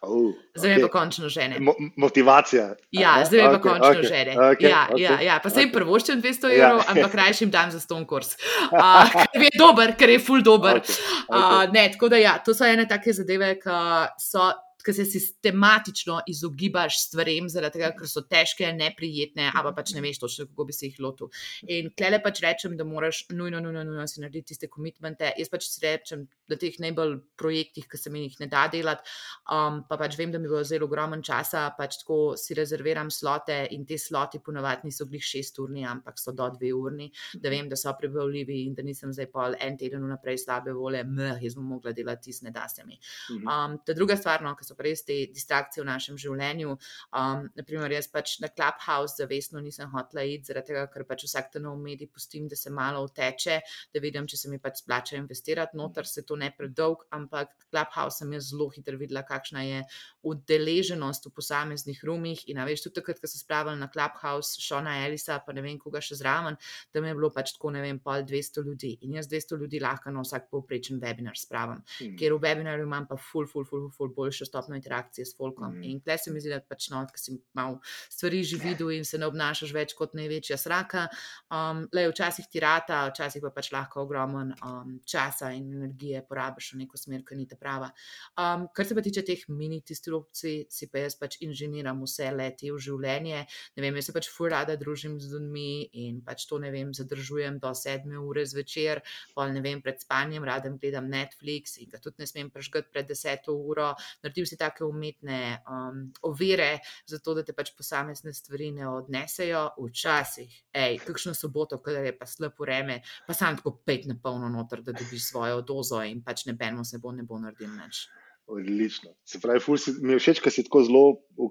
Uh, 0.00 0.32
zdaj 0.54 0.70
okay. 0.70 0.78
je 0.78 0.82
pa 0.82 0.88
končno 0.88 1.28
žene. 1.28 1.56
Mo 1.60 1.72
motivacija. 1.96 2.74
Ja, 2.90 3.24
zdaj 3.26 3.40
je 3.40 3.46
pa 3.46 3.58
okay, 3.58 3.62
končno 3.62 3.88
okay, 3.90 4.08
žene. 4.08 4.36
Okay, 4.36 4.68
ja, 4.68 4.86
okay, 4.92 5.00
ja, 5.00 5.20
ja, 5.20 5.40
pa 5.42 5.50
se 5.50 5.60
jim 5.60 5.72
okay. 5.72 5.74
prvoščem 5.74 6.22
200 6.22 6.52
ja. 6.52 6.68
evrov, 6.68 6.84
ampak 6.88 7.10
krajši 7.12 7.44
jim 7.44 7.50
dam 7.50 7.70
za 7.70 7.80
ston 7.80 8.06
kurs. 8.06 8.36
Uh, 8.70 9.10
ker 9.32 9.42
je 9.42 9.50
dober, 9.58 9.96
ker 9.98 10.14
je 10.14 10.20
full 10.22 10.44
dober. 10.46 10.78
Okay, 10.78 10.94
okay. 11.26 11.66
Uh, 11.66 11.72
ne, 11.74 11.88
tako 11.90 12.12
da 12.14 12.22
ja, 12.22 12.36
to 12.38 12.54
so 12.54 12.68
ene 12.68 12.86
take 12.86 13.12
zadeve, 13.12 13.56
ki 13.58 13.80
so 14.22 14.52
ki 14.88 14.94
se 14.96 15.04
sistematično 15.04 16.20
izogibaš 16.26 17.02
stvarem, 17.02 17.48
zaradi 17.52 17.76
tega, 17.76 17.90
ker 17.96 18.08
so 18.08 18.22
težke, 18.24 18.70
neprijetne, 18.72 19.50
ali 19.52 19.72
pač 19.76 19.92
ne 19.92 20.00
veš 20.00 20.22
točno, 20.22 20.46
kako 20.48 20.64
bi 20.70 20.76
se 20.76 20.88
jih 20.88 21.00
lotil. 21.04 21.28
In 21.68 21.90
klele 21.92 22.22
pač 22.24 22.40
rečem, 22.40 22.76
da 22.78 22.86
moraš 22.88 23.26
nujno, 23.28 23.60
nujno, 23.60 23.82
nujno 23.84 24.06
si 24.08 24.22
narediti 24.22 24.54
tiste 24.54 24.70
komitmente. 24.72 25.28
Jaz 25.36 25.52
pač 25.52 25.66
si 25.68 25.82
rečem, 25.84 26.24
da 26.48 26.56
teh 26.56 26.78
najbolj 26.80 27.18
projektih, 27.36 27.84
ki 27.90 28.00
se 28.00 28.12
mi 28.14 28.22
jih 28.24 28.38
ne 28.40 28.48
da 28.48 28.64
delati, 28.72 29.04
um, 29.52 29.82
pa 29.90 29.98
pač 30.00 30.16
vem, 30.16 30.32
da 30.32 30.40
mi 30.40 30.48
bo 30.48 30.62
zelo 30.64 30.88
ogromen 30.88 31.20
časa, 31.26 31.66
pač 31.76 32.00
tako 32.00 32.18
si 32.40 32.56
rezerviram 32.56 33.12
slote 33.12 33.58
in 33.76 33.84
te 33.84 34.00
sloti 34.00 34.40
ponovadi 34.40 34.88
niso 34.88 35.04
glih 35.10 35.24
šest 35.24 35.60
urni, 35.60 35.84
ampak 35.84 36.16
so 36.16 36.32
do 36.32 36.48
dve 36.56 36.72
urni, 36.72 37.10
da 37.36 37.52
vem, 37.52 37.68
da 37.68 37.76
so 37.76 37.92
prebavljivi 37.98 38.62
in 38.64 38.72
da 38.78 38.86
nisem 38.86 39.12
zdaj 39.12 39.28
pol 39.34 39.58
en 39.60 39.76
teden 39.76 40.08
vnaprej 40.08 40.40
slabe 40.46 40.72
vole, 40.72 41.04
meh, 41.04 41.44
jaz 41.44 41.58
bom 41.60 41.68
mogla 41.76 41.92
delati 41.92 42.30
tiste, 42.30 42.48
ne 42.48 42.54
da 42.56 42.64
se 42.72 42.88
mi. 42.88 42.96
Mhm. 43.36 43.44
Um, 43.44 43.78
ta 43.84 43.92
druga 43.92 44.16
stvar, 44.16 44.40
no, 44.44 44.56
so 44.64 44.77
res 44.84 45.04
te 45.06 45.16
distrakcije 45.34 45.82
v 45.82 45.88
našem 45.88 46.18
življenju. 46.20 46.74
Um, 47.12 47.48
naprimer, 47.58 47.92
jaz 47.92 48.08
pač 48.12 48.38
na 48.42 48.50
Clubhouse 48.52 49.18
zavestno 49.18 49.62
nisem 49.64 49.90
hotela 49.92 50.24
iti, 50.26 50.48
zaradi 50.48 50.72
tega, 50.72 50.86
ker 50.92 51.04
pač 51.08 51.24
vsak 51.26 51.52
ta 51.54 51.62
nov 51.62 51.78
medij 51.82 52.10
pustim, 52.12 52.48
da 52.48 52.56
se 52.58 52.70
malo 52.74 53.04
uteče, 53.06 53.60
da 53.94 54.02
vidim, 54.02 54.28
če 54.28 54.40
se 54.40 54.52
mi 54.52 54.60
pač 54.62 54.82
splača 54.82 55.18
investirati 55.18 55.78
noter, 55.78 56.06
se 56.06 56.24
to 56.26 56.36
ne 56.36 56.50
predolg, 56.54 57.04
ampak 57.14 57.54
Clubhouse 57.68 58.22
sem 58.22 58.32
jaz 58.36 58.50
zelo 58.52 58.68
hitro 58.74 58.98
videla, 59.00 59.24
kakšna 59.26 59.64
je 59.66 59.82
udeleženost 60.28 61.28
v 61.28 61.34
posameznih 61.36 62.02
rumih. 62.04 62.44
In 62.52 62.62
veš, 62.68 62.86
tudi 62.86 63.00
takrat, 63.00 63.20
ko 63.22 63.30
so 63.30 63.40
spravili 63.40 63.80
na 63.80 63.90
Clubhouse 63.92 64.60
Šona 64.62 64.98
Elisa, 65.06 65.40
pa 65.44 65.54
ne 65.56 65.64
vem, 65.64 65.78
koga 65.80 66.02
še 66.04 66.18
zraven, 66.20 66.58
da 66.94 67.02
mi 67.02 67.10
je 67.10 67.18
bilo 67.18 67.30
pač 67.34 67.54
tako, 67.56 67.72
ne 67.76 67.84
vem, 67.84 68.00
pol 68.02 68.24
200 68.28 68.64
ljudi. 68.66 68.94
In 69.06 69.18
jaz 69.18 69.30
200 69.30 69.60
ljudi 69.60 69.82
lahko 69.82 70.12
na 70.14 70.24
vsak 70.24 70.48
povprečen 70.52 71.00
webinar 71.02 71.36
spravim, 71.38 71.84
hmm. 71.98 72.16
ker 72.20 72.34
v 72.36 72.42
webinarju 72.44 72.88
imam 72.88 73.06
pa 73.08 73.18
ful, 73.20 73.46
ful, 73.46 73.66
ful, 73.68 73.88
ful, 73.88 74.08
ful 74.08 74.14
boljšo 74.14 74.48
stopno 74.68 74.76
interakcije 74.76 75.26
s 75.26 75.36
folkom. 75.36 75.78
Mm. 75.78 75.82
In 75.82 76.00
tukaj 76.00 76.18
se 76.18 76.30
mi 76.30 76.40
zdi, 76.40 76.50
da 76.50 76.60
pač 76.60 76.90
no, 76.90 77.00
ki 77.06 77.20
si 77.20 77.36
malo 77.54 77.80
stvari 78.10 78.42
že 78.44 78.58
videl 78.60 78.90
in 78.92 79.04
se 79.04 79.18
ne 79.18 79.26
obnašaš 79.26 79.72
več 79.72 79.94
kot 79.96 80.14
največja 80.14 80.58
sraka. 80.58 81.08
Um, 81.50 81.86
le 81.92 82.08
včasih 82.10 82.46
ti 82.50 82.60
rata, 82.60 83.06
včasih 83.08 83.42
pa 83.42 83.50
pač 83.54 83.70
lahko 83.72 84.02
ogromen 84.04 84.52
um, 84.64 84.98
časa 85.04 85.52
in 85.56 85.72
energije 85.72 86.22
porabiš 86.28 86.72
v 86.74 86.82
neko 86.82 86.98
smer, 86.98 87.24
ki 87.24 87.36
ni 87.36 87.46
ta 87.48 87.56
prava. 87.56 87.90
Um, 88.36 88.68
kar 88.74 88.86
se 88.86 88.94
pa 88.94 89.04
tiče 89.04 89.24
teh 89.24 89.44
mini 89.48 89.80
testirupci, 89.80 90.54
si 90.70 90.90
pa 90.92 91.04
jaz 91.06 91.16
pač 91.16 91.38
inženiram 91.44 92.02
vse 92.04 92.30
leti 92.34 92.72
v 92.72 92.78
življenje. 92.78 93.44
Ne 93.76 93.84
vem, 93.84 93.96
jaz 93.96 94.10
se 94.10 94.16
pač 94.16 94.28
fur 94.32 94.52
rada 94.52 94.76
družim 94.76 95.18
z 95.20 95.32
ljudmi 95.32 95.88
in 96.04 96.20
pač 96.24 96.46
to 96.48 96.58
ne 96.60 96.72
vem, 96.74 96.92
zadržujem 96.94 97.58
do 97.62 97.72
sedme 97.74 98.20
ure 98.20 98.44
zvečer, 98.46 99.02
pol 99.34 99.54
ne 99.54 99.64
vem, 99.64 99.80
pred 99.84 100.00
spanjem 100.02 100.44
radem 100.44 100.76
gledam 100.80 101.08
Netflix 101.08 101.78
in 101.80 101.88
ga 101.92 102.00
tudi 102.02 102.20
ne 102.20 102.28
smem 102.28 102.50
prežgati 102.52 102.92
pred 102.92 103.08
deseto 103.08 103.54
uro. 103.56 103.92
Naredim 104.24 104.47
si 104.48 104.58
take 104.60 104.84
umetne 104.84 105.58
um, 105.68 106.00
ovire, 106.28 106.78
zato 107.06 107.36
da 107.36 107.44
te 107.44 107.54
pač 107.56 107.74
posamezne 107.76 108.32
stvari 108.34 108.72
ne 108.76 108.88
odnesejo. 108.88 109.66
Včasih, 109.78 110.50
hej, 110.74 110.98
kakšno 111.04 111.34
soboto, 111.36 111.78
kadar 111.84 112.08
je 112.08 112.14
pa 112.16 112.26
slabo 112.26 112.64
vreme, 112.64 113.00
pa 113.26 113.36
sam 113.36 113.58
tako 113.58 113.76
pet 113.84 114.08
na 114.08 114.16
polno 114.22 114.48
noter, 114.52 114.82
da 114.82 114.96
dobiš 114.96 115.30
svojo 115.30 115.62
dozo 115.62 116.02
in 116.06 116.22
pač 116.24 116.46
ne 116.48 116.56
beno 116.58 116.84
se 116.84 116.98
bo, 117.02 117.12
ne 117.12 117.26
bo 117.28 117.38
naredil 117.40 117.70
nič. 117.76 118.08
Odlično. 118.48 119.12
Se 119.24 119.40
pravi, 119.40 119.60
si, 119.78 119.92
mi 120.00 120.16
je 120.16 120.22
všeč, 120.22 120.40
ker 120.40 120.52
si 120.52 120.64
tako 120.64 120.80
zelo, 120.86 121.02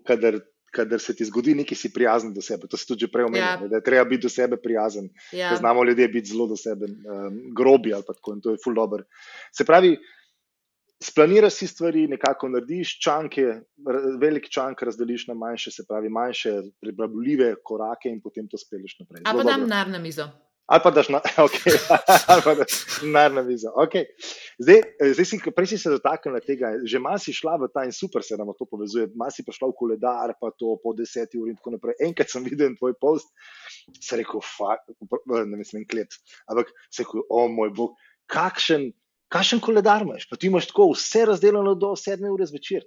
kadar, 0.07 0.39
kadar 0.73 1.01
se 1.01 1.13
ti 1.15 1.25
zgodi 1.29 1.53
nekaj, 1.59 1.77
si 1.77 1.91
prijazen 1.93 2.33
do 2.33 2.41
sebe. 2.41 2.69
To 2.71 2.77
si 2.77 2.87
tudi 2.89 3.09
prej 3.11 3.27
omenil, 3.29 3.45
ja. 3.45 3.69
da 3.69 3.77
je 3.77 3.85
treba 3.85 4.05
biti 4.09 4.25
do 4.25 4.31
sebe 4.33 4.57
prijazen. 4.61 5.11
Ja. 5.31 5.55
Znamo 5.59 5.85
ljudje 5.85 6.07
biti 6.09 6.33
zelo 6.33 6.47
do 6.49 6.57
sebe, 6.57 6.89
um, 6.89 7.37
grobi 7.57 7.93
ali 7.93 8.05
pa 8.07 8.17
tako 8.17 8.33
in 8.33 8.41
to 8.41 8.55
je 8.55 8.61
full 8.63 8.75
dobro. 8.75 9.05
Se 9.53 9.65
pravi, 9.65 9.93
Splaniraš 11.03 11.53
si 11.53 11.67
stvari, 11.67 12.07
nekako 12.09 12.49
narediš 12.49 12.95
čanke, 13.05 13.43
velik 14.21 14.49
čank 14.49 14.81
razdeliš 14.81 15.27
na 15.27 15.35
manjše, 15.37 15.71
se 15.71 15.85
pravi, 15.89 16.09
manjše, 16.09 16.55
prebrabuljive 16.81 17.53
korake 17.63 18.09
in 18.09 18.21
potem 18.21 18.47
to 18.49 18.57
speleš 18.57 18.97
naprej. 18.99 19.21
Ali 19.25 19.43
pa 19.43 19.49
dam 19.51 19.67
nar 19.69 19.89
na 19.93 19.99
mizo. 20.01 20.25
Ali 20.67 20.81
pa 20.83 20.91
daš 20.91 21.09
na, 21.13 21.21
okay. 21.45 21.77
pa 22.45 22.55
daš 22.57 22.81
nar 23.05 23.31
na 23.31 23.45
mizo. 23.45 23.69
Okay. 23.85 24.09
Zdaj, 24.59 24.81
zdaj 25.13 25.25
si, 25.29 25.39
prej 25.55 25.69
si 25.71 25.77
se 25.77 25.93
dotaknil 25.93 26.41
tega, 26.43 26.73
že 26.83 26.99
malo 26.99 27.21
si 27.21 27.31
šla 27.31 27.55
v 27.61 27.69
ta 27.71 27.85
in 27.85 27.93
super 27.93 28.25
se 28.25 28.35
nam 28.35 28.49
to 28.57 28.65
povezuje, 28.65 29.07
malo 29.13 29.31
si 29.31 29.45
prišla 29.45 29.69
v 29.69 29.77
koledar, 29.77 30.33
pa 30.41 30.49
to 30.57 30.75
po 30.81 30.97
deseti 30.97 31.37
uri 31.37 31.53
in 31.53 31.61
tako 31.61 31.77
naprej. 31.77 32.01
Enkrat 32.03 32.33
sem 32.33 32.43
videl 32.43 32.73
tvoj 32.75 32.97
post, 32.99 33.29
se 34.01 34.17
rekel, 34.17 34.41
fa, 34.41 34.81
ne 35.45 35.55
mislim, 35.55 35.85
klet, 35.85 36.09
ampak 36.49 36.73
se 36.89 37.05
rekel, 37.05 37.21
o 37.29 37.47
moj 37.47 37.71
bog, 37.77 37.95
kakšen 38.27 38.91
kakšen 39.33 39.59
koledar 39.59 40.01
imaš, 40.01 40.27
pa 40.29 40.37
ti 40.39 40.47
imaš 40.47 40.69
tako 40.69 40.89
vse 40.93 41.25
razdeljeno 41.25 41.75
do 41.75 41.93
7 41.99 42.29
ure 42.31 42.45
zvečer. 42.45 42.85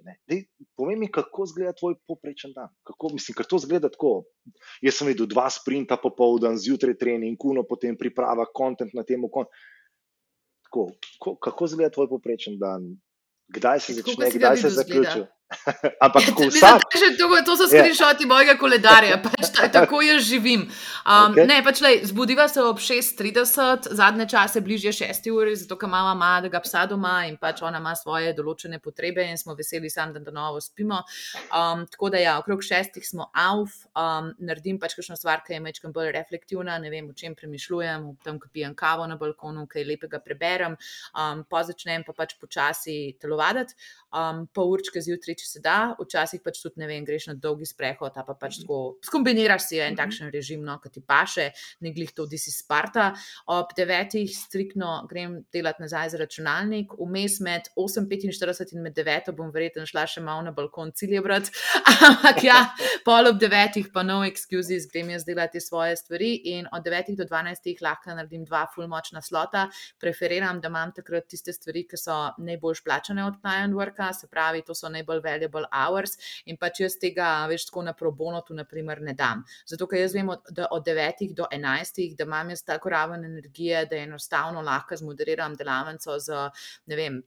Povej 0.77 0.97
mi, 0.97 1.11
kako 1.11 1.45
izgleda 1.45 1.73
tvoj 1.77 1.95
poprečen 2.07 2.53
dan. 2.55 2.69
Kako, 2.87 3.13
mislim, 3.13 3.35
ker 3.37 3.45
to 3.49 3.59
izgleda 3.61 3.89
tako. 3.89 4.23
Jaz 4.81 4.97
sem 4.99 5.11
videl 5.11 5.29
dva 5.29 5.49
sprinta 5.53 5.97
popoldan, 6.01 6.57
zjutraj 6.57 6.97
trening, 6.97 7.37
kuno, 7.37 7.63
potem 7.67 7.97
priprava, 7.97 8.45
kontent 8.53 8.93
na 8.97 9.03
tem. 9.03 9.21
Tako, 10.65 10.89
kako 11.41 11.69
izgleda 11.69 11.93
tvoj 11.93 12.09
poprečen 12.09 12.57
dan? 12.61 12.89
Kdaj 13.51 13.79
se 13.79 13.99
začne, 13.99 14.31
kdaj 14.33 14.57
se 14.57 14.69
zaključi? 14.69 15.25
Ampak 16.05 16.25
tako 16.25 16.47
vsak. 16.47 16.81
Mislim, 16.93 17.17
to, 17.17 17.27
to 17.45 17.55
so 17.57 17.67
skrišoti 17.67 18.23
yeah. 18.23 18.29
mojega 18.29 18.55
koledarja, 18.57 19.17
pač 19.25 19.51
ta, 19.55 19.67
tako 19.71 20.01
jaz 20.01 20.23
živim. 20.23 20.61
Um, 20.61 21.33
okay. 21.33 21.47
Ne, 21.47 21.59
pač 21.65 21.81
lej, 21.83 22.01
zbudiva 22.07 22.47
se 22.47 22.63
ob 22.63 22.79
6:30, 22.79 23.91
zadnje 23.97 24.27
čase 24.31 24.61
bližje 24.61 24.93
6 25.01 25.29
uri, 25.33 25.55
zato 25.55 25.77
ker 25.77 25.89
mama 25.89 26.13
ima 26.15 26.31
malega 26.31 26.61
psa 26.63 26.85
doma 26.89 27.25
in 27.27 27.37
pač 27.37 27.61
ona 27.61 27.81
ima 27.83 27.93
svoje 27.95 28.33
določene 28.37 28.79
potrebe 28.79 29.25
in 29.27 29.37
smo 29.37 29.55
veseli 29.57 29.89
sam, 29.89 30.13
da, 30.13 30.23
da 30.23 30.31
novo 30.31 30.61
spimo. 30.61 31.01
Um, 31.51 31.85
tako 31.91 32.11
da 32.13 32.21
ja, 32.21 32.37
okrog 32.39 32.63
6 32.63 33.01
smo 33.03 33.27
auf, 33.35 33.75
um, 33.95 34.31
naredim 34.39 34.79
pač 34.79 34.95
kakšno 34.99 35.19
stvar, 35.19 35.43
ki 35.45 35.57
je 35.57 35.61
mečkam 35.63 35.95
bolj 35.95 36.13
reflektivna, 36.15 36.77
ne 36.79 36.93
vem, 36.93 37.09
o 37.09 37.17
čem 37.17 37.35
premišljujem, 37.35 38.07
tam, 38.23 38.39
ko 38.39 38.51
pijem 38.53 38.75
kavo 38.77 39.07
na 39.09 39.19
balkonu, 39.19 39.67
kaj 39.71 39.87
lepega 39.87 40.21
preberem, 40.23 40.77
um, 41.11 41.43
pa 41.49 41.63
začnem 41.67 42.05
pa 42.07 42.15
pač 42.15 42.37
počasi 42.39 43.17
telovaditi, 43.21 43.75
um, 44.15 44.45
pol 44.53 44.75
určke 44.77 45.03
zjutraj 45.03 45.40
če 45.41 45.47
se 45.49 45.63
da, 45.63 45.95
včasih 45.99 46.43
pač 46.45 46.61
tudi 46.61 46.81
ne 46.81 46.89
vem, 46.89 47.05
greš 47.07 47.31
na 47.31 47.35
dolgi 47.35 47.67
sprehod, 47.69 48.13
pa 48.13 48.35
pač 48.35 48.59
mhm. 48.59 48.63
tako 48.63 48.79
skombiniraš 49.07 49.67
si 49.67 49.81
en 49.81 49.93
mhm. 49.93 49.99
takšen 50.01 50.31
režim, 50.33 50.63
no, 50.65 50.77
ki 50.81 50.93
ti 50.93 51.03
paše, 51.05 51.49
ne 51.81 51.93
glih 51.95 52.13
to, 52.15 52.27
da 52.29 52.39
si 52.39 52.53
Sparta. 52.53 53.11
Ob 53.51 53.73
devetih 53.77 54.29
striktno 54.35 55.01
grem 55.09 55.41
delati 55.53 55.83
nazaj 55.83 56.13
za 56.13 56.21
računalnik, 56.21 56.95
vmes 56.99 57.39
med 57.43 57.71
8:45 57.75 58.75
in 58.75 58.85
med 58.85 58.95
9 58.97 59.31
bom 59.35 59.51
verjetno 59.51 59.85
šla 59.89 60.05
še 60.07 60.23
malo 60.23 60.45
na 60.45 60.53
balkon 60.55 60.93
cilje 60.95 61.21
brat. 61.23 61.49
Ampak 62.07 62.43
ja, 62.45 62.59
pol 63.05 63.31
ob 63.31 63.39
devetih 63.41 63.89
pa 63.93 64.03
no 64.05 64.21
excuses, 64.27 64.87
grem 64.91 65.09
jaz 65.15 65.25
delati 65.27 65.61
svoje 65.61 65.95
stvari 65.97 66.33
in 66.53 66.67
od 66.71 66.85
9 66.85 67.15
do 67.17 67.25
12 67.25 67.81
lahko 67.81 68.15
naredim 68.15 68.45
dva 68.45 68.65
full 68.73 68.87
močna 68.87 69.21
slota. 69.21 69.67
Preferiram, 69.99 70.61
da 70.61 70.69
imam 70.71 70.91
takrat 70.95 71.27
tiste 71.31 71.53
stvari, 71.53 71.85
ki 71.89 71.99
so 71.99 72.17
najbolj 72.37 72.81
plačane 72.85 73.25
od 73.25 73.39
Pine 73.43 73.75
Worka, 73.77 74.11
se 74.13 74.27
pravi, 74.27 74.63
to 74.67 74.75
so 74.75 74.89
najbolj 74.89 75.21
valuable 75.31 75.65
hours 75.71 76.17
in 76.45 76.59
pač 76.61 76.83
jaz 76.85 76.97
tega 77.01 77.31
več 77.51 77.65
tako 77.69 77.85
na 77.87 77.95
probono 77.97 78.43
tu 78.47 78.57
naprimer 78.57 79.01
ne 79.01 79.15
dam. 79.17 79.43
Zato, 79.65 79.87
ker 79.87 80.03
jaz 80.03 80.15
vem, 80.17 80.31
da 80.51 80.69
od 80.71 80.85
9 80.87 81.33
do 81.37 81.49
11, 81.51 82.15
da 82.19 82.27
imam 82.29 82.53
jaz 82.53 82.65
tako 82.67 82.93
raven 82.93 83.25
energije, 83.25 83.85
da 83.91 83.99
enostavno 84.05 84.61
lahko 84.61 84.97
zmoderiram 84.99 85.55
delavnico 85.59 86.19
z, 86.19 86.47
ne 86.91 86.99
vem, 86.99 87.21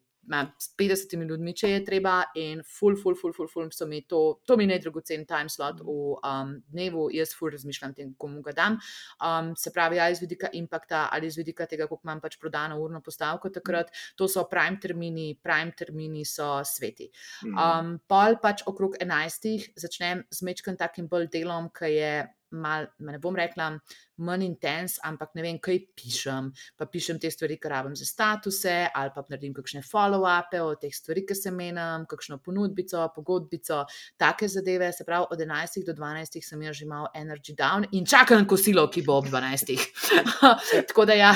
s 0.59 0.71
50 0.79 1.15
ljudmi, 1.29 1.55
če 1.57 1.71
je 1.71 1.81
treba, 1.85 2.15
in 2.41 2.63
full, 2.65 2.97
full, 2.97 3.17
full, 3.19 3.35
full, 3.37 3.49
full 3.51 3.71
so 3.75 3.87
mi 3.87 4.03
to, 4.09 4.41
to 4.47 4.57
mi 4.57 4.67
najdragocen 4.67 5.27
time 5.29 5.51
slot 5.53 5.83
v 5.85 5.97
um, 6.17 6.55
dnevu, 6.73 7.09
jaz 7.15 7.35
full 7.37 7.53
razmišljam 7.55 7.95
tem, 7.97 8.13
komu 8.19 8.43
ga 8.45 8.55
dam. 8.57 8.79
Um, 9.21 9.53
se 9.59 9.73
pravi, 9.75 10.01
ali 10.01 10.17
iz 10.17 10.23
vidika 10.23 10.51
impakta 10.53 11.09
ali 11.13 11.29
iz 11.31 11.37
vidika 11.37 11.67
tega, 11.71 11.89
koliko 11.91 12.09
imam 12.09 12.23
pač 12.25 12.39
prodano 12.41 12.79
urno 12.83 13.03
postavko 13.05 13.51
takrat, 13.55 13.93
to 14.17 14.29
so 14.29 14.47
prime 14.51 14.81
termini, 14.81 15.35
prime 15.43 15.75
termini 15.77 16.25
so 16.29 16.57
sveti. 16.65 17.11
Mhm. 17.45 17.59
Um, 17.59 17.99
pol 18.09 18.39
pač 18.43 18.65
okrog 18.67 18.97
11. 19.01 19.75
začnem 19.77 20.25
z 20.31 20.47
mečkim 20.47 20.79
takim 20.81 21.09
bolj 21.09 21.29
delom, 21.33 21.71
ki 21.75 21.93
je 21.93 22.15
mal, 22.55 22.87
ne 23.03 23.19
bom 23.19 23.37
rekla, 23.37 23.73
manj 24.19 24.45
intens, 24.47 24.99
ampak 25.05 25.35
ne 25.35 25.43
vem, 25.43 25.59
kaj 25.63 25.81
pišem. 25.97 26.51
Pa 26.79 26.87
pišem 26.91 27.19
te 27.21 27.31
stvari, 27.31 27.59
kar 27.61 27.79
rabim 27.79 27.97
za 27.97 28.07
statuse, 28.07 28.75
ali 28.95 29.11
pa 29.15 29.25
naredim 29.29 29.55
kakšne 29.57 29.83
follow-upe 29.87 30.61
o 30.63 30.75
teh 30.81 30.95
stvarih, 30.95 31.27
ki 31.29 31.37
se 31.39 31.51
menim, 31.55 32.07
kakšno 32.11 32.39
ponudbico, 32.45 33.03
pogodbico, 33.15 33.85
take 34.21 34.49
zadeve. 34.49 34.93
Se 34.93 35.07
pravi, 35.07 35.27
od 35.31 35.41
11 35.41 35.87
do 35.87 35.95
12 35.97 36.41
sem 36.45 36.63
jaz 36.63 36.77
že 36.77 36.85
imel 36.85 37.07
energy 37.15 37.55
down 37.57 37.87
in 37.93 38.07
čakam 38.07 38.47
kosilo, 38.47 38.87
ki 38.91 39.03
bo 39.07 39.19
ob 39.19 39.29
12. 39.31 39.75
Tako 40.89 41.05
da 41.05 41.15
ja, 41.15 41.33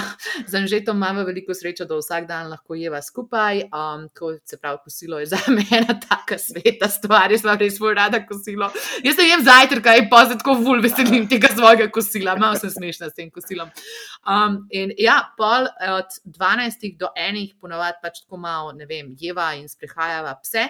za 0.47 0.67
žetom 0.67 0.97
imamo 0.97 1.25
veliko 1.25 1.55
srečo, 1.55 1.85
da 1.85 1.99
vsak 1.99 2.27
dan 2.29 2.49
lahko 2.51 2.75
jeva 2.75 3.03
skupaj. 3.03 3.63
Um, 3.73 4.09
ko, 4.15 4.33
se 4.45 4.59
pravi, 4.59 4.79
kosilo 4.85 5.19
je 5.19 5.27
za 5.33 5.39
me 5.49 5.65
ena 5.71 5.99
taka 6.01 6.39
sveta 6.39 6.89
stvar, 6.89 7.33
jaz 7.33 7.43
sem 7.43 7.59
res 7.59 7.79
bolj 7.79 7.95
rada 7.99 8.21
kosilo. 8.27 8.71
Jaz 9.05 9.17
sem 9.19 9.31
jem 9.31 9.45
zajtrk, 9.45 9.85
kaj 9.85 10.05
pa 10.11 10.25
se 10.29 10.39
tako 10.39 10.59
vul 10.63 10.83
veselim 10.85 11.29
tega 11.31 11.51
svojega 11.55 11.89
kosila. 11.93 12.37
Sem 12.59 12.68
smešna 12.71 13.11
s 13.11 13.17
tem 13.17 13.31
kosilom. 13.31 13.71
Um, 14.29 14.63
in 14.71 14.93
ja, 14.99 15.21
pol 15.39 15.69
od 15.95 16.21
12 16.25 16.97
do 17.01 17.11
1, 17.17 17.59
ponovadi 17.61 18.01
pač 18.03 18.23
tako 18.25 18.41
malo, 18.43 18.73
ne 18.77 18.89
vem, 18.89 19.15
jeva 19.19 19.53
in 19.59 19.69
sprehajava 19.69 20.39
pse. 20.43 20.69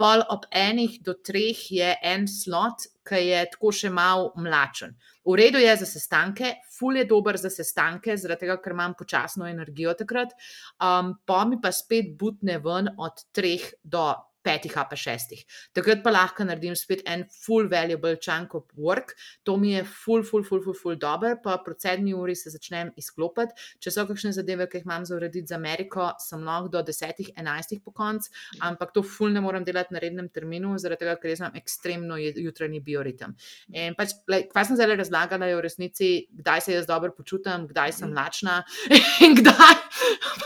Pol 0.00 0.22
ob 0.32 0.46
enih 0.56 0.94
do 1.04 1.12
treh 1.20 1.58
je 1.76 1.90
en 2.08 2.24
slot, 2.24 2.86
ki 3.04 3.18
je 3.26 3.40
tako 3.52 3.72
še 3.74 3.90
malo 3.92 4.30
mlačen. 4.40 4.94
V 5.28 5.34
redu 5.36 5.60
je 5.60 5.74
za 5.82 5.88
sestanke, 5.88 6.54
ful 6.72 6.96
je 6.96 7.04
dober 7.04 7.36
za 7.36 7.50
sestanke, 7.52 8.16
zaradi 8.16 8.46
tega, 8.46 8.56
ker 8.64 8.72
imam 8.72 8.96
počasno 8.96 9.44
energijo 9.50 9.92
takrat. 9.98 10.32
Um, 10.80 11.12
pa 11.28 11.44
mi 11.44 11.60
pa 11.60 11.72
spet 11.76 12.14
butne 12.16 12.56
ven 12.64 12.88
od 12.96 13.26
treh 13.36 13.66
do 13.84 14.08
petih, 14.42 14.72
pa 14.72 14.96
šestih. 14.96 15.42
Takrat 15.76 16.02
pa 16.04 16.12
lahko 16.14 16.44
naredim 16.48 16.76
spet 16.78 17.02
en 17.08 17.26
full 17.30 17.68
valuable 17.68 18.16
chunk 18.16 18.54
of 18.54 18.64
work, 18.76 19.14
to 19.44 19.56
mi 19.60 19.74
je 19.74 19.84
full, 19.84 20.22
full, 20.24 20.44
full, 20.44 20.62
full, 20.64 20.76
full 20.76 20.96
dober, 20.96 21.36
pa 21.42 21.58
po 21.64 21.74
sedmi 21.78 22.14
uri 22.16 22.34
se 22.36 22.52
začnem 22.54 22.92
izklopiti. 23.00 23.52
Če 23.80 23.92
so 23.94 24.06
kakšne 24.08 24.32
zadeve, 24.36 24.66
ki 24.70 24.80
jih 24.80 24.88
imam 24.88 25.04
za 25.08 25.16
urediti 25.18 25.52
za 25.52 25.58
Ameriko, 25.58 26.10
sem 26.22 26.44
lahko 26.46 26.72
do 26.72 26.82
desetih, 26.86 27.32
enajstih 27.36 27.82
po 27.84 27.92
koncu, 27.96 28.32
ampak 28.64 28.94
to 28.96 29.04
full 29.04 29.32
ne 29.32 29.42
morem 29.44 29.66
delati 29.66 29.94
na 29.94 30.02
rednem 30.02 30.30
terminu, 30.32 30.76
zaradi 30.80 31.04
tega, 31.04 31.16
ker 31.20 31.34
imam 31.34 31.60
ekstremno 31.60 32.18
jutranji 32.20 32.80
bioritem. 32.84 33.36
In 33.76 33.96
pač, 33.98 34.16
kaj 34.26 34.70
sem 34.70 34.80
zdaj 34.80 34.96
razlagala, 35.04 35.50
je 35.50 35.58
v 35.60 35.64
resnici, 35.66 36.10
kdaj 36.40 36.64
se 36.64 36.76
jaz 36.78 36.88
dobro 36.88 37.12
počutim, 37.16 37.68
kdaj 37.70 37.96
sem 38.00 38.16
lačna 38.16 38.60
in 39.26 39.36
kdaj 39.36 39.76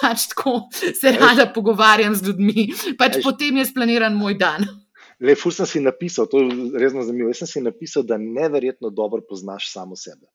pač 0.00 0.28
tako 0.32 0.56
se 0.72 1.14
rada 1.14 1.46
pogovarjam 1.54 2.14
z 2.14 2.28
ljudmi. 2.28 2.66
Pač 2.98 3.20
potem 3.22 3.62
je 3.62 3.68
sploh 3.70 3.83
planiran 3.84 4.16
moj 4.16 4.38
dan. 4.40 4.64
Le, 5.20 5.36
ful 5.36 5.52
sem 5.52 5.68
si 5.68 5.80
napisal, 5.80 6.26
to 6.26 6.40
je 6.40 6.80
res 6.80 6.94
zanimivo. 6.96 7.28
Jaz 7.30 7.44
sem 7.44 7.50
si 7.50 7.60
napisal, 7.62 8.02
da 8.08 8.16
neverjetno 8.18 8.90
dobro 8.90 9.22
poznaš 9.28 9.68
samo 9.70 9.96
sebe. 9.96 10.26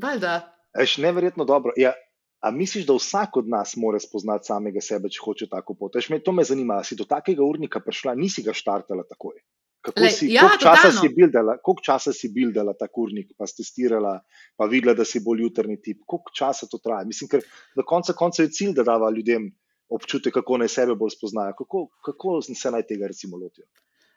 Valjda. 0.00 0.36
Eš 0.78 0.98
neverjetno 1.02 1.44
dobro. 1.44 1.72
Ja, 1.76 1.94
a 2.40 2.52
misliš, 2.54 2.86
da 2.86 2.94
vsak 2.94 3.40
od 3.40 3.48
nas 3.48 3.74
mora 3.76 3.98
spoznati 4.00 4.46
samega 4.52 4.80
sebe, 4.84 5.10
če 5.10 5.24
hoče 5.24 5.48
tako 5.50 5.74
pot? 5.74 5.96
Eš, 5.96 6.12
me, 6.12 6.20
to 6.22 6.32
me 6.32 6.44
zanima, 6.46 6.78
si 6.84 6.96
do 6.96 7.04
takega 7.08 7.42
urnika 7.42 7.82
prišla, 7.84 8.14
nisi 8.14 8.44
ga 8.46 8.54
štartala 8.54 9.04
takoj. 9.08 9.40
Kako 9.80 10.04
Le, 10.04 10.10
si, 10.12 10.28
ja, 10.28 10.44
koliko, 10.44 10.60
časa 10.62 10.92
si 10.92 11.08
bildala, 11.16 11.56
koliko 11.64 11.84
časa 11.84 12.12
si 12.12 12.28
bildala 12.32 12.74
ta 12.76 12.86
kurnik, 12.92 13.32
pa 13.36 13.48
testirala, 13.48 14.18
pa 14.60 14.68
videla, 14.68 14.94
da 14.94 15.08
si 15.08 15.24
bolj 15.24 15.46
jutrni 15.46 15.80
tip? 15.80 16.04
Koliko 16.06 16.36
časa 16.36 16.68
to 16.70 16.78
traja? 16.84 17.08
Mislim, 17.08 17.32
ker 17.32 17.44
do 17.76 17.84
konca, 17.88 18.14
konca 18.16 18.44
je 18.44 18.52
cilj, 18.54 18.76
da 18.76 18.84
dava 18.92 19.10
ljudem 19.10 19.48
občutek, 19.90 20.34
kako 20.34 20.58
naj 20.62 20.68
sebe 20.68 20.94
bolj 20.94 21.16
spoznajo. 21.16 21.54
Kako, 21.58 21.86
kako 22.04 22.40
se 22.42 22.70
naj 22.70 22.86
tega 22.86 23.10
recimo 23.10 23.36
lotijo? 23.36 23.66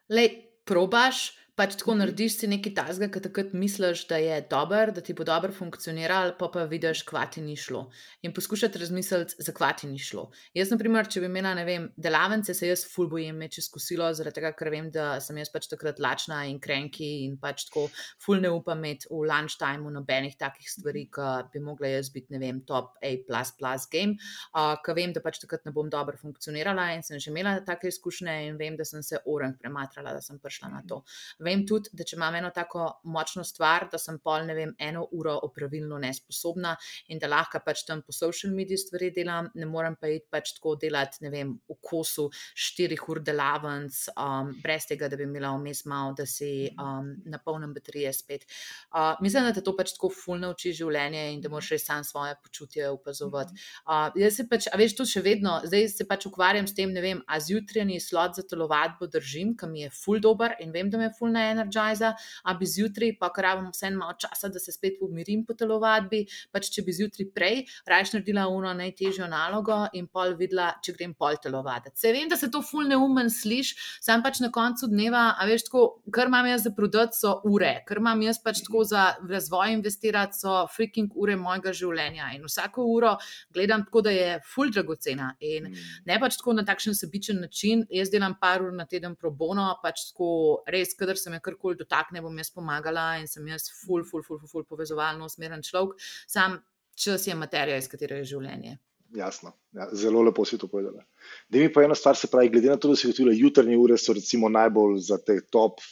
Lej, 0.09 0.29
probaš, 0.65 1.31
pač 1.53 1.75
tako 1.77 1.93
narediš 1.99 2.39
si 2.39 2.47
nekaj 2.49 2.73
tasga, 2.73 3.07
ki 3.13 3.21
takrat 3.27 3.51
misliš, 3.53 4.07
da 4.09 4.17
je 4.17 4.39
dober, 4.49 4.89
da 4.93 5.03
ti 5.05 5.13
bo 5.13 5.25
dobro 5.27 5.53
funkcioniral, 5.53 6.33
pa 6.39 6.47
pa 6.49 6.63
vidiš, 6.69 7.03
kvati 7.05 7.43
ni 7.45 7.53
šlo. 7.59 7.83
In 8.25 8.33
poskušati 8.33 8.79
razmisliti, 8.81 9.37
za 9.37 9.53
kvati 9.53 9.87
ni 9.87 9.99
šlo. 10.01 10.31
Jaz, 10.57 10.71
na 10.73 10.79
primer, 10.81 11.05
če 11.05 11.21
bi 11.21 11.29
imela, 11.29 11.51
ne 11.53 11.65
vem, 11.67 11.85
delavnice, 11.97 12.55
se 12.57 12.71
jaz 12.71 12.87
ful 12.89 13.09
bojim 13.11 13.37
meče 13.37 13.61
skusilo, 13.61 14.07
zaradi 14.17 14.39
tega, 14.39 14.53
ker 14.57 14.71
vem, 14.73 14.89
da 14.93 15.19
sem 15.21 15.37
jaz 15.37 15.51
pač 15.53 15.67
takrat 15.69 16.01
lačna 16.01 16.39
in 16.49 16.57
krenki 16.63 17.11
in 17.27 17.37
pač 17.41 17.67
tako 17.69 17.85
ful 18.23 18.41
ne 18.41 18.49
upam 18.53 18.81
imeti 18.81 19.11
v 19.11 19.21
lunchtimeu 19.29 19.93
nobenih 19.93 20.33
takih 20.39 20.65
stvari, 20.69 21.05
ki 21.13 21.29
bi 21.53 21.61
mogla 21.61 21.93
jaz 21.93 22.09
biti, 22.15 22.33
ne 22.33 22.41
vem, 22.41 22.63
top 22.65 22.97
A 23.03 23.13
plus 23.27 23.53
plus 23.59 23.85
game, 23.93 24.17
uh, 24.57 24.73
ker 24.81 24.97
vem, 24.97 25.13
da 25.13 25.21
pač 25.21 25.37
takrat 25.43 25.69
ne 25.69 25.75
bom 25.75 25.89
dobro 25.93 26.17
funkcionirala 26.17 26.89
in 26.97 27.05
sem 27.05 27.21
že 27.21 27.29
imela 27.29 27.59
take 27.61 27.93
izkušnje 27.93 28.39
in 28.47 28.57
vem, 28.57 28.73
da 28.79 28.85
sem 28.87 29.05
se 29.05 29.21
orang 29.29 29.53
prematrala, 29.61 30.17
da 30.17 30.21
sem 30.21 30.41
prišla 30.41 30.73
na 30.73 30.81
to. 30.89 31.03
Vem 31.43 31.65
tudi, 31.67 31.91
da 31.93 32.05
če 32.07 32.17
imam 32.17 32.35
eno 32.39 32.49
tako 32.55 32.87
močno 33.11 33.43
stvar, 33.47 33.87
da 33.91 33.99
sem 34.01 34.19
pol, 34.23 34.45
ne 34.47 34.55
vem, 34.57 34.73
eno 34.79 35.05
uro 35.11 35.35
opravilno 35.47 35.99
nesposobna 36.01 36.75
in 37.11 37.19
da 37.21 37.29
lahko 37.31 37.61
pač 37.65 37.83
tam 37.87 38.01
po 38.05 38.15
social 38.15 38.53
mediji 38.55 38.79
stvari 38.85 39.11
delam, 39.15 39.49
ne 39.59 39.67
morem 39.69 39.97
pa 39.99 40.09
iti 40.11 40.27
pač 40.31 40.53
tako 40.57 40.75
delati, 40.79 41.23
ne 41.25 41.31
vem, 41.33 41.53
v 41.69 41.77
kosu 41.83 42.29
štirih 42.55 43.03
ur 43.09 43.21
delavnic, 43.25 43.97
um, 44.15 44.53
brez 44.63 44.87
tega, 44.89 45.09
da 45.11 45.19
bi 45.19 45.27
imela 45.27 45.53
vmes 45.57 45.83
malo, 45.89 46.13
da 46.17 46.25
si 46.29 46.69
um, 46.79 47.13
napolnim 47.29 47.73
baterije 47.75 48.13
spet. 48.15 48.47
Uh, 48.93 49.13
mislim, 49.23 49.47
da 49.49 49.53
te 49.55 49.63
to 49.65 49.75
pač 49.77 49.93
tako 49.97 50.11
fulno 50.13 50.53
uči 50.53 50.73
življenje 50.75 51.25
in 51.33 51.41
da 51.43 51.51
moraš 51.53 51.73
res 51.75 51.87
sam 51.89 52.03
svoje 52.07 52.35
počutje 52.43 52.89
opazovati. 52.93 53.57
Uh, 53.83 54.09
jaz 54.19 54.39
se 54.39 54.47
pač, 54.49 54.69
a 54.71 54.79
veš, 54.79 54.95
to 54.99 55.07
še 55.09 55.23
vedno, 55.25 55.59
zdaj 55.67 55.89
se 55.93 56.07
pač 56.09 56.27
ukvarjam 56.29 56.67
s 56.69 56.77
tem, 56.77 56.93
ne 56.93 57.03
vem, 57.03 57.23
a 57.27 57.39
zjutrajni 57.43 57.99
slot 58.03 58.39
za 58.39 58.45
telovadbo 58.47 59.09
držim, 59.11 59.55
ki 59.59 59.69
mi 59.69 59.85
je 59.85 59.91
ful 59.93 60.21
dober 60.23 60.55
in 60.63 60.73
vem, 60.75 60.89
da 60.93 61.01
me 61.01 61.11
ful 61.17 61.32
ne 61.33 61.49
energiza, 61.51 62.13
a 62.43 62.55
bi 62.57 62.69
zjutraj, 62.69 63.15
pa 63.19 63.31
kar 63.33 63.49
rabim 63.49 63.71
vse 63.73 63.91
malo 63.95 64.15
časa, 64.19 64.49
da 64.53 64.61
se 64.61 64.71
spet 64.71 65.01
umirim 65.01 65.43
po 65.45 65.55
telovadbi. 65.57 66.23
Pač, 66.53 66.69
če 66.73 66.85
bi 66.85 66.95
zjutraj 66.95 67.29
prej 67.35 67.63
raje 67.89 68.13
naredila 68.13 68.47
uno 68.47 68.73
najtežjo 68.77 69.27
nalogo 69.27 69.83
in 69.97 70.07
pol 70.07 70.35
videla, 70.39 70.73
če 70.83 70.95
grem 70.97 71.13
pol 71.17 71.37
telovaditi. 71.41 71.97
Se 71.99 72.11
vem, 72.15 72.29
da 72.29 72.37
se 72.39 72.49
to 72.51 72.61
ful 72.65 72.87
neumen 72.89 73.29
sliši, 73.33 73.75
sam 74.03 74.23
pač 74.23 74.41
na 74.43 74.51
koncu 74.53 74.87
dneva, 74.91 75.25
a 75.39 75.47
veš, 75.49 75.67
tako, 75.69 75.83
kar 76.13 76.29
imam 76.31 76.47
jaz 76.51 76.65
za 76.67 76.73
prodati, 76.75 77.17
so 77.17 77.35
ure, 77.49 77.73
kar 77.87 78.01
imam 78.01 78.21
jaz 78.25 78.39
pač 78.43 78.63
tako 78.65 78.83
za 78.87 79.05
razvoj 79.29 79.75
investirati, 79.77 80.39
so 80.39 80.63
freaking 80.73 81.13
ure 81.19 81.35
mojega 81.39 81.73
življenja. 81.75 82.31
In 82.37 82.45
vsako 82.47 82.87
uro 82.93 83.15
gledam 83.53 83.85
tako, 83.87 84.03
da 84.07 84.13
je 84.13 84.29
ful 84.53 84.71
dragocena. 84.73 85.33
In 85.43 85.69
mm. 85.69 85.89
ne 86.09 86.19
pač 86.21 86.37
tako 86.39 86.57
na 86.57 86.65
takšen 86.67 86.97
sebičen 86.97 87.41
način. 87.43 87.85
Jaz 87.93 88.11
delam 88.13 88.37
par 88.39 88.63
ur 88.65 88.73
na 88.75 88.85
teden 88.89 89.15
pro 89.19 89.31
bono, 89.31 89.67
pač 89.83 90.09
tako 90.11 90.29
res, 90.71 90.95
kadar 90.99 91.19
se 91.23 91.31
me 91.33 91.41
karkoli 91.43 91.79
dotakne, 91.79 92.21
bom 92.21 92.37
jaz 92.37 92.51
pomagala 92.53 93.13
in 93.21 93.29
sem 93.31 93.47
jaz 93.47 93.69
ful, 93.81 94.03
ful, 94.03 94.23
ful, 94.25 94.39
ful, 94.41 94.49
ful 94.51 94.67
povezovalno 94.69 95.29
usmeren 95.31 95.63
človek. 95.65 96.01
Sam 96.27 96.59
čas 96.95 97.27
je 97.27 97.35
materija, 97.35 97.79
iz 97.79 97.89
katere 97.91 98.21
je 98.21 98.33
življenje. 98.35 98.77
Jasno, 99.13 99.51
ja, 99.77 99.87
zelo 99.93 100.23
lepo 100.25 100.45
si 100.45 100.57
to 100.57 100.67
povedala. 100.67 101.03
Da 101.49 101.61
mi 101.61 101.69
pa 101.73 101.83
ena 101.85 101.95
stvar, 101.95 102.17
se 102.17 102.27
pravi, 102.31 102.49
glede 102.49 102.71
na 102.71 102.79
to, 102.81 102.89
da 102.89 102.97
si 102.97 103.09
gotovila, 103.09 103.35
jutranje 103.37 103.77
ure 103.77 103.97
so 104.01 104.13
recimo 104.17 104.49
najbolj 104.49 104.97
za 105.05 105.19
te 105.21 105.37
top 105.53 105.83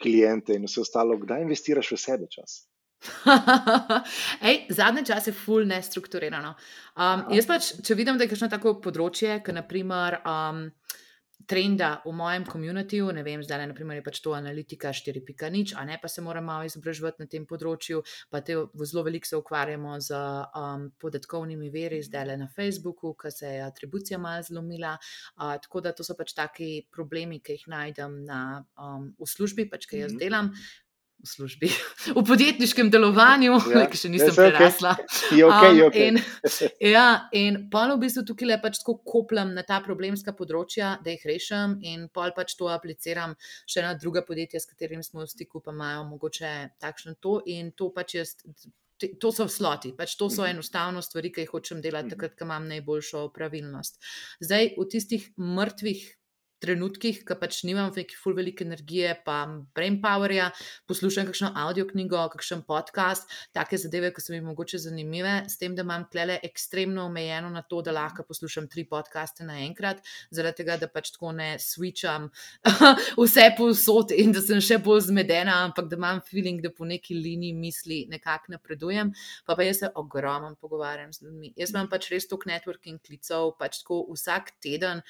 klijente 0.00 0.56
in 0.56 0.64
vse 0.64 0.80
ostalo, 0.80 1.18
kdaj 1.20 1.44
investiraš 1.44 1.92
v 1.92 1.98
sebe 2.00 2.28
čas? 2.32 2.62
Ej, 4.48 4.66
zadnje 4.76 5.04
čase 5.08 5.30
je 5.30 5.36
full 5.36 5.68
nestrukturirano. 5.68 6.54
Um, 6.96 7.26
jaz 7.36 7.48
pač, 7.48 7.70
če 7.84 7.96
vidim, 7.96 8.16
da 8.16 8.24
je 8.24 8.32
kakšno 8.32 8.48
tako 8.52 8.78
področje, 8.84 9.38
kot 9.44 9.56
naprimer. 9.56 10.20
Um, 10.24 10.66
trenda 11.46 12.02
v 12.04 12.12
mojem 12.12 12.44
komunitiju, 12.44 13.12
ne 13.12 13.22
vem, 13.22 13.42
zdaj 13.42 13.66
naprimer, 13.70 14.00
je 14.00 14.04
pač 14.04 14.20
to 14.24 14.34
analitika 14.36 14.92
4.0, 14.92 15.74
a 15.76 15.84
ne 15.84 15.98
pa 16.02 16.08
se 16.08 16.22
moramo 16.22 16.46
malo 16.46 16.66
izobraževati 16.68 17.22
na 17.22 17.28
tem 17.30 17.46
področju, 17.46 18.02
pa 18.30 18.40
te 18.44 18.56
zelo 18.84 19.04
veliko 19.06 19.28
se 19.28 19.38
ukvarjamo 19.38 19.96
z 20.00 20.20
um, 20.56 20.88
podatkovnimi 21.00 21.70
veri, 21.70 22.02
zdaj 22.02 22.26
le 22.32 22.36
na 22.44 22.48
Facebooku, 22.56 23.14
ker 23.14 23.32
se 23.34 23.54
je 23.56 23.64
atribucija 23.64 24.18
malo 24.18 24.42
zlomila. 24.46 24.96
Uh, 25.36 25.56
tako 25.62 25.84
da 25.84 25.94
to 25.96 26.06
so 26.06 26.16
pač 26.18 26.34
taki 26.36 26.70
problemi, 26.92 27.40
ki 27.40 27.58
jih 27.58 27.66
najdem 27.72 28.22
na, 28.26 28.64
um, 28.78 29.10
v 29.18 29.28
službi, 29.28 29.68
pač 29.70 29.88
ki 29.90 30.04
jaz 30.04 30.16
mhm. 30.16 30.22
delam 30.22 30.54
v 31.22 31.28
službi, 31.28 31.68
v 32.16 32.22
podjetniškem 32.26 32.90
delovanju, 32.90 33.58
ja. 33.72 33.84
ki 33.92 34.00
še 34.00 34.10
nisem 34.12 34.32
prerasla. 34.34 34.96
Okay. 34.96 35.44
Okay, 35.44 35.82
okay. 35.84 36.08
um, 36.08 36.18
in, 36.18 36.20
ja, 36.96 37.06
in 37.36 37.60
pol 37.72 37.94
v 37.94 38.00
bistvu 38.06 38.24
tukaj 38.32 38.48
le 38.48 38.58
pač 38.62 38.80
tako 38.80 38.98
kopljem 39.04 39.52
na 39.56 39.64
ta 39.66 39.80
problemska 39.84 40.34
področja, 40.36 40.96
da 41.04 41.14
jih 41.14 41.24
rešim, 41.28 41.78
in 41.84 42.08
pol 42.12 42.34
pač 42.36 42.56
to 42.58 42.70
apliciram 42.72 43.36
še 43.68 43.84
na 43.84 43.94
druga 43.98 44.24
podjetja, 44.26 44.62
s 44.62 44.70
katerimi 44.70 45.04
smo 45.06 45.24
v 45.24 45.30
stiku, 45.30 45.62
pa 45.64 45.74
imajo 45.76 46.06
mogoče 46.10 46.52
takšno 46.80 47.18
to. 47.20 47.40
In 47.52 47.72
to 47.76 47.92
pač 47.94 48.16
jaz. 48.18 48.36
To 49.00 49.30
so 49.32 49.46
sloti, 49.48 49.94
pač 49.96 50.12
to 50.20 50.26
so 50.28 50.42
mhm. 50.44 50.58
enostavno 50.58 51.00
stvari, 51.00 51.30
ki 51.32 51.46
jih 51.46 51.52
hočem 51.54 51.78
delati, 51.80 52.10
mhm. 52.10 52.16
takrat, 52.16 52.34
ko 52.36 52.44
imam 52.44 52.68
najboljšo 52.68 53.30
pravilnost. 53.32 53.96
Zdaj, 54.44 54.74
v 54.76 54.88
tistih 54.92 55.24
mrtvih 55.40 56.02
trenutkih, 56.60 57.22
ki 57.26 57.36
pač 57.40 57.62
nimam 57.68 57.90
neki 57.94 58.16
full 58.18 58.36
velike 58.36 58.64
energije, 58.66 59.14
pa 59.24 59.42
brain 59.74 59.98
powerja, 60.02 60.50
poslušam 60.90 61.28
kakšno 61.28 61.52
audio 61.58 61.86
knjigo, 61.88 62.20
kakšen 62.34 62.62
podcast, 62.68 63.30
take 63.56 63.78
zadeve, 63.80 64.12
ki 64.14 64.24
so 64.24 64.34
mi 64.34 64.40
mogoče 64.44 64.80
zanimive, 64.84 65.34
s 65.48 65.60
tem, 65.60 65.74
da 65.76 65.84
imam 65.86 66.06
klele 66.12 66.38
ekstremno 66.46 67.06
omejeno 67.08 67.50
na 67.54 67.62
to, 67.62 67.80
da 67.86 67.94
lahko 67.96 68.24
poslušam 68.28 68.68
tri 68.70 68.84
podcaste 68.88 69.46
naenkrat, 69.48 70.04
zaradi 70.30 70.62
tega, 70.62 70.76
da 70.80 70.90
pač 70.92 71.12
tako 71.14 71.32
ne 71.36 71.54
switcham 71.62 72.28
vse 73.20 73.48
povsod 73.58 74.14
in 74.16 74.34
da 74.36 74.44
sem 74.44 74.60
še 74.64 74.80
bolj 74.84 75.06
zmedena, 75.08 75.60
ampak 75.66 75.88
da 75.90 75.98
imam 76.00 76.22
feeling, 76.26 76.62
da 76.64 76.72
po 76.74 76.88
neki 76.88 77.16
liniji 77.16 77.56
misli 77.56 78.02
nekako 78.10 78.56
napredujem, 78.56 79.14
pa 79.46 79.56
pa 79.56 79.66
jaz 79.66 79.84
se 79.84 79.92
ogromno 79.94 80.54
pogovarjam 80.60 81.12
z 81.12 81.26
ljudmi. 81.26 81.54
Jaz 81.56 81.74
imam 81.74 81.88
pač 81.90 82.10
res 82.12 82.28
toliko 82.28 82.50
networking 82.50 83.00
klicev, 83.04 83.54
pač 83.60 83.82
tako 83.82 84.04
vsak 84.12 84.54
teden 84.62 85.04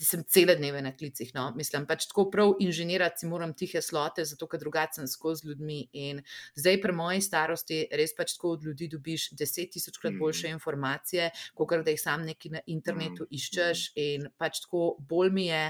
sem 0.00 0.24
cele 0.24 0.56
dneve 0.56 0.82
na 0.82 0.92
klicih. 0.96 1.30
No. 1.34 1.50
Mislim, 1.56 1.84
pač 1.86 2.06
tako 2.08 2.26
prav 2.32 2.54
inženirati 2.60 3.28
moram 3.28 3.52
tihe 3.54 3.82
slote, 3.84 4.24
zato 4.24 4.48
ker 4.48 4.60
drugače 4.62 5.00
sem 5.00 5.08
skozi 5.08 5.48
ljudmi. 5.48 5.80
In 6.00 6.22
zdaj, 6.56 6.80
pri 6.80 6.94
moji 6.96 7.20
starosti, 7.24 7.82
res 7.96 8.14
pač 8.16 8.34
tako 8.36 8.54
od 8.56 8.64
ljudi 8.64 8.88
dobiš 8.94 9.30
deset 9.36 9.72
tisočkrat 9.74 10.14
mm. 10.14 10.22
boljše 10.22 10.52
informacije, 10.56 11.30
kot 11.54 11.74
da 11.84 11.92
jih 11.92 12.00
sam 12.00 12.24
neki 12.24 12.52
na 12.56 12.62
internetu 12.66 13.26
mm. 13.26 13.36
iščeš. 13.36 13.84
In 14.00 14.28
pač 14.40 14.62
tako 14.64 14.96
bolj 15.10 15.34
mi 15.36 15.46
je, 15.50 15.62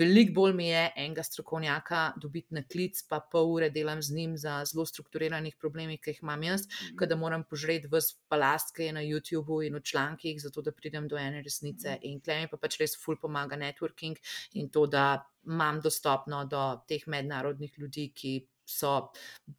veliko 0.00 0.34
bolj 0.40 0.56
mi 0.56 0.70
je 0.70 0.86
enega 1.04 1.26
strokovnjaka 1.26 2.04
dobiti 2.20 2.56
na 2.56 2.64
klic, 2.64 3.02
pa 3.08 3.20
pol 3.20 3.52
ure 3.52 3.70
delam 3.70 4.02
z 4.02 4.16
njim 4.16 4.38
za 4.40 4.62
zelo 4.70 4.86
strukturiranih 4.88 5.58
problemih, 5.60 6.00
ki 6.00 6.14
jih 6.14 6.24
imam 6.24 6.42
jaz, 6.48 6.66
mm. 6.66 7.04
da 7.04 7.20
moram 7.20 7.44
požreti 7.44 7.90
vse 7.92 8.16
palast, 8.32 8.72
ki 8.74 8.88
je 8.88 8.96
na 8.96 9.04
YouTubu 9.04 9.60
in 9.66 9.76
v 9.76 9.84
člankih, 9.84 10.40
zato 10.40 10.64
da 10.64 10.72
pridem 10.72 11.08
do 11.08 11.20
ene 11.20 11.44
resnice. 11.44 11.98
Mm. 11.98 12.08
In 12.08 12.20
klem 12.24 12.44
mi 12.44 12.50
pa 12.50 12.56
pač 12.60 12.80
res 12.80 12.96
ful 12.96 13.20
pomaga. 13.20 13.56
Ne 13.60 13.73
networking 13.74 14.16
in 14.54 14.68
to, 14.68 14.86
da 14.86 15.24
imam 15.46 15.80
dostopno 15.80 16.44
do 16.44 16.80
teh 16.88 17.02
mednarodnih 17.06 17.78
ljudi, 17.78 18.12
ki 18.14 18.46
so 18.66 19.10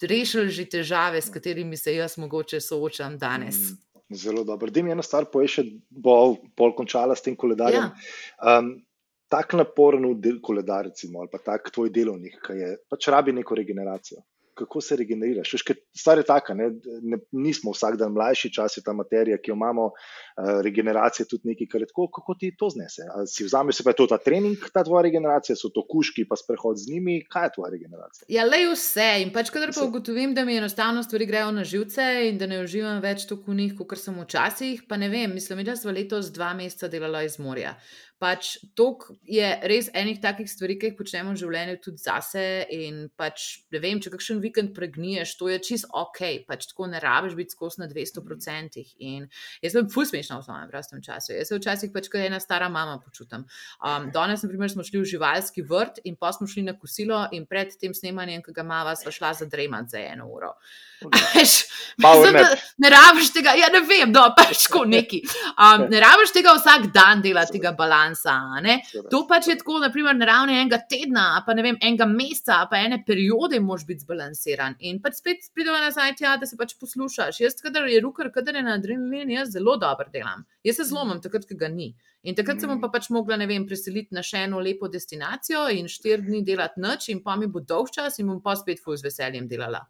rešili 0.02 0.50
že 0.50 0.66
težave, 0.66 1.22
s 1.22 1.30
katerimi 1.30 1.78
se 1.78 1.96
jaz 1.96 2.18
mogoče 2.18 2.62
soočam 2.62 3.18
danes. 3.18 3.56
Mm, 3.56 4.16
zelo 4.16 4.44
dobro. 4.44 4.72
Da 4.72 4.82
mi 4.82 4.92
eno 4.92 5.04
stvar 5.04 5.30
poje, 5.32 5.48
še 5.48 5.64
bo 5.90 6.36
pol 6.56 6.74
končala 6.76 7.16
s 7.16 7.22
tem 7.22 7.36
koledarjem. 7.36 7.92
Ja. 7.92 8.60
Um, 8.60 8.86
tak 9.30 9.54
naporen 9.54 10.06
koledar, 10.42 10.86
recimo, 10.86 11.20
ali 11.20 11.30
pa 11.32 11.38
tak 11.38 11.72
tvoj 11.74 11.90
delovnik, 11.90 12.40
ki 12.46 12.54
je 12.54 12.78
pač 12.90 13.08
rabi 13.10 13.34
neko 13.34 13.56
regeneracijo 13.56 14.22
kako 14.56 14.82
se 14.82 14.96
regeneriraš. 14.96 15.54
Stvar 15.98 16.18
je 16.18 16.24
taka, 16.24 16.54
ne, 16.54 16.70
ne, 17.02 17.18
nismo 17.32 17.72
vsak 17.72 17.98
dan 18.00 18.12
mlajši, 18.16 18.54
čas 18.54 18.78
je 18.78 18.84
ta 18.84 18.94
materija, 18.94 19.38
ki 19.38 19.52
jo 19.52 19.56
imamo, 19.56 19.86
uh, 19.92 20.62
regeneracija 20.64 21.24
je 21.24 21.30
tudi 21.30 21.52
nekaj, 21.52 21.68
kar 21.72 21.82
je 21.82 21.90
tako, 21.92 22.08
kako 22.16 22.36
ti 22.40 22.54
to 22.60 22.70
znese. 22.70 23.08
Ali 23.16 23.28
si 23.28 23.44
vzameš, 23.44 23.84
pa 23.84 23.94
je 23.94 24.00
to 24.02 24.08
ta 24.08 24.18
trening, 24.18 24.58
ta 24.74 24.84
tvoja 24.84 25.04
regeneracija, 25.10 25.56
so 25.60 25.70
to 25.76 25.86
kuški, 25.92 26.28
pa 26.30 26.40
sprehod 26.40 26.80
z 26.80 26.92
njimi, 26.94 27.20
kaj 27.30 27.46
je 27.46 27.54
tvoja 27.58 27.72
regeneracija? 27.76 28.26
Ja, 28.30 28.48
le 28.48 28.64
vse. 28.72 29.10
In 29.26 29.34
pač, 29.36 29.52
kadar 29.54 29.76
pa 29.76 29.86
ugotovim, 29.86 30.34
da 30.34 30.46
mi 30.46 30.58
enostavno 30.58 31.04
stvari 31.04 31.28
grejo 31.30 31.52
na 31.52 31.64
živce 31.64 32.08
in 32.30 32.40
da 32.42 32.48
ne 32.48 32.64
uživam 32.64 33.02
več 33.04 33.28
tako 33.30 33.52
v 33.52 33.60
njih, 33.62 33.78
kot 33.78 34.00
sem 34.00 34.18
včasih, 34.24 34.84
pa 34.90 34.98
ne 34.98 35.12
vem, 35.12 35.34
mislim, 35.36 35.64
da 35.68 35.76
sem 35.76 35.94
letos 35.94 36.32
dva 36.34 36.54
meseca 36.58 36.88
delala 36.92 37.24
iz 37.28 37.40
morja. 37.40 37.76
Pač 38.16 38.56
to 38.80 38.94
je 39.28 39.48
res 39.68 39.90
enih 39.92 40.22
takih 40.24 40.48
stvari, 40.48 40.78
ki 40.80 40.92
jih 40.92 40.96
počnemo 40.96 41.34
v 41.34 41.40
življenju 41.42 41.80
tudi 41.84 42.00
zase. 42.00 42.44
In 42.72 43.02
pač, 43.20 43.66
ne 43.76 43.82
vem, 43.84 44.00
če 44.00 44.14
kakšen 44.14 44.40
vikend 44.44 44.72
pregniješ, 44.78 45.36
to 45.40 45.50
je 45.52 45.60
čist 45.60 45.90
ok, 45.92 46.48
pač 46.48 46.70
tako 46.72 46.88
ne 46.92 47.02
rabiš 47.04 47.36
biti 47.36 47.58
skozi 47.58 47.84
na 47.84 47.90
200%. 47.92 48.86
In 49.04 49.28
jaz 49.66 49.76
sem 49.76 49.90
ful 49.92 50.08
smešna 50.08 50.40
v 50.40 50.48
svojem 50.48 50.72
prostem 50.72 51.04
času. 51.04 51.36
Jaz 51.36 51.52
se 51.52 51.60
včasih 51.60 51.92
pač 51.92 52.08
kot 52.12 52.24
ena 52.24 52.40
stara 52.40 52.72
mama 52.72 52.98
počutim. 53.04 53.44
Um, 53.84 54.10
danes, 54.16 54.46
na 54.46 54.52
primer, 54.52 54.72
smo 54.72 54.88
šli 54.88 55.04
v 55.04 55.12
živalski 55.16 55.66
vrt 55.68 56.02
in 56.08 56.16
pa 56.16 56.32
smo 56.36 56.48
šli 56.48 56.64
na 56.70 56.78
kosilo, 56.80 57.26
in 57.36 57.44
pred 57.50 57.76
tem 57.82 57.94
snemanjem, 57.94 58.46
ki 58.46 58.56
ga 58.56 58.64
imamo, 58.64 58.96
sva 58.96 59.12
šla 59.12 59.36
za 59.42 59.50
dremat 59.52 59.92
za 59.92 60.00
eno 60.00 60.32
uro. 60.32 60.56
Ne, 61.98 62.44
ne 62.84 62.90
rabiš 62.92 63.32
tega, 63.34 63.54
ja, 63.56 63.70
ne 63.74 63.82
vem, 63.88 64.12
no, 64.12 64.26
pač 64.36 64.66
tako 64.66 64.84
neki. 64.90 65.22
Um, 65.54 65.86
ne 65.92 66.02
rabiš 66.04 66.34
tega 66.36 66.56
vsak 66.58 66.90
dan 66.96 67.22
delati, 67.24 67.56
tega 67.58 67.72
balansa. 67.78 68.36
Ne? 68.64 68.80
To 69.12 69.24
pač 69.30 69.50
je 69.52 69.58
tako, 69.60 69.80
naprimer, 69.84 70.18
na 70.18 70.28
ravni 70.30 70.58
enega 70.58 70.82
tedna, 70.90 71.28
pa 71.46 71.56
ne 71.58 71.66
vem, 71.66 71.80
enega 71.82 72.08
meseca, 72.10 72.62
pa 72.72 72.82
ene 72.84 73.02
periode, 73.08 73.62
moš 73.64 73.86
biti 73.88 74.06
zbalansiran. 74.06 74.76
In 74.90 75.00
pač 75.04 75.22
spet 75.22 75.48
pridemo 75.56 75.80
nazaj, 75.84 76.18
tja, 76.20 76.36
da 76.42 76.50
se 76.50 76.60
pač 76.60 76.76
poslušaš. 76.82 77.40
Jaz, 77.46 77.60
kadar 77.64 77.88
je 77.92 78.02
rukar, 78.04 78.32
kadar 78.34 78.60
je 78.60 78.66
na 78.66 78.76
adrenalinu, 78.80 79.38
jaz 79.40 79.56
zelo 79.56 79.78
dobro 79.82 80.12
delam. 80.12 80.44
Jaz 80.66 80.82
se 80.82 80.90
zlomim, 80.92 81.22
takrat, 81.24 81.48
ko 81.48 81.58
ga 81.60 81.72
ni. 81.72 81.94
In 82.26 82.34
takrat 82.34 82.62
sem 82.62 82.80
pa 82.82 82.90
pač 82.90 83.12
mogla, 83.14 83.38
ne 83.38 83.46
vem, 83.50 83.68
preseliti 83.70 84.16
na 84.18 84.24
še 84.26 84.48
eno 84.48 84.60
lepo 84.64 84.90
destinacijo 84.90 85.68
in 85.78 85.90
štiri 85.92 86.26
dni 86.26 86.42
delati 86.48 86.82
noč, 86.82 87.12
in 87.14 87.22
pa 87.22 87.36
mi 87.38 87.46
bo 87.48 87.62
dolg 87.62 87.92
čas, 87.94 88.18
in 88.20 88.32
bom 88.32 88.42
pa 88.42 88.56
spet 88.58 88.82
fuj 88.82 88.98
z 88.98 89.06
veseljem 89.12 89.46
delala. 89.52 89.84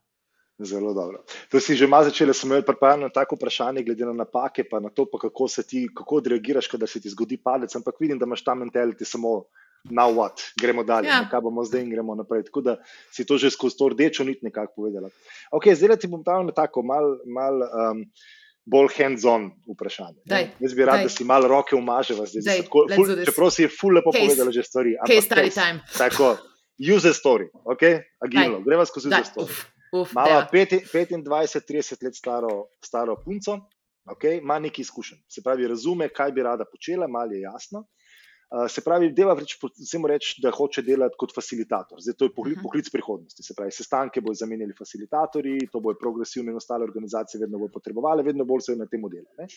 Zelo 0.60 0.94
dobro. 0.94 1.24
To 1.52 1.60
si 1.60 1.76
že 1.76 1.88
malo 1.88 2.08
začela, 2.08 2.34
sem 2.34 2.48
imel 2.48 2.64
pripravljeno 2.64 3.10
tako 3.10 3.36
vprašanje, 3.36 3.84
glede 3.84 4.06
na 4.06 4.14
napake, 4.14 4.64
pa 4.64 4.80
na 4.80 4.90
to, 4.90 5.06
pa 5.06 5.20
kako 5.20 5.48
se 5.48 5.64
ti, 5.68 5.90
kako 5.96 6.16
odreagiraš, 6.24 6.68
kadar 6.72 6.88
se 6.90 7.02
ti 7.02 7.10
zgodi 7.10 7.38
padec. 7.38 7.76
Ampak 7.76 8.00
vidim, 8.00 8.20
da 8.20 8.26
imaš 8.26 8.44
ta 8.44 8.56
mentality 8.56 9.04
samo 9.04 9.44
na 9.84 10.08
what, 10.08 10.42
gremo 10.62 10.84
dalje, 10.84 11.08
ja. 11.08 11.28
kaj 11.32 11.42
bomo 11.42 11.64
zdaj 11.64 11.84
in 11.84 11.90
gremo 11.90 12.16
naprej. 12.16 12.48
Tako 12.48 12.62
da 12.62 12.78
si 13.12 13.26
to 13.26 13.38
že 13.38 13.52
skozi 13.52 13.78
to 13.78 13.90
rdečo 13.90 14.24
nit 14.24 14.42
nekako 14.42 14.74
povedala. 14.76 15.10
Ok, 15.52 15.68
zdaj 15.76 16.00
ti 16.00 16.08
bom 16.08 16.24
dal 16.24 16.46
na 16.46 16.52
tako 16.52 16.84
mal. 16.84 17.20
mal 17.26 17.62
um, 17.62 18.08
Bolj 18.66 18.88
hands-on 18.98 19.52
vprašanje. 19.70 20.24
Daj, 20.26 20.48
Jaz 20.58 20.74
bi 20.74 20.86
rad, 20.86 20.98
daj. 20.98 21.04
da 21.06 21.10
si 21.14 21.22
malo 21.24 21.46
roke 21.48 21.76
umaževa, 21.78 22.26
čeprav 22.26 23.52
si 23.54 23.62
je 23.62 23.70
ful 23.70 23.94
lepo 23.94 24.10
okay. 24.10 24.26
povedala 24.26 24.50
že 24.50 24.64
stvari. 24.66 24.96
Okay, 25.06 25.22
story 25.22 25.54
time. 25.54 25.86
Tako, 25.94 26.32
use 26.82 27.14
story, 27.14 27.46
ok, 27.62 27.84
agilno, 28.26 28.64
greva 28.66 28.88
skozi 28.90 29.14
use 29.14 29.22
story. 29.22 29.46
Uf. 29.46 29.75
Mala 30.14 30.48
25-30 30.52 32.04
let 32.06 32.16
staro, 32.16 32.54
staro 32.84 33.16
punco, 33.24 33.60
okay, 34.12 34.40
ima 34.42 34.60
nekaj 34.60 34.82
izkušenj. 34.88 35.24
Se 35.30 35.44
pravi, 35.44 35.68
razume, 35.68 36.10
kaj 36.10 36.32
bi 36.32 36.44
rada 36.44 36.66
počela, 36.72 37.08
malo 37.08 37.34
je 37.34 37.42
jasno. 37.42 37.86
Uh, 38.46 38.68
se 38.70 38.82
pravi, 38.86 39.10
deva 39.18 39.34
reč, 39.40 39.56
reč, 40.08 40.28
da 40.44 40.52
hoče 40.54 40.84
delati 40.86 41.18
kot 41.18 41.34
facilitator. 41.36 41.98
Zdaj, 42.02 42.14
to 42.20 42.28
je 42.28 42.34
poklic, 42.36 42.60
poklic 42.62 42.92
prihodnosti. 42.94 43.44
Se 43.44 43.56
pravi, 43.58 43.74
sestanke 43.74 44.22
bodo 44.22 44.38
zamenjali 44.38 44.76
facilitatorji, 44.78 45.66
to 45.74 45.82
bojo 45.82 45.98
progresivne 46.00 46.54
in 46.54 46.60
ostale 46.62 46.86
organizacije 46.86 47.42
vedno 47.42 47.60
bolj 47.60 47.74
potrebovali, 47.74 48.24
vedno 48.24 48.46
bolj 48.46 48.68
se 48.68 48.76
na 48.78 48.86
tem 48.92 49.08
dela. 49.10 49.50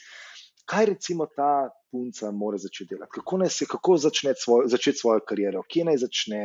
Kaj 0.69 0.87
recimo 0.87 1.25
ta 1.33 1.71
punca 1.91 2.31
mora 2.31 2.59
začeti 2.61 2.95
delati? 2.95 3.13
Kako, 3.15 3.39
se, 3.49 3.67
kako 3.67 3.97
začeti 3.97 4.41
svoj, 4.41 4.67
začet 4.69 4.99
svojo 5.01 5.23
kariero, 5.29 5.63
kje 5.65 5.87
naj 5.89 6.03
začne, 6.03 6.43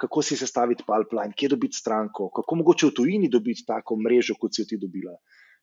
kako 0.00 0.22
si 0.24 0.38
sestaviti 0.40 0.86
pipeline, 0.88 1.36
kje 1.36 1.50
dobiti 1.52 1.76
stranko, 1.76 2.30
kako 2.32 2.56
mogoče 2.62 2.88
v 2.88 2.94
tujini 2.96 3.28
dobiti 3.28 3.66
tako 3.68 3.98
mrežo, 4.00 4.38
kot 4.40 4.56
si 4.56 4.62
jo 4.62 4.70
ti 4.70 4.80
dobila. 4.80 5.12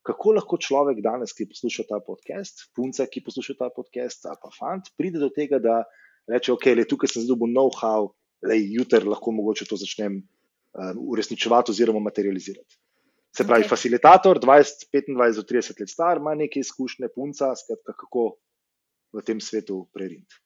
Kako 0.06 0.36
lahko 0.38 0.60
človek 0.62 1.01
danes, 1.01 1.34
ki 1.34 1.49
posluša 1.49 1.88
ta 1.89 1.97
podcast, 2.06 2.68
punca, 2.78 3.08
ki 3.10 3.26
posluša 3.26 3.58
ta 3.64 3.72
podcast, 3.74 4.30
ali 4.30 4.38
pa 4.43 4.53
fant, 4.53 4.93
pride 5.01 5.18
do 5.18 5.32
tega, 5.34 5.58
da 5.58 5.82
reče: 6.30 6.53
Ok, 6.53 6.70
le 6.78 6.86
tukaj 6.86 7.10
sem 7.10 7.26
zdaj 7.26 7.34
dobil 7.34 7.56
know-how, 7.58 8.12
le 8.45 8.60
jutri 8.62 9.01
lahko 9.01 9.34
mogoče 9.34 9.66
to 9.66 9.82
začnem 9.82 10.22
um, 10.22 11.01
uresničevati 11.10 11.74
oziroma 11.74 12.06
materializirati. 12.06 12.78
Se 13.36 13.43
pravi, 13.43 13.65
okay. 13.65 13.69
facilitator, 13.69 14.39
20, 14.39 14.88
25 14.93 15.36
do 15.36 15.43
30 15.43 15.79
let 15.79 15.89
star, 15.91 16.17
ima 16.17 16.36
nekaj 16.39 16.63
izkušnje, 16.63 17.09
punca, 17.15 17.51
skratka, 17.59 17.93
kako 17.99 18.38
v 19.15 19.23
tem 19.27 19.41
svetu 19.43 19.86
preriti. 19.93 20.39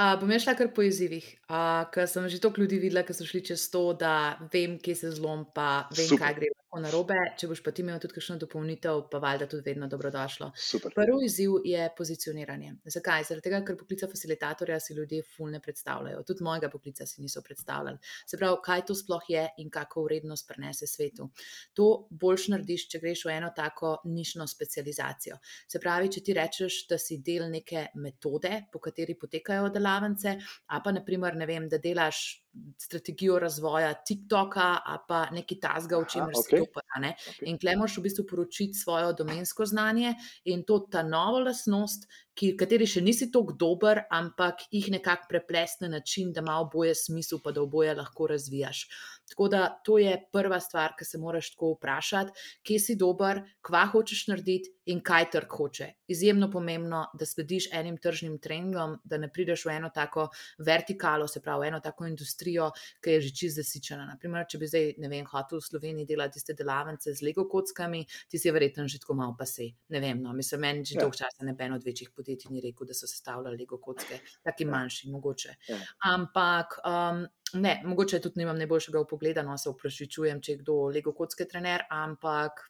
Uh, 0.00 0.14
bom 0.20 0.30
šla 0.32 0.54
kar 0.56 0.70
po 0.72 0.84
izzivih, 0.86 1.26
uh, 1.50 1.82
ker 1.92 2.06
sem 2.08 2.28
že 2.30 2.38
toliko 2.40 2.62
ljudi 2.62 2.78
videla, 2.80 3.02
ki 3.04 3.12
so 3.12 3.26
šli 3.26 3.42
čez 3.50 3.66
to, 3.72 3.90
da 3.92 4.38
vem, 4.52 4.78
kje 4.80 4.94
se 4.96 5.10
zlom, 5.18 5.44
pa 5.54 5.90
vem, 5.90 6.06
Super. 6.06 6.22
kaj 6.24 6.36
gre 6.38 6.52
lahko 6.70 6.80
na 6.80 6.90
robe. 6.90 7.16
Če 7.36 7.48
boš 7.48 7.62
pa 7.62 7.72
ti 7.72 7.82
imel 7.82 7.98
tudi 8.00 8.14
kakšno 8.14 8.36
dopolnitev, 8.38 9.08
pa 9.10 9.18
valjda 9.18 9.46
tudi 9.50 9.62
vedno 9.66 9.88
dobrodošlo. 9.88 10.52
Prvi 10.94 11.26
izziv 11.26 11.58
je 11.64 11.88
pozicioniranje. 11.96 12.76
Zakaj? 12.84 13.24
Zaradi 13.28 13.48
tega, 13.48 13.60
ker 13.66 13.76
poklica 13.76 14.06
facilitatorja 14.08 14.78
si 14.80 14.94
ljudje 14.94 15.22
fulne 15.36 15.60
predstavljajo. 15.60 16.22
Tudi 16.26 16.44
mojega 16.44 16.70
poklica 16.70 17.06
si 17.06 17.22
niso 17.22 17.42
predstavljali. 17.42 17.98
Se 18.26 18.38
pravi, 18.38 18.58
kaj 18.64 18.84
to 18.86 18.94
sploh 18.94 19.24
je 19.28 19.46
in 19.58 19.70
kako 19.70 20.04
vrednost 20.04 20.48
prenese 20.48 20.86
svetu. 20.86 21.30
To 21.74 22.06
boljš 22.10 22.48
narediš, 22.54 22.86
če 22.92 23.02
greš 23.02 23.24
v 23.26 23.34
eno 23.38 23.50
tako 23.56 23.96
nišno 24.04 24.46
specializacijo. 24.46 25.40
Se 25.68 25.80
pravi, 25.80 26.12
če 26.12 26.22
ti 26.22 26.36
rečeš, 26.38 26.84
da 26.90 26.98
si 26.98 27.18
del 27.18 27.48
neke 27.50 27.88
metode, 27.94 28.66
po 28.72 28.78
kateri 28.78 29.18
potekajo 29.18 29.70
delavnice, 29.74 30.36
a 30.70 30.80
pa 30.84 30.94
naprimer, 30.94 31.36
ne 31.36 31.50
vem, 31.50 31.68
da 31.70 31.82
delaš 31.82 32.40
strategijo 32.78 33.38
razvoja 33.38 33.92
TikToka, 33.94 34.78
a 34.86 34.98
pa 35.08 35.26
neki 35.30 35.60
tasga, 35.60 35.98
o 35.98 36.04
čemer 36.04 36.34
okay. 36.34 36.50
se 36.50 36.58
dopa. 36.58 36.80
Okay. 37.00 37.46
In 37.46 37.58
klej 37.58 37.76
moš 37.78 37.98
v 37.98 38.06
bistvu 38.08 38.26
poročiti 38.30 38.78
svojo 38.78 39.12
domensko 39.12 39.66
znanje 39.66 40.14
in 40.44 40.64
to 40.66 40.80
ta 40.90 41.02
nova 41.02 41.44
lasnost, 41.46 42.08
ki, 42.40 42.54
kateri 42.56 42.88
še 42.88 43.02
nisi 43.04 43.28
tako 43.32 43.54
dober, 43.60 44.04
ampak 44.16 44.64
jih 44.72 44.88
nekako 44.94 45.28
preplesti 45.28 45.84
na 45.84 45.98
način, 45.98 46.32
da 46.32 46.40
ima 46.40 46.56
oboje 46.62 46.94
smisel, 46.96 47.42
pa 47.44 47.52
da 47.52 47.62
oboje 47.62 47.94
lahko 47.98 48.30
razvijaš. 48.32 48.86
Tako 49.30 49.48
da 49.48 49.66
to 49.84 49.98
je 49.98 50.16
prva 50.32 50.58
stvar, 50.60 50.96
ki 50.98 51.04
se 51.04 51.18
moraš 51.18 51.52
tako 51.54 51.74
vprašati, 51.76 52.32
kje 52.66 52.78
si 52.82 52.96
dober, 52.98 53.42
kva 53.62 53.84
hočeš 53.92 54.24
narediti 54.32 54.72
in 54.90 55.02
kaj 55.06 55.28
trg 55.30 55.52
hoče. 55.54 55.86
Izjemno 56.10 56.48
pomembno, 56.50 57.04
da 57.14 57.26
slediš 57.28 57.68
enim 57.76 57.98
tržnim 58.02 58.40
trendom, 58.42 58.96
da 59.04 59.20
ne 59.22 59.28
prideš 59.30 59.64
v 59.68 59.76
eno 59.76 59.92
tako 59.94 60.26
vertikalo, 60.58 61.28
se 61.30 61.42
pravi, 61.44 61.68
eno 61.68 61.78
tako 61.84 62.08
industrijo, 62.10 62.72
ki 63.04 63.14
je 63.14 63.20
že 63.28 63.30
čist 63.42 63.60
zasičena. 63.60 64.08
Naprimer, 64.08 64.48
če 64.50 64.58
bi 64.58 64.70
zdaj, 64.72 64.90
ne 64.98 65.12
vem, 65.12 65.28
hotel 65.30 65.60
v 65.60 65.68
Sloveniji 65.68 66.08
delati 66.10 66.40
tiste 66.40 66.56
delavnice 66.58 67.14
z 67.14 67.22
Lego 67.22 67.46
kockami, 67.46 68.02
ti 68.28 68.38
si 68.38 68.50
verjetno 68.50 68.88
že 68.88 68.98
tako 68.98 69.14
malo 69.20 69.36
pa 69.38 69.46
se. 69.46 69.70
Ne 69.94 70.00
vem, 70.02 70.18
no, 70.22 70.34
mislim, 70.34 70.66
meni 70.66 70.84
že 70.84 70.98
ja. 70.98 71.04
dolgo 71.04 71.22
časa 71.22 71.46
ne 71.46 71.54
ben 71.54 71.76
od 71.76 71.86
večjih 71.86 72.10
podjetij 72.10 72.29
podjetij 72.30 72.50
ni 72.52 72.60
rekel, 72.60 72.86
da 72.86 72.94
so 72.94 73.06
sestavljali 73.06 73.58
Lego 73.58 73.78
kocke, 73.78 74.20
taki 74.44 74.64
ja. 74.64 74.70
manjši, 74.70 75.10
mogoče. 75.10 75.56
Ja. 75.68 75.78
Ampak. 76.14 76.80
Um, 76.84 77.26
Ne, 77.52 77.80
mogoče 77.82 78.20
tudi 78.22 78.38
nimam 78.38 78.58
najboljšega 78.62 79.00
pogleda, 79.10 79.42
no 79.42 79.56
se 79.58 79.72
vprašujem, 79.72 80.38
če 80.40 80.52
je 80.52 80.58
kdo 80.60 80.74
Lego 80.94 81.10
kocke 81.12 81.48
trener, 81.50 81.82
ampak 81.90 82.60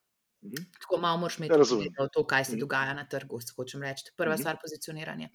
Mhm. 0.43 0.65
Tako 0.81 0.97
malo 0.97 1.17
moraš 1.17 1.39
imeti 1.39 1.57
razumeti 1.57 1.95
to, 2.13 2.27
kaj 2.27 2.45
se 2.45 2.53
mhm. 2.53 2.61
dogaja 2.61 2.95
na 2.95 3.05
trgu. 3.05 3.41
Hočem 3.57 3.83
reči, 3.83 4.13
prva 4.17 4.35
mhm. 4.35 4.41
stvar 4.41 4.55
je 4.55 4.61
pozicioniranje. 4.63 5.29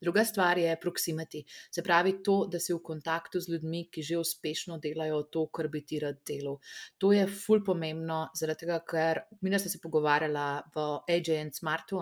Druga 0.00 0.24
stvar 0.24 0.58
je 0.58 0.76
proximity. 0.82 1.44
Se 1.74 1.82
pravi, 1.82 2.22
to, 2.22 2.46
da 2.52 2.60
si 2.60 2.74
v 2.74 2.82
kontaktu 2.84 3.40
z 3.40 3.52
ljudmi, 3.52 3.86
ki 3.92 4.02
že 4.02 4.18
uspešno 4.18 4.78
delajo 4.78 5.22
to, 5.22 5.46
kar 5.46 5.68
bi 5.68 5.84
ti 5.86 6.00
rad 6.00 6.20
delal. 6.26 6.58
To 6.98 7.12
je 7.12 7.26
ful 7.26 7.64
pomembno, 7.64 8.28
zaradi 8.36 8.64
tega, 8.64 8.80
ker 8.84 9.22
mi 9.40 9.58
smo 9.58 9.70
se 9.70 9.80
pogovarjali 9.82 10.46
v 10.74 10.86
AJN 11.08 11.52
Smartu, 11.52 12.00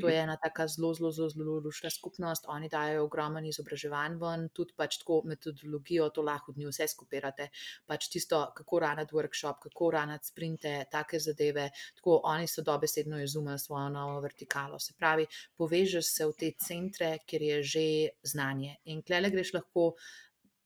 to 0.00 0.08
je 0.08 0.20
ena 0.20 0.36
taka 0.36 0.66
zelo, 0.68 0.92
zelo, 0.94 1.10
zelo, 1.12 1.28
zelo 1.28 1.58
lušna 1.64 1.90
skupnost. 1.90 2.44
Oni 2.48 2.68
dajo 2.68 3.04
ogromen 3.04 3.46
izobraževanj 3.46 4.18
ven, 4.20 4.48
tudi 4.54 4.74
pač 4.76 4.98
tako 5.00 5.22
metodologijo, 5.24 6.10
to 6.10 6.22
lahko 6.22 6.52
od 6.52 6.58
njih 6.58 6.68
vse 6.68 6.88
skupirate. 6.88 7.48
Pač 7.86 8.08
tisto, 8.12 8.42
kako 8.56 8.80
ranati 8.84 9.14
workshop, 9.14 9.60
kako 9.62 9.90
ranati 9.90 10.26
sprinte, 10.26 10.84
take 10.90 11.18
zadeve 11.20 11.70
tako 11.94 12.20
oni 12.24 12.46
so 12.46 12.62
dobesedno 12.62 13.22
izumili 13.22 13.58
svojo 13.58 13.88
novo 13.88 14.20
vertikalo. 14.20 14.78
Se 14.78 14.94
pravi, 14.98 15.26
povežeš 15.56 16.12
se 16.16 16.26
v 16.26 16.36
te 16.38 16.52
centre, 16.66 17.18
kjer 17.26 17.42
je 17.42 17.62
že 17.62 17.86
znanje. 18.22 18.76
In 18.84 19.02
klele 19.02 19.30
greš 19.30 19.52
lahko 19.54 19.92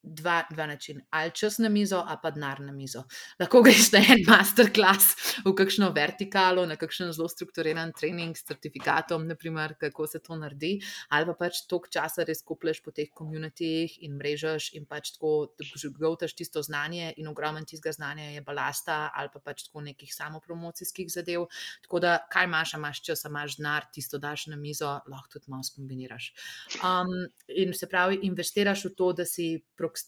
dva, 0.03 0.43
dva 0.51 0.67
načina, 0.67 1.03
ali 1.11 1.31
čas 1.35 1.59
na 1.59 1.69
mizo, 1.69 2.03
ali 2.07 2.19
pa 2.23 2.31
denar 2.31 2.61
na 2.61 2.73
mizo. 2.73 3.03
Lahko 3.41 3.63
greš 3.63 3.91
na 3.93 4.01
en 4.01 4.23
masterclass 4.29 5.37
v 5.45 5.53
kakšno 5.57 5.91
vertikalo, 5.97 6.65
na 6.67 6.77
kakšen 6.81 7.13
zelo 7.13 7.29
strukturiran 7.29 7.93
trening 7.93 8.37
s 8.37 8.47
certifikatom, 8.49 9.27
naprimer, 9.29 9.75
kako 9.81 10.07
se 10.07 10.23
to 10.25 10.37
naredi, 10.41 10.79
ali 11.09 11.29
pa 11.29 11.35
pač 11.45 11.65
toliko 11.69 11.93
časa 11.93 12.25
res 12.25 12.43
kuplješ 12.47 12.83
po 12.85 12.95
teh 12.97 13.11
komunitijih 13.13 13.99
in 14.07 14.17
mrežaš 14.17 14.71
in 14.79 14.87
pač 14.89 15.13
tako 15.17 15.53
gotaš 15.99 16.35
tisto 16.39 16.63
znanje 16.65 17.13
in 17.17 17.29
ogromen 17.29 17.67
tistega 17.69 17.93
znanja 17.93 18.31
je 18.31 18.45
balasta 18.45 19.11
ali 19.15 19.29
pa 19.33 19.41
pač 19.45 19.67
tako 19.69 19.85
nekih 19.85 20.15
samopromocijskih 20.15 21.11
zadev. 21.13 21.47
Tako 21.85 22.01
da, 22.01 22.17
kaj 22.33 22.49
imaš, 22.49 22.75
imaš 22.79 23.03
čas, 23.05 23.25
imaš 23.29 23.59
denar, 23.59 23.87
tisto 23.93 24.19
daš 24.19 24.47
na 24.53 24.57
mizo, 24.57 24.97
lahko 25.11 25.37
tudi 25.37 25.51
malo 25.53 25.67
skombiniraš. 25.67 26.33
Um, 26.81 27.13
in 27.49 27.75
se 27.75 27.89
pravi, 27.89 28.21
investiraš 28.27 28.85
v 28.89 28.95
to, 28.97 29.13
da 29.13 29.27
si 29.29 29.51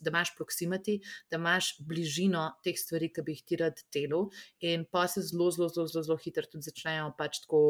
da 0.01 0.13
imaš 0.13 0.35
proximity, 0.39 0.99
da 1.31 1.41
imaš 1.41 1.77
bližino 1.89 2.45
teh 2.65 2.79
stvari, 2.79 3.11
ki 3.13 3.25
bi 3.27 3.37
jih 3.37 3.45
ti 3.47 3.61
rad 3.61 3.83
delal, 3.95 4.29
in 4.61 4.87
pa 4.91 5.07
se 5.09 5.25
zelo, 5.27 5.51
zelo, 5.51 5.69
zelo, 5.73 5.89
zelo, 5.91 6.05
zelo 6.09 6.19
hitro 6.23 6.47
tudi 6.51 6.69
začnejo 6.71 7.13
pač 7.19 7.43
tako 7.45 7.63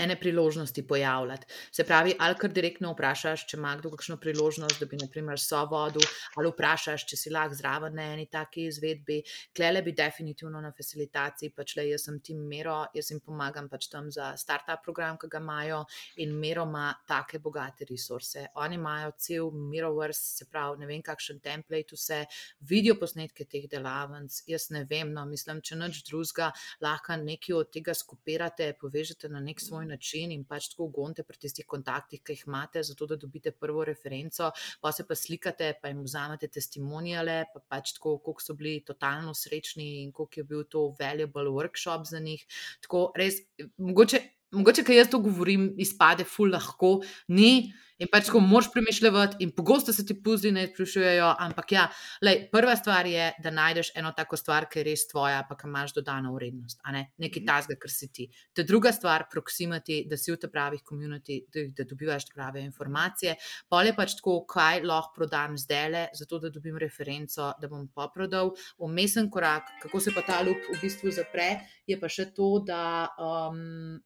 ene 0.00 0.16
priložnosti 0.20 0.86
pojavljati. 0.86 1.46
Se 1.72 1.84
pravi, 1.84 2.14
ali 2.18 2.34
kar 2.38 2.52
direktno 2.52 2.92
vprašaš, 2.92 3.46
če 3.50 3.56
ima 3.56 3.74
kdo 3.76 3.90
kakšno 3.94 4.16
priložnost, 4.20 4.80
da 4.80 4.86
bi, 4.86 4.98
naprimer, 5.00 5.40
so 5.40 5.62
vodu, 5.70 6.00
ali 6.36 6.50
vprašaš, 6.52 7.06
če 7.08 7.16
si 7.16 7.32
lahko 7.32 7.56
zraven 7.58 7.96
na 7.96 8.10
eni 8.14 8.26
taki 8.32 8.66
izvedbi. 8.70 9.22
Klele 9.56 9.82
bi 9.82 9.94
definitivno 9.96 10.60
na 10.60 10.72
facilitaciji, 10.76 11.52
pač 11.56 11.76
le 11.78 11.88
jaz 11.90 12.06
sem 12.08 12.20
tim 12.20 12.42
Mero, 12.48 12.78
jaz 12.94 13.10
jim 13.10 13.20
pomagam 13.24 13.68
pač 13.72 13.88
tam 13.92 14.10
za 14.12 14.32
startup 14.36 14.82
program, 14.84 15.18
ki 15.18 15.30
ga 15.32 15.40
imajo 15.42 15.82
in 16.22 16.34
Mero 16.40 16.66
ima 16.68 16.88
take 17.08 17.40
bogate 17.42 17.86
resurse. 17.88 18.46
Oni 18.62 18.76
imajo 18.80 19.12
cel 19.18 19.50
Miroverse, 19.50 20.36
se 20.40 20.48
pravi, 20.50 20.80
ne 20.80 20.90
vem, 20.90 21.02
kakšen 21.02 21.40
template, 21.44 21.96
vse 21.96 22.24
video 22.60 22.96
posnetke 23.00 23.46
teh 23.48 23.68
delavnic. 23.70 24.42
Jaz 24.46 24.70
ne 24.74 24.84
vem, 24.88 25.12
no, 25.14 25.24
mislim, 25.26 25.62
če 25.64 25.78
nič 25.80 26.02
drugega, 26.10 26.52
lahko 26.84 27.16
nekaj 27.22 27.56
od 27.56 27.72
tega 27.72 27.94
skupirate, 27.96 28.72
povežete 28.80 29.30
na 29.32 29.40
nek 29.40 29.60
svoj 29.62 29.85
način 29.88 30.32
in 30.32 30.44
pač 30.44 30.70
tako 30.72 30.88
gonite 30.94 31.24
pri 31.26 31.38
tistih 31.46 31.66
kontaktih, 31.66 32.22
ki 32.22 32.36
jih 32.36 32.44
imate, 32.46 32.82
zato 32.86 33.06
da 33.06 33.16
dobite 33.16 33.52
prvo 33.52 33.84
referenco, 33.84 34.50
pa 34.80 34.92
se 34.92 35.06
pa 35.06 35.14
slikate, 35.14 35.72
pa 35.82 35.92
jim 35.92 36.02
vzamete 36.04 36.48
testimonijale, 36.48 37.38
pa 37.54 37.62
pač 37.76 37.94
tako, 37.96 38.18
koliko 38.18 38.42
so 38.42 38.54
bili 38.58 38.80
totalno 38.86 39.34
srečni 39.34 39.88
in 40.02 40.12
koliko 40.12 40.40
je 40.40 40.44
bil 40.44 40.64
to 40.70 40.86
valuable 41.00 41.50
workshop 41.50 42.06
za 42.10 42.20
njih. 42.20 42.46
Tako 42.82 43.10
res, 43.16 43.42
mogoče, 43.76 44.22
mogoče 44.54 44.84
kaj 44.86 45.02
jaz 45.02 45.10
to 45.10 45.18
govorim, 45.24 45.72
izpade 45.78 46.24
ful 46.28 46.52
lahko, 46.52 47.00
ni. 47.28 47.72
In 47.96 48.10
pač, 48.12 48.26
ko 48.28 48.42
moraš 48.44 48.66
premišljati, 48.74 49.38
in 49.40 49.54
pogosto 49.56 49.92
se 49.92 50.02
ti 50.04 50.12
puzdi 50.20 50.50
ne 50.52 50.66
sprašujejo, 50.68 51.30
ampak 51.46 51.70
ja, 51.72 51.84
lej, 52.20 52.42
prva 52.52 52.74
stvar 52.76 53.06
je, 53.08 53.30
da 53.40 53.52
najdeš 53.56 53.94
eno 53.96 54.10
tako 54.16 54.36
stvar, 54.36 54.66
ki 54.68 54.82
je 54.82 54.84
res 54.90 55.06
tvoja, 55.08 55.38
pa 55.48 55.56
ki 55.56 55.64
imaš 55.70 55.94
dodano 55.96 56.34
vrednost, 56.34 56.82
a 56.84 56.92
ne 56.92 57.06
nekaj 57.16 57.40
mhm. 57.40 57.46
tasga, 57.48 57.76
kar 57.80 57.92
si 57.94 58.10
ti. 58.12 58.26
Te 58.52 58.66
druga 58.68 58.92
stvar, 58.92 59.24
proximity, 59.32 60.02
da 60.10 60.18
si 60.20 60.34
v 60.34 60.36
te 60.42 60.50
pravih 60.52 60.82
komuniti, 60.84 61.38
da, 61.48 61.64
da 61.78 61.86
dobivaš 61.88 62.28
prave 62.34 62.60
informacije. 62.66 63.38
Pol 63.72 63.88
je 63.88 63.94
pač 63.96 64.18
tako, 64.18 64.42
kaj 64.50 64.82
lahko 64.84 65.16
prodam 65.16 65.56
zdaj 65.56 65.88
le, 65.94 66.02
zato 66.20 66.42
da 66.42 66.50
dobim 66.52 66.76
referenco, 66.76 67.54
da 67.56 67.70
bom 67.72 67.88
pa 67.88 68.10
prodal. 68.12 68.52
Umesen 68.76 69.30
korak, 69.32 69.72
kako 69.86 70.04
se 70.04 70.12
pa 70.12 70.20
ta 70.26 70.42
lup 70.44 70.68
v 70.68 70.76
bistvu 70.82 71.14
zapre, 71.16 71.48
je 71.88 71.96
pa 71.96 72.12
še 72.12 72.28
to, 72.36 72.58
da. 72.68 73.08
Um, 73.16 74.04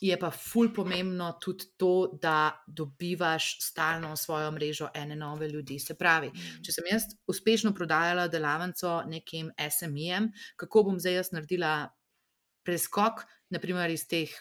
je 0.00 0.16
pa 0.18 0.30
ful 0.30 0.70
pomembno 0.74 1.32
tudi 1.42 1.66
to, 1.76 2.18
da 2.22 2.64
dobivaš 2.66 3.58
stalno 3.62 4.12
v 4.12 4.16
svojo 4.16 4.50
mrežo 4.54 4.88
ene 4.94 5.16
nove 5.16 5.48
ljudi. 5.48 5.78
Se 5.78 5.94
pravi, 5.98 6.30
mm. 6.30 6.62
če 6.64 6.74
sem 6.74 6.90
jaz 6.92 7.08
uspešno 7.26 7.74
prodajala 7.74 8.28
delavnico 8.28 9.02
nekim 9.10 9.50
SMI-jem, 9.58 10.30
kako 10.56 10.84
bom 10.90 11.00
zdaj 11.00 11.18
jaz 11.20 11.32
naredila 11.34 11.72
preskok, 12.66 13.24
naprimer 13.50 13.90
iz 13.90 14.06
teh 14.08 14.34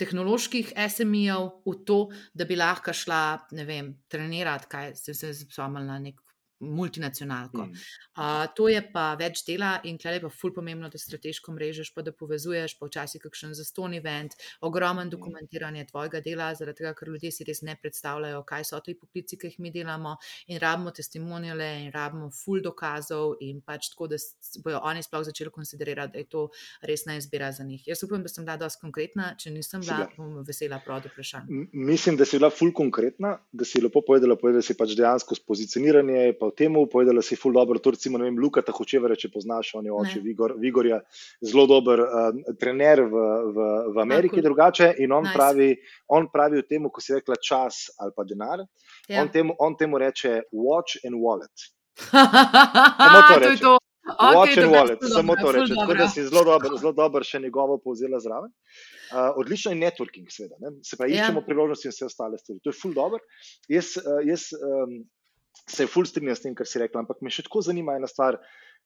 tehnoloških 0.00 0.72
SME-jev 0.74 1.50
v 1.66 1.76
to, 1.86 2.00
da 2.34 2.46
bi 2.48 2.56
lahko 2.56 2.92
šla, 2.96 3.22
ne 3.56 3.64
vem, 3.68 3.92
trenirati, 4.08 4.68
kaj 4.70 4.94
se 4.96 5.14
je 5.14 5.34
spomnila, 5.42 5.98
nek 6.00 6.20
multinacionalko. 6.60 7.66
Mm. 7.66 7.72
Uh, 8.16 8.44
to 8.56 8.68
je 8.68 8.80
pa 8.92 9.14
več 9.18 9.42
dela 9.46 9.78
in 9.84 9.98
tle 9.98 10.16
je 10.16 10.22
pa 10.24 10.30
ful 10.32 10.52
pomembno, 10.54 10.90
da 10.92 10.98
strateško 10.98 11.54
mrežeš, 11.56 11.92
pa 11.94 12.04
da 12.06 12.12
povezuješ, 12.12 12.76
pa 12.78 12.88
včasih 12.88 13.22
kakšen 13.22 13.54
zaston 13.56 13.94
event, 13.96 14.36
ogromen 14.60 15.06
mm. 15.06 15.14
dokumentiranje 15.14 15.86
tvojega 15.90 16.20
dela, 16.24 16.50
zaradi 16.54 16.82
tega, 16.82 16.94
ker 16.98 17.08
ljudje 17.08 17.32
si 17.34 17.46
res 17.48 17.62
ne 17.66 17.76
predstavljajo, 17.80 18.42
kaj 18.48 18.68
so 18.68 18.80
ti 18.84 18.96
poklici, 18.98 19.38
ki 19.40 19.52
jih 19.52 19.58
mi 19.64 19.72
delamo 19.74 20.16
in 20.52 20.60
rabimo 20.60 20.92
testimonijale 20.96 21.70
in 21.86 21.90
rabimo 21.94 22.30
ful 22.34 22.60
dokazov 22.64 23.38
in 23.40 23.62
pač 23.64 23.90
tako, 23.94 24.10
da 24.12 24.20
bojo 24.64 24.82
oni 24.90 25.02
sploh 25.06 25.24
začeli 25.30 25.52
konsiderirati, 25.54 26.12
da 26.12 26.24
je 26.24 26.28
to 26.28 26.46
resna 26.86 27.16
izbira 27.16 27.52
za 27.52 27.64
njih. 27.64 27.86
Jaz 27.88 28.04
upam, 28.04 28.22
da 28.22 28.28
sem 28.28 28.44
bila 28.44 28.56
dosti 28.60 28.80
konkretna, 28.82 29.32
če 29.38 29.52
nisem 29.54 29.80
bila, 29.84 30.08
bom 30.16 30.40
vesela 30.46 30.80
prav 30.84 31.02
do 31.04 31.12
vprašanja. 31.12 31.66
Mislim, 31.72 32.16
da 32.20 32.26
si 32.28 32.38
bila 32.38 32.50
ful 32.52 32.72
konkretna, 32.76 33.36
da 33.52 33.64
si 33.64 33.80
lepo 33.82 34.02
povedala, 34.06 34.36
povedala 34.40 34.62
si 34.64 34.76
pač 34.76 34.94
dejansko 34.98 35.38
s 35.38 35.44
pozicioniranje, 35.46 36.34
pa 36.40 36.49
o 36.50 36.54
tem, 36.56 36.74
povedala 36.90 37.22
si, 37.22 37.38
ful 37.38 37.54
dobro. 37.54 37.78
To 37.78 37.94
recimo, 37.94 38.18
ne 38.18 38.26
vem, 38.26 38.38
Luka 38.42 38.62
Tahočever, 38.66 39.14
če 39.18 39.30
poznaš, 39.32 39.74
on 39.78 39.86
je 39.86 39.94
oče 39.94 40.22
Vigor, 40.24 40.56
Vigorja, 40.60 41.00
zelo 41.40 41.66
dober 41.70 42.02
uh, 42.04 42.54
trener 42.60 43.04
v, 43.06 43.26
v, 43.54 43.68
v 43.94 44.02
Ameriki, 44.02 44.42
A, 44.42 44.46
drugače. 44.48 44.92
In 45.04 45.14
on, 45.16 45.28
nice. 45.28 45.36
pravi, 45.38 45.70
on 46.12 46.30
pravi 46.32 46.60
o 46.60 46.66
tem, 46.66 46.88
ko 46.90 47.04
si 47.04 47.14
rekla 47.16 47.38
čas 47.38 47.86
ali 48.02 48.16
pa 48.16 48.26
denar. 48.26 48.64
Ja. 49.08 49.22
On, 49.22 49.30
temu, 49.30 49.54
on 49.58 49.78
temu 49.78 50.00
reče 50.02 50.40
watch 50.52 51.00
and 51.06 51.22
wallet. 51.22 51.70
Samo 52.10 53.20
to 53.28 53.38
reče. 53.38 53.62
To 53.62 53.78
okay, 54.18 54.34
watch 54.36 54.58
and 54.58 54.72
wallet, 54.72 54.98
samo 55.02 55.36
to 55.36 55.52
reče. 55.52 55.74
Tako 55.74 55.94
da 55.94 56.08
si 56.08 56.22
zelo 56.22 56.44
dobro, 56.44 56.76
zelo 56.76 56.92
dobro 56.92 57.24
še 57.24 57.40
njegovo 57.40 57.78
povzela 57.78 58.20
zraven. 58.20 58.50
Uh, 59.10 59.30
odlično 59.36 59.72
je 59.72 59.78
networking, 59.78 60.30
seveda. 60.30 60.56
Ne? 60.60 60.72
Se 60.86 60.96
pravi, 60.96 61.14
ja. 61.14 61.24
iščemo 61.24 61.42
priložnosti 61.46 61.88
in 61.88 61.94
vse 61.94 62.06
ostale 62.06 62.38
stvari. 62.38 62.60
To 62.64 62.70
je 62.70 62.78
ful 62.82 62.94
dobro. 62.94 63.20
Jaz, 63.68 63.96
uh, 64.00 64.20
jaz 64.26 64.50
um, 64.56 65.00
se 65.70 65.86
ful 65.86 66.06
strinjam 66.06 66.36
s 66.36 66.44
tem, 66.46 66.54
kar 66.54 66.66
si 66.66 66.82
rekla, 66.82 67.04
ampak 67.04 67.22
me 67.22 67.32
še 67.32 67.46
tako 67.46 67.64
zanima 67.66 67.98
ena 67.98 68.10
stvar. 68.10 68.40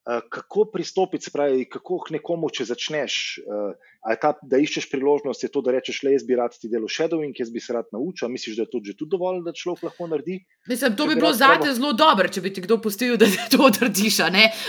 Uh, 0.05 0.21
kako 0.29 0.67
pristopiti, 0.69 1.31
pravi, 1.33 1.63
kako 1.65 1.97
k 2.05 2.13
nekomu, 2.19 2.51
če 2.53 2.67
začneš, 2.69 3.15
uh, 3.49 3.93
ta, 4.21 4.35
da 4.45 4.59
iščeš 4.61 4.91
priložnost, 4.93 5.47
je 5.47 5.49
to, 5.49 5.63
da 5.65 5.73
rečeš, 5.73 6.03
le 6.05 6.13
jaz 6.13 6.27
bi 6.29 6.37
rad 6.37 6.53
ti 6.61 6.69
delo 6.69 6.91
shadowing, 6.93 7.33
jaz 7.41 7.49
bi 7.49 7.63
se 7.65 7.73
rad 7.73 7.89
naučil. 7.89 8.29
Misliš, 8.29 8.59
da 8.59 8.67
je 8.67 8.73
to 8.75 8.83
že 8.85 8.93
tudi 8.99 9.15
dovolj, 9.15 9.41
da 9.47 9.55
človek 9.57 9.87
lahko 9.89 10.11
naredi? 10.13 10.37
Mislim, 10.69 10.93
to 11.01 11.09
bi 11.09 11.17
bilo 11.17 11.33
zate 11.33 11.73
zelo 11.73 11.95
dobro, 11.97 12.29
če 12.29 12.45
bi 12.45 12.53
ti 12.53 12.67
kdo 12.67 12.77
pustil, 12.85 13.17
da 13.17 13.31
to 13.55 13.63
odradiš. 13.65 14.21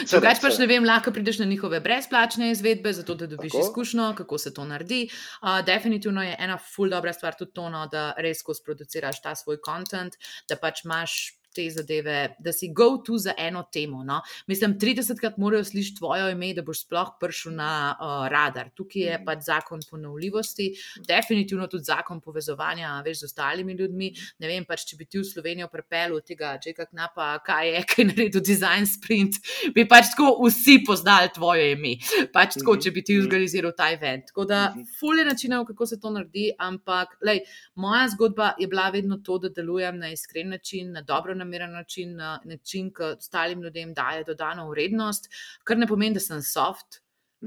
Drugač 0.08 0.40
pač 0.40 0.64
ne 0.64 0.72
vem, 0.72 0.88
lahko 0.88 1.12
prideš 1.12 1.44
na 1.44 1.52
njihove 1.52 1.84
brezplačne 1.84 2.54
izvedbe, 2.56 2.96
zato 2.96 3.20
da 3.20 3.28
dobiš 3.28 3.58
Tako? 3.58 3.68
izkušnjo, 3.68 4.14
kako 4.24 4.40
se 4.40 4.56
to 4.56 4.64
naredi. 4.64 5.10
Uh, 5.44 5.60
definitivno 5.68 6.24
je 6.24 6.40
ena 6.40 6.56
ful 6.56 6.88
dobra 6.88 7.12
stvar 7.12 7.36
tudi 7.36 7.52
to, 7.52 7.68
no, 7.68 7.90
da 7.92 8.14
res 8.24 8.40
ko 8.40 8.56
sproduciraš 8.56 9.20
ta 9.20 9.36
svoj 9.36 9.60
kontent, 9.60 10.16
da 10.48 10.56
pač 10.56 10.88
imaš 10.88 11.36
te 11.56 11.70
zadeve, 11.72 12.36
da 12.40 12.54
si 12.54 12.70
go 12.74 12.98
to 13.06 13.18
za 13.18 13.34
eno 13.38 13.64
temo. 13.74 14.04
No? 14.04 14.22
Mislim, 14.48 14.80
30krat 14.80 15.38
morajo 15.38 15.64
slišati 15.64 15.98
tvoje 15.98 16.32
ime, 16.32 16.54
da 16.54 16.62
boš 16.62 16.84
sploh 16.86 17.14
prišel 17.20 17.56
na 17.56 17.72
uh, 17.96 18.28
radar. 18.32 18.70
Tukaj 18.76 19.02
je 19.02 19.14
mhm. 19.18 19.26
pač 19.26 19.46
zakon 19.46 19.82
ponovljivosti, 19.92 20.72
definitivno 21.08 21.68
tudi 21.68 21.84
zakon 21.84 22.22
povezovanja 22.22 23.02
veš, 23.06 23.20
z 23.20 23.30
ostalimi 23.30 23.74
ljudmi. 23.74 24.12
Ne 24.40 24.52
vem, 24.52 24.66
pač, 24.68 24.86
če 24.90 25.00
bi 25.00 25.08
ti 25.08 25.22
v 25.22 25.28
Slovenijo 25.28 25.70
pripeljal 25.72 26.22
tega, 26.26 26.56
če 26.62 26.76
kak 26.76 26.92
napa, 26.98 27.32
kaj 27.46 27.72
je, 27.72 27.84
kaj 27.94 28.10
naredil 28.12 28.44
design 28.44 28.88
sprint, 28.90 29.40
bi 29.76 29.88
pač 29.88 30.12
tako 30.14 30.36
vsi 30.44 30.82
poznali 30.88 31.32
tvoje 31.36 31.72
ime. 31.72 31.96
Pač 32.34 32.60
tako, 32.60 32.78
če 32.82 32.92
bi 32.92 33.06
ti 33.06 33.16
mhm. 33.16 33.28
organiziral 33.28 33.76
ta 33.78 33.90
event. 33.96 34.28
Tako 34.34 34.48
da, 34.50 34.62
mhm. 34.74 34.90
fulje 35.00 35.26
načinov, 35.28 35.66
kako 35.72 35.88
se 35.88 36.00
to 36.02 36.12
naredi, 36.12 36.50
ampak 36.60 37.16
lej, 37.26 37.46
moja 37.80 38.06
zgodba 38.12 38.54
je 38.60 38.68
bila 38.68 38.90
vedno 38.94 39.22
to, 39.24 39.40
da 39.40 39.50
delujem 39.50 40.00
na 40.00 40.12
iskren 40.12 40.50
način, 40.50 40.92
na 40.92 41.02
dobro 41.02 41.34
način 41.34 41.45
nameren 41.46 41.72
način, 41.72 42.16
na 42.18 42.40
način, 42.46 42.92
ki 42.94 43.14
ostalim 43.16 43.64
ljudem 43.64 43.94
daje 43.94 44.24
dodano 44.28 44.70
vrednost, 44.70 45.30
kar 45.64 45.78
ne 45.78 45.88
pomeni, 45.88 46.18
da 46.18 46.24
sem 46.24 46.42
soft. 46.44 47.02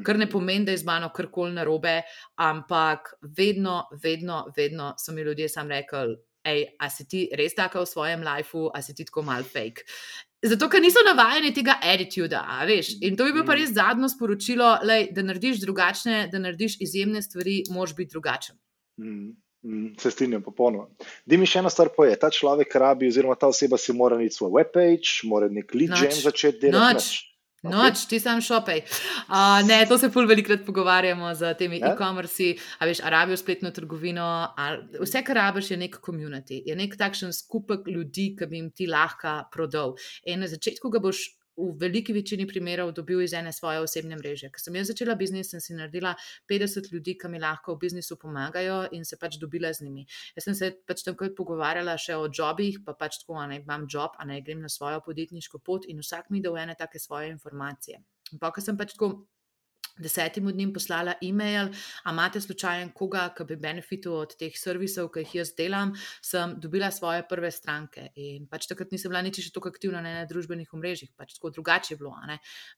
Kar 0.05 0.19
ne 0.19 0.27
mhm. 0.27 0.33
pomeni, 0.33 0.65
da 0.65 0.73
je 0.73 0.79
z 0.79 0.87
mano 0.87 1.09
karkoli 1.15 1.53
narobe, 1.57 2.03
ampak 2.37 3.15
vedno, 3.37 3.89
vedno, 4.03 4.45
vedno 4.57 4.95
so 4.99 5.13
mi 5.13 5.23
ljudje 5.27 5.49
sam 5.49 5.71
rekli, 5.71 6.17
hej, 6.47 6.65
a 6.79 6.91
si 6.91 7.07
ti 7.09 7.25
res 7.37 7.57
tako 7.57 7.83
v 7.83 7.91
svojem 7.91 8.23
lifeu, 8.23 8.69
a 8.75 8.83
si 8.83 8.95
ti 8.95 9.07
tako 9.09 9.25
mal 9.27 9.43
fake. 9.43 9.87
Zato, 10.45 10.69
ker 10.71 10.83
niso 10.83 11.03
navajeni 11.03 11.51
tega 11.55 11.81
attituda, 11.83 12.45
veš. 12.69 12.93
In 13.03 13.17
to 13.19 13.27
bi 13.27 13.35
bilo 13.35 13.47
pa 13.47 13.57
mhm. 13.57 13.63
res 13.63 13.75
zadnjo 13.75 14.13
sporočilo, 14.13 14.71
lej, 14.87 15.11
da 15.17 15.25
narediš 15.27 15.65
drugačne, 15.65 16.29
da 16.33 16.39
narediš 16.39 16.79
izjemne 16.85 17.23
stvari, 17.23 17.63
moš 17.75 17.97
biti 17.99 18.15
drugačen. 18.15 18.59
Mm. 19.03 19.33
Mm, 19.63 19.95
se 19.99 20.11
strinjam, 20.11 20.43
popolnoma. 20.43 20.87
Da 21.27 21.37
mi 21.37 21.47
še 21.47 21.59
ena 21.63 21.71
stvar 21.73 21.91
poje. 21.97 22.15
Ta 22.21 22.31
človek 22.31 22.77
rabi, 22.79 23.09
oziroma 23.11 23.35
ta 23.35 23.51
oseba 23.51 23.79
si 23.79 23.95
mora 23.97 24.19
imeti 24.19 24.39
svoj 24.39 24.53
webpage, 24.55 25.25
mora 25.27 25.49
nek 25.51 25.75
lead 25.75 25.97
gen 25.99 26.15
začeti 26.15 26.69
delati. 26.69 26.95
Noč. 26.95 27.09
Okay. 27.59 27.73
Noč, 27.75 28.05
ti 28.07 28.21
sam 28.23 28.39
šopej. 28.39 28.85
Uh, 29.27 29.59
ne, 29.67 29.81
to 29.91 29.97
se 29.99 30.13
pol 30.15 30.29
velikrat 30.31 30.63
pogovarjamo 30.63 31.33
z 31.35 31.57
temi 31.59 31.81
ja? 31.81 31.91
e-commerce, 31.91 32.53
a 32.79 32.87
veš, 32.87 33.01
arabijo 33.03 33.41
spletno 33.41 33.73
trgovino. 33.75 34.29
Vse, 35.03 35.25
kar 35.27 35.41
rabiš, 35.43 35.73
je 35.73 35.81
nek 35.81 35.99
community, 35.99 36.61
je 36.63 36.77
nek 36.79 36.95
takšen 37.01 37.35
skupek 37.35 37.91
ljudi, 37.91 38.29
ki 38.39 38.47
bi 38.47 38.61
jim 38.61 38.71
ti 38.71 38.87
lahko 38.87 39.41
prodal. 39.51 39.97
In 40.23 40.47
na 40.47 40.47
začetku 40.47 40.87
ga 40.95 41.03
boš 41.03 41.25
v 41.59 41.75
veliki 41.81 42.15
večini 42.15 42.47
primerov 42.47 42.93
dobil 42.95 43.23
iz 43.23 43.35
ene 43.35 43.53
svoje 43.53 43.81
osebne 43.83 44.17
mreže. 44.17 44.51
Ker 44.55 44.63
sem 44.63 44.77
jaz 44.79 44.93
začela 44.93 45.17
biznis, 45.19 45.51
sem 45.51 45.61
si 45.61 45.75
naredila 45.75 46.15
50 46.51 46.93
ljudi, 46.93 47.17
ki 47.19 47.31
mi 47.33 47.41
lahko 47.43 47.75
v 47.75 47.83
biznisu 47.87 48.17
pomagajo 48.17 48.85
in 48.95 49.05
se 49.05 49.19
pač 49.19 49.41
dobila 49.43 49.73
z 49.75 49.89
njimi. 49.89 50.07
Jaz 50.37 50.47
sem 50.47 50.55
se 50.55 50.71
pač 50.87 51.03
takoj 51.07 51.35
pogovarjala 51.35 51.97
še 51.99 52.17
o 52.17 52.29
jobih, 52.31 52.81
pa 52.87 52.95
pač 52.95 53.19
tako, 53.23 53.41
da 53.43 53.59
imam 53.59 53.89
job, 53.91 54.15
a 54.19 54.29
naj 54.29 54.45
grem 54.47 54.63
na 54.63 54.71
svojo 54.71 55.03
podjetniško 55.05 55.59
pot 55.59 55.89
in 55.91 55.99
vsak 56.05 56.31
mi 56.31 56.41
da 56.45 56.55
v 56.55 56.63
ene 56.63 56.79
take 56.79 57.03
svoje 57.03 57.35
informacije. 57.35 58.03
Pa, 58.41 58.53
ker 58.53 58.63
sem 58.63 58.79
pač 58.79 58.95
tako 58.95 59.27
desetim 60.03 60.49
dnem 60.53 60.73
poslala 60.73 61.15
e-mail, 61.23 61.71
a 62.05 62.13
imate 62.13 62.41
slučajen 62.41 62.93
koga, 62.97 63.29
ki 63.37 63.45
bi 63.49 63.57
benefitil 63.61 64.15
od 64.15 64.35
teh 64.39 64.55
servisov, 64.57 65.11
ki 65.15 65.25
jih 65.25 65.35
jaz 65.41 65.53
delam, 65.59 65.95
sem 66.25 66.55
dobila 66.61 66.91
svoje 66.95 67.25
prve 67.29 67.51
stranke. 67.55 68.09
In 68.17 68.47
pač 68.51 68.69
takrat 68.71 68.93
nisem 68.95 69.13
bila 69.13 69.23
nič 69.23 69.41
še 69.45 69.53
tako 69.55 69.73
aktivna 69.73 70.03
na 70.05 70.25
družbenih 70.29 70.73
omrežjih, 70.75 71.13
pač 71.19 71.37
tako 71.37 71.53
drugače 71.59 71.95
je 71.95 71.99
bilo. 72.01 72.15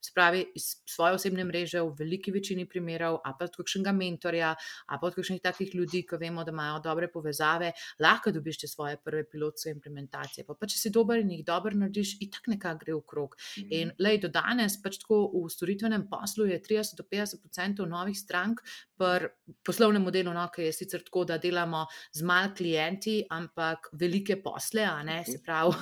Spravi 0.03 0.43
iz 0.55 0.81
svoje 0.85 1.17
osebne 1.17 1.45
mreže 1.47 1.81
v 1.81 1.95
veliki 2.03 2.31
večini 2.31 2.67
primerov, 2.69 3.21
a 3.25 3.33
pa 3.37 3.47
od 3.49 3.55
kakšnega 3.57 3.93
mentorja, 3.95 4.53
a 4.87 4.99
pa 4.99 5.07
od 5.07 5.17
kakšnih 5.17 5.41
takih 5.41 5.75
ljudi, 5.75 6.03
ki 6.07 6.19
vemo, 6.21 6.43
da 6.43 6.51
imajo 6.51 6.81
dobre 6.83 7.09
povezave, 7.11 7.71
lahko 7.99 8.31
dobiš 8.35 8.63
te 8.63 8.67
svoje 8.67 8.99
prve 9.01 9.23
pilotske 9.29 9.71
implementacije. 9.71 10.45
Pa, 10.45 10.57
pa 10.59 10.69
če 10.69 10.77
si 10.77 10.93
dober 10.93 11.21
in 11.21 11.31
jih 11.37 11.45
dobro 11.47 11.77
narediš, 11.77 12.17
in 12.21 12.31
tako 12.33 12.55
nekako 12.55 12.85
gre 12.85 12.95
v 12.97 13.03
krog. 13.07 13.35
-hmm. 13.61 13.67
In 13.69 13.91
lej, 13.99 14.19
do 14.21 14.29
danes 14.29 14.77
pač 14.81 14.99
tako 15.01 15.29
v 15.33 15.49
storitvenem 15.49 16.07
poslu 16.09 16.47
je 16.49 16.59
30 16.61 16.97
do 16.97 17.03
50% 17.11 17.85
novih 17.89 18.17
strank, 18.17 18.61
pri 19.01 19.29
poslovnem 19.65 20.03
modelu, 20.05 20.31
no, 20.33 20.43
ki 20.53 20.67
je 20.67 20.73
sicer 20.75 21.01
tako, 21.05 21.23
da 21.25 21.37
delamo 21.41 21.83
z 22.13 22.25
malimi 22.27 22.55
klienti, 22.57 23.13
ampak 23.33 23.89
velike 23.97 24.37
posle, 24.43 24.83
a 24.85 25.01
ne 25.05 25.19
se 25.25 25.39
pravi, 25.43 25.73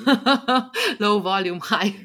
low 1.04 1.20
volume, 1.24 1.60
high, 1.64 1.96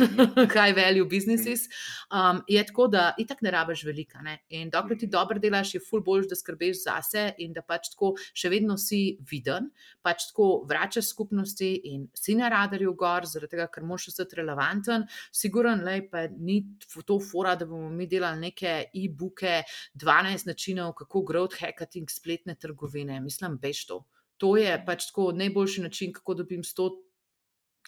high 0.56 0.74
value 0.76 1.06
businesses. 1.08 1.66
Um, 2.10 2.42
je 2.48 2.62
tako, 2.68 2.88
da 2.92 3.10
itak 3.20 3.42
ne 3.42 3.52
rabiš 3.54 3.84
velika. 3.88 4.22
Ne? 4.24 4.38
In 4.56 4.70
dokler 4.72 4.98
ti 4.98 5.08
dobro 5.12 5.40
delaš, 5.42 5.74
je 5.76 5.82
ful 5.84 6.02
boljš, 6.04 6.30
da 6.32 6.38
skrbiš 6.38 6.84
zase 6.84 7.26
in 7.44 7.52
da 7.56 7.64
pač 7.64 7.92
tako 7.94 8.14
še 8.32 8.52
vedno 8.52 8.76
si 8.80 9.18
viden, 9.30 9.70
pač 10.04 10.28
tako 10.30 10.48
vračaš 10.68 11.12
skupnosti 11.12 11.72
in 11.92 12.08
si 12.16 12.36
na 12.38 12.50
radarju 12.52 12.94
gor, 12.98 13.28
zaradi 13.28 13.56
tega, 13.56 13.68
ker 13.72 13.86
moš 13.88 14.10
ostati 14.12 14.40
relevanten. 14.40 15.06
Siguren, 15.32 15.84
lej, 15.84 16.06
pa 16.12 16.26
ni 16.32 16.62
to 17.06 17.18
fora, 17.20 17.56
da 17.56 17.68
bomo 17.68 17.90
mi 17.92 18.08
delali 18.08 18.48
neke 18.48 18.71
e-booke, 18.80 19.62
12 19.94 20.46
načinov 20.46 20.94
kako 20.98 21.24
growth 21.28 21.60
hacking 21.60 22.10
spletne 22.10 22.54
trgovine. 22.54 23.20
Mislim, 23.20 23.58
veš 23.62 23.86
to. 23.86 24.02
To 24.42 24.56
je 24.56 24.74
pač 24.86 25.06
tako 25.10 25.30
najboljši 25.38 25.82
način, 25.82 26.12
kako 26.12 26.34
dobim 26.42 26.62
100 26.66 26.88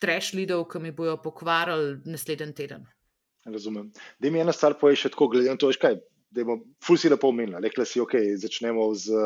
trash 0.00 0.34
lidov, 0.34 0.66
ki 0.70 0.82
mi 0.82 0.92
bojo 0.92 1.16
pokvarili 1.22 2.00
naslednji 2.04 2.54
teden. 2.54 2.86
Razumem. 3.44 3.92
Da 4.18 4.30
mi 4.30 4.40
ena 4.40 4.52
stvar 4.52 4.76
poje 4.80 4.96
še 4.96 5.10
tako, 5.12 5.28
glede 5.34 5.50
na 5.50 5.60
to, 5.60 5.70
kaj. 5.80 5.98
Da 6.34 6.42
je 6.42 6.56
ful 6.82 6.98
si 6.98 7.10
lepo 7.12 7.30
omenila, 7.30 7.60
rekla 7.62 7.86
si, 7.86 8.00
ok, 8.02 8.16
začnemo 8.42 8.88
z 8.98 9.20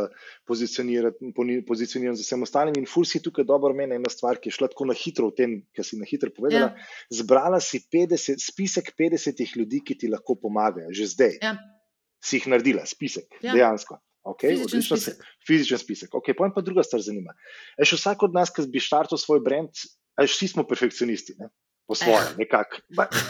pozicioniranjem 0.48 2.18
z 2.18 2.26
vsem 2.26 2.44
ostalim. 2.44 2.76
In 2.76 2.84
ful 2.90 3.09
si 3.09 3.22
tukaj 3.24 3.46
dobro 3.48 3.72
omenila 3.72 3.96
ena 3.96 4.12
stvar, 4.12 4.36
ki 4.42 4.52
je 4.52 4.59
šla 4.59 4.68
tako 4.74 4.90
na 4.90 4.98
hitro 4.98 5.30
v 5.32 5.36
tem, 5.40 5.56
kar 5.72 5.88
si 5.88 5.96
na 5.96 6.04
hitro 6.09 6.28
povedala. 6.36 6.74
Ja. 6.76 7.18
Zbrala 7.22 7.62
si 7.64 7.80
50, 7.80 8.44
spisek 8.44 8.92
50 8.92 9.40
ljudi, 9.56 9.80
ki 9.80 9.96
ti 10.04 10.12
lahko 10.12 10.36
pomagajo, 10.36 10.92
že 10.92 11.09
zdaj. 11.16 11.36
Ja 11.40 11.56
si 12.20 12.38
jih 12.38 12.48
naredila, 12.50 12.86
spisek, 12.86 13.38
ja. 13.42 13.54
dejansko. 13.54 13.98
Okay, 14.28 14.59
fizičen, 14.59 14.82
spisek. 14.84 15.22
fizičen 15.46 15.80
spisek. 15.80 16.14
Okay, 16.18 16.36
pojem 16.36 16.52
pa 16.52 16.61
druga 16.61 16.82
stvar 16.84 17.00
zanima. 17.00 17.32
Eš 17.80 17.94
vsak 17.96 18.26
od 18.26 18.34
nas, 18.36 18.52
ki 18.52 18.66
bi 18.68 18.82
štartil 18.82 19.20
svoj 19.20 19.40
brand, 19.44 19.72
eš 20.20 20.34
vsi 20.34 20.50
smo 20.52 20.66
perfekcionisti. 20.68 21.38
Ne? 21.38 21.48
Po 21.89 21.95
svoje, 21.97 22.36
nekako. 22.36 22.76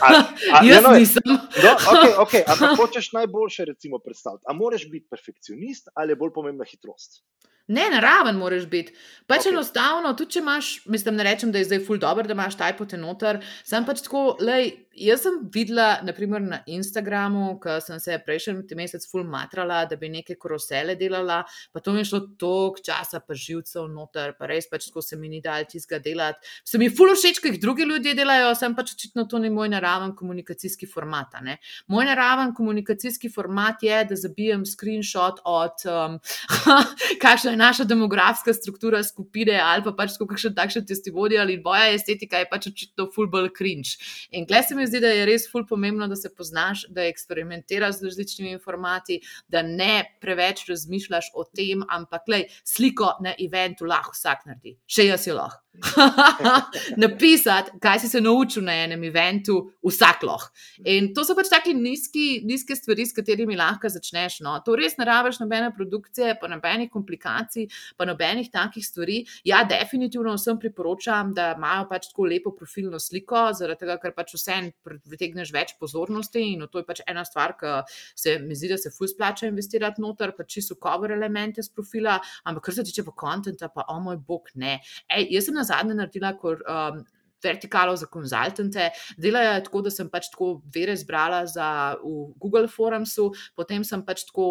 Jaz 0.66 0.82
no, 0.82 0.90
nisem. 0.98 1.22
No, 1.30 1.70
okay, 1.94 2.12
okay, 2.24 2.42
ampak 2.42 2.74
hočeš 2.74 3.12
najboljše, 3.14 3.64
recimo, 3.70 4.02
predstaviti. 4.02 4.42
A 4.50 4.52
moraš 4.52 4.90
biti 4.90 5.06
perfekcionist 5.06 5.88
ali 5.94 6.12
je 6.12 6.16
bolj 6.18 6.34
pomembna 6.34 6.66
hitrost? 6.66 7.22
Ne, 7.68 7.90
naraven 7.92 8.36
moraš 8.40 8.66
biti. 8.66 8.94
Pač 9.28 9.44
okay. 9.44 9.52
enostavno, 9.52 10.14
tudi 10.16 10.38
če 10.38 10.40
imaš, 10.40 10.68
mislim, 10.88 11.18
ne 11.20 11.24
rečem, 11.26 11.50
da 11.52 11.60
je 11.60 11.68
zdaj 11.68 11.82
ful 11.84 11.98
dobro, 12.00 12.24
da 12.24 12.32
imaš 12.32 12.56
taj 12.56 12.78
potenoter. 12.78 13.42
Sem 13.68 13.84
pač 13.84 14.00
tako, 14.06 14.22
lej, 14.40 14.70
jaz 14.96 15.26
sem 15.26 15.36
videla, 15.52 15.98
naprimer 16.02 16.40
na 16.42 16.58
Instagramu, 16.66 17.58
ko 17.60 17.76
sem 17.84 18.00
se 18.00 18.16
prejšnji 18.24 18.76
mesec 18.78 19.04
ful 19.10 19.26
matrala, 19.28 19.82
da 19.90 19.98
bi 20.00 20.08
neke 20.08 20.38
korosele 20.40 20.96
delala, 20.96 21.42
pa 21.72 21.82
to 21.84 21.92
mi 21.92 22.00
je 22.00 22.08
šlo 22.08 22.20
toliko 22.40 22.80
časa, 22.88 23.20
pa 23.20 23.36
živcev 23.36 23.90
noter, 23.92 24.32
pa 24.38 24.48
res 24.48 24.70
pač 24.70 24.88
tako 24.88 25.04
se 25.04 25.20
mi 25.20 25.28
ni 25.28 25.42
dal 25.44 25.66
tizga 25.68 26.00
delati. 26.00 26.48
Se 26.64 26.80
mi 26.80 26.88
ful 26.88 27.12
všeč, 27.12 27.42
kaj 27.44 27.60
drugi 27.60 27.84
ljudje 27.88 28.16
delajo, 28.16 28.54
sem 28.56 28.72
pač 28.78 28.94
očitno 28.96 29.26
to 29.28 29.42
ni 29.42 29.52
moj 29.52 29.68
naraven 29.74 30.16
komunikacijski 30.16 30.88
format. 30.88 31.36
Ne? 31.44 31.58
Moj 31.92 32.08
naraven 32.08 32.54
komunikacijski 32.56 33.28
format 33.28 33.84
je, 33.84 34.00
da 34.08 34.16
zabijem 34.16 34.64
screenshot 34.66 35.44
od, 35.44 35.84
um, 35.84 36.18
kakšna 37.22 37.54
je 37.54 37.57
naša 37.58 37.84
demografska 37.84 38.54
struktura 38.54 39.02
skupine 39.04 39.58
ali 39.62 39.84
pa 39.84 39.92
pač 39.98 40.16
kakšen 40.18 40.54
takšen 40.56 40.86
testimonial 40.86 41.44
ali 41.44 41.58
boja 41.62 41.90
estetika 41.94 42.40
je 42.42 42.48
pač 42.50 42.70
očitno 42.70 43.08
ful 43.14 43.28
bolj 43.30 43.50
cringe. 43.58 43.96
In 44.30 44.46
klej 44.46 44.68
se 44.68 44.78
mi 44.78 44.86
zdi, 44.86 45.02
da 45.02 45.12
je 45.12 45.26
res 45.28 45.48
ful 45.50 45.66
pomembno, 45.66 46.08
da 46.08 46.16
se 46.16 46.30
poznaš, 46.34 46.86
da 46.94 47.06
eksperimentiraš 47.08 48.00
z 48.00 48.10
različnimi 48.10 48.54
informati, 48.56 49.20
da 49.48 49.62
ne 49.62 50.04
preveč 50.22 50.66
razmišljaš 50.70 51.32
o 51.34 51.44
tem, 51.44 51.84
ampak 51.88 52.28
le 52.28 52.44
sliko 52.64 53.16
na 53.24 53.34
eventu 53.38 53.88
lahko 53.88 54.16
vsak 54.16 54.46
naredi, 54.48 54.78
še 54.86 55.10
jaz 55.10 55.26
jo 55.28 55.38
lahko. 55.38 55.67
Napisati, 57.02 57.70
kaj 57.80 58.00
si 58.00 58.08
se 58.08 58.20
naučil 58.20 58.64
na 58.64 58.74
enem 58.84 59.04
eventu, 59.04 59.58
vsak 59.84 60.22
lahko. 60.26 60.50
In 60.90 61.12
to 61.14 61.24
so 61.24 61.36
pač 61.38 61.50
tako 61.52 61.74
nizke 61.76 62.76
stvari, 62.76 63.06
s 63.06 63.14
katerimi 63.16 63.56
lahko 63.58 63.90
začneš. 63.92 64.40
No. 64.44 64.56
To 64.64 64.76
res 64.78 64.98
ne 64.98 65.06
rabiš 65.08 65.40
nobene 65.42 65.70
produkcije, 65.74 66.34
pa 66.40 66.50
nobenih 66.50 66.90
komplikacij, 66.90 67.68
pa 67.96 68.06
nobenih 68.08 68.50
takih 68.52 68.84
stvari. 68.86 69.20
Ja, 69.46 69.62
definitivno 69.68 70.34
vsem 70.36 70.58
priporočam, 70.58 71.32
da 71.36 71.52
imajo 71.56 71.86
pač 71.90 72.10
tako 72.12 72.28
lepo 72.32 72.54
profilno 72.56 73.00
sliko, 73.02 73.48
zaradi 73.58 73.84
tega, 73.84 73.98
ker 74.02 74.16
pač 74.16 74.34
vse 74.34 74.58
pritegneš 74.82 75.52
več 75.54 75.76
pozornosti. 75.80 76.42
In 76.54 76.66
to 76.70 76.82
je 76.82 76.88
pač 76.88 77.04
ena 77.06 77.24
stvar, 77.28 77.54
ki 77.58 77.76
se 78.18 78.38
mi 78.42 78.58
zdi, 78.58 78.72
da 78.74 78.80
se 78.80 78.92
fus 78.94 79.14
plača 79.18 79.50
investirati 79.50 80.02
noter, 80.02 80.34
pač 80.36 80.58
čisto 80.58 80.78
cover 80.82 81.14
elemente 81.14 81.62
z 81.62 81.70
profila, 81.74 82.18
ampak 82.48 82.68
kar 82.68 82.78
se 82.78 82.86
tiče 82.88 83.06
pa 83.06 83.14
kontenta, 83.14 83.70
pa 83.72 83.86
o 83.92 83.98
moj 84.02 84.18
bog, 84.26 84.50
ne. 84.58 84.78
Ej, 85.06 85.28
jaz 85.36 85.48
sem 85.48 85.56
na 85.56 85.67
zadnje 85.68 86.00
naredila 86.00 86.34
kot. 86.40 86.64
Um, 86.66 87.06
Vertikalo 87.38 87.92
za 87.94 88.08
konzultante, 88.10 88.88
delajo 89.14 89.52
tako, 89.62 89.84
da 89.86 89.92
sem 89.94 90.08
pač 90.10 90.26
tako 90.32 90.48
vere 90.74 90.96
zbrala 90.98 91.44
za, 91.46 91.68
v 92.02 92.32
Google 92.34 92.66
Forumsu, 92.66 93.28
potem 93.54 93.84
sem 93.86 94.02
pač 94.02 94.24
tako 94.26 94.48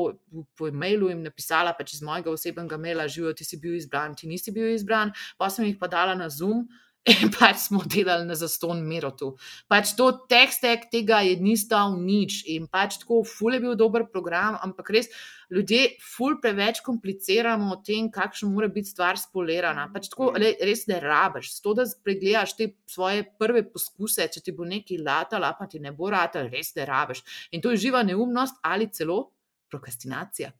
po 0.55 0.69
e-mailu 0.71 1.09
jim 1.11 1.25
napisala, 1.25 1.73
pač 1.75 1.97
iz 1.97 2.05
mojega 2.07 2.31
osebnega 2.31 2.79
maila, 2.79 3.09
živijo, 3.11 3.33
ti 3.35 3.43
si 3.43 3.59
bil 3.59 3.75
izbran, 3.75 4.15
ti 4.15 4.31
nisi 4.31 4.55
bil 4.55 4.71
izbran, 4.71 5.11
pa 5.35 5.51
sem 5.51 5.67
jih 5.67 5.75
pa 5.81 5.91
dala 5.91 6.15
na 6.15 6.29
Zoom, 6.31 6.63
in 7.13 7.31
pač 7.31 7.61
smo 7.67 7.79
delali 7.87 8.25
na 8.27 8.35
zaston 8.35 8.81
mirotu. 8.83 9.31
Pač 9.71 9.93
to 9.95 10.09
tekstek 10.27 10.89
tega 10.91 11.21
je 11.23 11.37
ni 11.39 11.55
stal 11.59 11.95
nič 12.01 12.41
in 12.51 12.67
pač 12.67 12.99
tako, 13.03 13.21
ful 13.27 13.55
je 13.55 13.61
bil 13.63 13.77
dober 13.79 14.07
program, 14.11 14.57
ampak 14.63 14.91
res 14.91 15.07
ljudje 15.53 15.95
ful 16.03 16.35
preveč 16.43 16.81
kompliciramo 16.83 17.71
o 17.71 17.79
tem, 17.79 18.11
kakšno 18.11 18.51
mora 18.51 18.67
biti 18.67 18.91
stvar 18.91 19.19
spolirana. 19.21 19.87
Pač 19.93 20.11
tako, 20.11 20.33
le, 20.35 20.51
res 20.67 20.83
ne 20.91 20.99
rabiš, 21.03 21.53
to, 21.63 21.77
da 21.79 21.87
pregledaš 22.03 22.57
te 22.59 22.69
svoje 22.91 23.23
prve 23.39 23.63
poskuse, 23.71 24.27
če 24.27 24.43
ti 24.43 24.55
bo 24.55 24.67
neki 24.67 24.99
latal, 24.99 25.47
pa 25.55 25.71
ti 25.71 25.79
ne 25.79 25.95
bo 25.95 26.11
latal, 26.11 26.51
res 26.51 26.75
ne 26.75 26.87
rabiš. 26.89 27.23
In 27.55 27.63
to 27.63 27.71
je 27.71 27.85
živa 27.87 28.03
neumnost 28.03 28.59
ali 28.67 28.91
celo 28.91 29.21
prokrastinacija. 29.71 30.51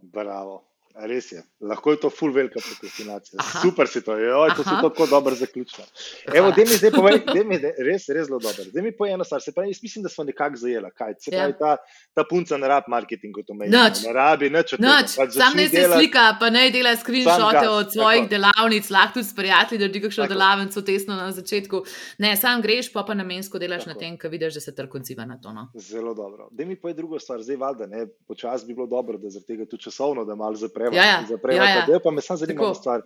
Bravo. 0.00 0.69
Res 1.06 1.32
je, 1.32 1.42
lahko 1.60 1.94
je 1.94 2.00
to 2.00 2.10
full 2.10 2.32
velika 2.32 2.60
prokrastinacija. 2.60 3.42
Super 3.62 3.88
si 3.88 4.02
to, 4.04 4.16
joj, 4.18 4.54
to 4.56 4.62
si 4.62 4.76
tako 4.82 5.06
dobro 5.06 5.34
zaključila. 5.34 5.86
Evo, 6.34 6.50
da 6.56 6.64
mi 6.64 6.76
zdaj 6.80 6.90
povej, 6.90 7.20
da 7.26 7.44
mi 7.44 7.54
je 7.54 7.74
res, 7.78 8.08
res 8.08 8.26
zelo 8.26 8.38
dobro. 8.38 8.64
Da 8.72 8.82
mi 8.82 8.92
povej 8.96 9.14
eno 9.14 9.24
stvar, 9.24 9.42
se 9.42 9.52
pravi, 9.52 9.70
jaz 9.70 9.82
mislim, 9.82 10.02
da 10.02 10.08
smo 10.08 10.24
nekako 10.24 10.56
zajela, 10.56 10.90
kaj 10.90 11.14
se 11.20 11.30
pravi, 11.30 11.52
ja. 11.52 11.58
ta, 11.58 11.76
ta 12.14 12.24
punca 12.30 12.56
ne 12.56 12.68
rabi 12.68 12.90
marketingu, 12.90 13.42
to 13.46 13.54
meni. 13.54 13.76
Ne 13.76 14.12
rabi, 14.12 14.50
nič 14.50 14.72
od 14.72 14.80
tega. 14.80 14.98
Pač 15.16 15.36
Sam 15.36 15.56
ne 15.56 15.68
se 15.68 15.86
slika, 15.94 16.26
pa 16.40 16.50
ne 16.50 16.70
dela 16.70 16.96
screenshote 16.96 17.68
od 17.68 17.92
svojih 17.92 18.26
tako. 18.26 18.34
delavnic, 18.34 18.90
lahko 18.90 19.20
tudi 19.20 19.28
s 19.28 19.36
prijatelji, 19.36 19.78
da 19.78 19.90
naredi 19.90 20.00
kakšno 20.00 20.26
delavnico 20.26 20.82
tesno 20.82 21.16
na 21.16 21.32
začetku. 21.32 21.82
Ne, 22.18 22.36
sam 22.36 22.62
greš, 22.62 22.92
pa 22.92 23.02
pa 23.02 23.14
namensko 23.14 23.58
delaš 23.58 23.84
tako. 23.84 23.94
na 23.94 23.98
tem, 23.98 24.18
ker 24.18 24.30
vidiš, 24.30 24.54
da 24.54 24.60
se 24.60 24.74
trg 24.74 24.94
odziva 24.94 25.24
na 25.24 25.38
to. 25.40 25.52
No. 25.52 25.68
Zelo 25.74 26.14
dobro. 26.14 26.48
Da 26.50 26.64
mi 26.64 26.76
povej 26.76 26.94
drugo 26.94 27.18
stvar, 27.18 27.42
zdaj 27.42 27.56
valjda, 27.56 27.86
ne, 27.86 28.06
počas 28.28 28.66
bi 28.66 28.74
bilo 28.74 28.86
dobro, 28.86 29.18
da 29.18 29.30
zaradi 29.30 29.46
tega 29.46 29.66
tudi 29.66 29.82
časovno, 29.82 30.24
da 30.24 30.34
malo 30.34 30.56
zapremo 30.56 30.89
zapremo. 30.92 31.06
Ja, 31.06 31.20
ja. 31.20 31.26
zapremo 31.28 31.64
ja, 31.64 31.86
ja. 31.88 32.00
Pa 32.04 32.10
me 32.10 32.22
samo 32.22 32.36
zanima 32.36 32.64
ena 32.64 32.74
stvar. 32.74 33.02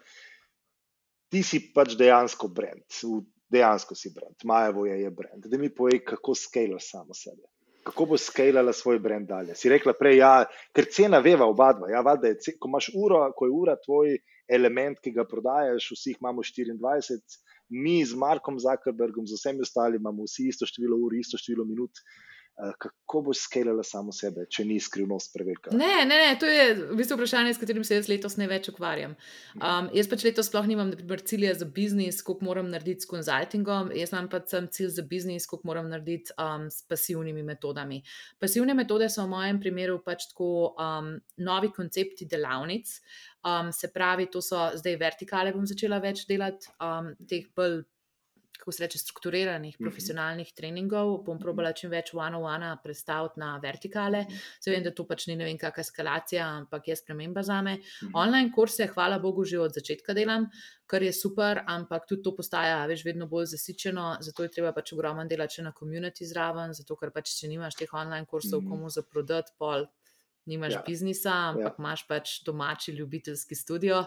Ti 1.32 1.42
si 1.42 1.60
pač 1.74 1.96
dejansko 1.98 2.48
brend, 2.48 2.84
dejansko 3.52 3.96
si 3.98 4.12
brend, 4.14 4.44
Majevo 4.44 4.86
je, 4.86 5.00
je 5.02 5.10
brend. 5.10 5.48
Da 5.50 5.58
mi 5.58 5.70
povej, 5.74 6.04
kako 6.04 6.34
skalaš 6.38 6.90
samo 6.90 7.14
sebe. 7.14 7.42
Kako 7.84 8.06
bo 8.06 8.16
skalala 8.16 8.72
svoj 8.72 8.98
brend 8.98 9.28
dalje? 9.28 9.54
Si 9.60 9.68
rekla 9.68 9.92
prej, 9.98 10.16
ja, 10.22 10.34
ker 10.72 10.86
cena 10.88 11.18
veva 11.20 11.46
oba 11.50 11.72
dva. 11.76 11.90
Ja, 11.92 12.00
valjda 12.00 12.32
je, 12.32 12.54
ko 12.58 12.70
imaš 12.70 12.88
uro, 12.96 13.20
ko 13.36 13.48
je 13.48 13.52
ura 13.52 13.74
tvoj 13.82 14.14
element, 14.48 15.00
ki 15.04 15.12
ga 15.12 15.26
prodajaš, 15.28 15.90
vsi 15.92 16.14
imamo 16.16 16.44
24, 16.44 17.40
mi 17.74 17.98
z 18.04 18.16
Markom 18.16 18.56
Zuckerbergom, 18.60 19.26
z 19.28 19.36
vsemi 19.36 19.64
ostalimi 19.64 20.00
imamo 20.00 20.24
vsi 20.24 20.48
isto 20.48 20.68
število 20.68 20.96
ur, 20.96 21.16
isto 21.18 21.40
število 21.40 21.64
minut. 21.68 21.92
Uh, 21.92 22.33
kako 22.54 23.20
boš 23.20 23.38
skalala 23.48 23.82
samo 23.82 24.12
sebe, 24.14 24.44
če 24.50 24.64
ni 24.68 24.76
skrivnost 24.80 25.32
prevelika? 25.34 25.72
Ne, 25.74 26.04
ne, 26.06 26.18
ne, 26.22 26.34
to 26.38 26.46
je 26.46 26.66
v 26.92 26.98
bistvu 26.98 27.16
vprašanje, 27.18 27.54
s 27.54 27.60
katerim 27.60 27.84
se 27.86 27.98
jaz 27.98 28.08
letos 28.10 28.36
ne 28.38 28.46
več 28.50 28.68
ukvarjam. 28.70 29.16
Um, 29.58 29.88
jaz 29.94 30.08
pač 30.10 30.22
letos 30.28 30.48
sploh 30.50 30.68
nimam 30.70 30.92
cilja 31.26 31.54
za 31.58 31.66
biznis, 31.66 32.20
koliko 32.22 32.46
moram 32.46 32.70
narediti 32.70 33.02
s 33.02 33.10
konzultingom, 33.10 33.90
jaz 33.98 34.14
imam 34.14 34.28
pač 34.30 34.54
cilj 34.76 34.92
za 34.94 35.06
biznis, 35.10 35.48
koliko 35.50 35.70
moram 35.72 35.90
narediti 35.90 36.34
um, 36.38 36.68
s 36.70 36.86
pasivnimi 36.86 37.42
metodami. 37.46 38.02
Pasivne 38.38 38.76
metode 38.78 39.10
so 39.10 39.26
v 39.26 39.32
mojem 39.34 39.58
primeru 39.62 39.98
pač 40.06 40.28
tako 40.30 40.50
um, 40.78 41.16
novi 41.42 41.72
koncepti 41.74 42.30
delavnic. 42.30 43.00
Um, 43.44 43.74
se 43.76 43.90
pravi, 43.92 44.30
to 44.32 44.40
so 44.40 44.70
zdaj 44.78 44.94
vertikale, 45.00 45.52
bom 45.52 45.66
začela 45.68 45.98
več 46.00 46.22
delati, 46.30 46.70
um, 46.80 47.10
teh 47.28 47.50
bolj 47.56 47.82
kako 48.64 48.72
se 48.72 48.82
reče, 48.82 48.98
strukturiranih, 48.98 49.76
mhm. 49.76 49.84
profesionalnih 49.84 50.52
treningov, 50.56 51.18
bom 51.24 51.36
mhm. 51.36 51.42
probala 51.42 51.72
čim 51.76 51.90
več 51.92 52.14
one-on-one 52.16 52.70
predstaviti 52.82 53.40
na 53.42 53.58
vertikale. 53.60 54.24
Se 54.60 54.72
vem, 54.72 54.80
da 54.82 54.90
to 54.90 55.04
pač 55.04 55.26
ni 55.28 55.36
ne 55.36 55.44
vem, 55.44 55.58
kakšna 55.60 55.84
eskalacija, 55.84 56.46
ampak 56.62 56.88
je 56.88 56.96
sprememba 56.96 57.42
za 57.44 57.60
me. 57.62 57.76
Mhm. 57.76 58.14
Online 58.16 58.52
kurse, 58.54 58.88
hvala 58.94 59.18
Bogu, 59.20 59.44
že 59.44 59.60
od 59.60 59.76
začetka 59.76 60.16
delam, 60.16 60.48
kar 60.88 61.04
je 61.04 61.12
super, 61.12 61.60
ampak 61.68 62.08
tudi 62.08 62.24
to 62.24 62.32
postaja 62.36 62.80
več 62.88 63.04
vedno 63.04 63.28
bolj 63.28 63.50
zasičeno, 63.52 64.06
zato 64.24 64.48
je 64.48 64.54
treba 64.56 64.72
pač 64.72 64.94
ogromno 64.96 65.26
delati 65.28 65.62
na 65.62 65.72
komuniti 65.72 66.24
zraven, 66.24 66.72
zato 66.72 66.96
ker 66.96 67.12
pač, 67.12 67.36
če 67.36 67.52
nimaš 67.52 67.76
teh 67.76 67.92
online 67.92 68.24
kursov, 68.24 68.64
komu 68.64 68.88
za 68.88 69.04
prodati, 69.04 69.52
pol 69.58 69.84
nimaš 70.46 70.72
ja. 70.76 70.82
biznisa, 70.86 71.32
ampak 71.50 71.72
ja. 71.72 71.82
imaš 71.82 72.04
pač 72.08 72.34
domači 72.46 72.92
ljubiteljski 72.92 73.54
studio. 73.54 74.02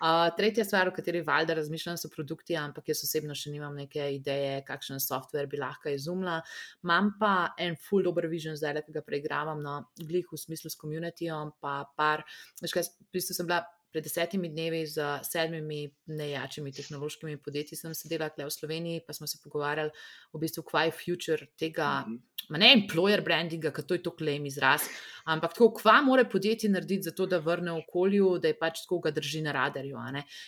Uh, 0.00 0.28
tretja 0.36 0.64
stvar, 0.64 0.88
o 0.88 0.94
kateri 0.94 1.22
valjda 1.26 1.56
razmišljam, 1.58 1.98
so 2.00 2.10
produkti, 2.12 2.56
ampak 2.56 2.92
jaz 2.92 3.02
osebno 3.06 3.34
še 3.34 3.52
nimam 3.54 3.74
neke 3.76 4.06
ideje, 4.14 4.60
kakšen 4.68 5.02
software 5.02 5.50
bi 5.50 5.60
lahko 5.60 5.92
izumila. 5.92 6.40
Imam 6.84 7.14
pa 7.20 7.34
en 7.58 7.76
full 7.80 8.06
dobro 8.06 8.30
vision 8.30 8.56
zdaj, 8.58 8.84
ki 8.86 8.96
ga 8.96 9.04
preigravam, 9.06 9.62
no, 9.64 9.80
glih 9.98 10.30
v 10.30 10.38
smislu 10.38 10.70
s 10.70 10.78
komunitijo, 10.80 11.42
pa 11.60 11.82
par, 11.96 12.24
veš 12.62 12.76
kaj, 12.76 12.90
v 13.10 13.18
bistvu 13.18 13.36
sem 13.36 13.50
bila 13.50 13.64
pred 13.92 14.04
desetimi 14.04 14.48
dnevi 14.48 14.84
z 14.86 15.04
sedmimi 15.26 15.90
najjačimi 16.06 16.72
tehnološkimi 16.72 17.36
podjetji, 17.42 17.78
sem 17.78 17.94
sedela 17.94 18.28
tukaj 18.30 18.46
v 18.46 18.54
Sloveniji, 18.54 19.02
pa 19.06 19.14
smo 19.16 19.26
se 19.26 19.40
pogovarjali 19.42 19.90
v 20.32 20.40
bistvu, 20.42 20.64
kaj 20.68 20.86
je 20.88 20.96
future 20.96 21.46
tega, 21.58 22.04
mm 22.06 22.14
-hmm. 22.14 22.58
ne 22.58 22.72
employer 22.74 23.24
brandinga, 23.24 23.70
ker 23.70 23.84
to 23.84 23.94
je 23.94 24.02
to 24.02 24.10
klem 24.16 24.46
izraz, 24.46 24.86
ampak 25.24 25.52
tako, 25.52 25.72
kva 25.74 26.02
more 26.02 26.24
podjetje 26.24 26.70
narediti 26.70 27.02
za 27.02 27.10
to, 27.10 27.26
da 27.26 27.38
vrne 27.38 27.72
okolju, 27.72 28.38
da 28.38 28.48
je 28.48 28.58
pač 28.58 28.82
tako 28.82 28.98
ga 28.98 29.10
drži 29.10 29.42
na 29.42 29.52
radarju. 29.52 29.96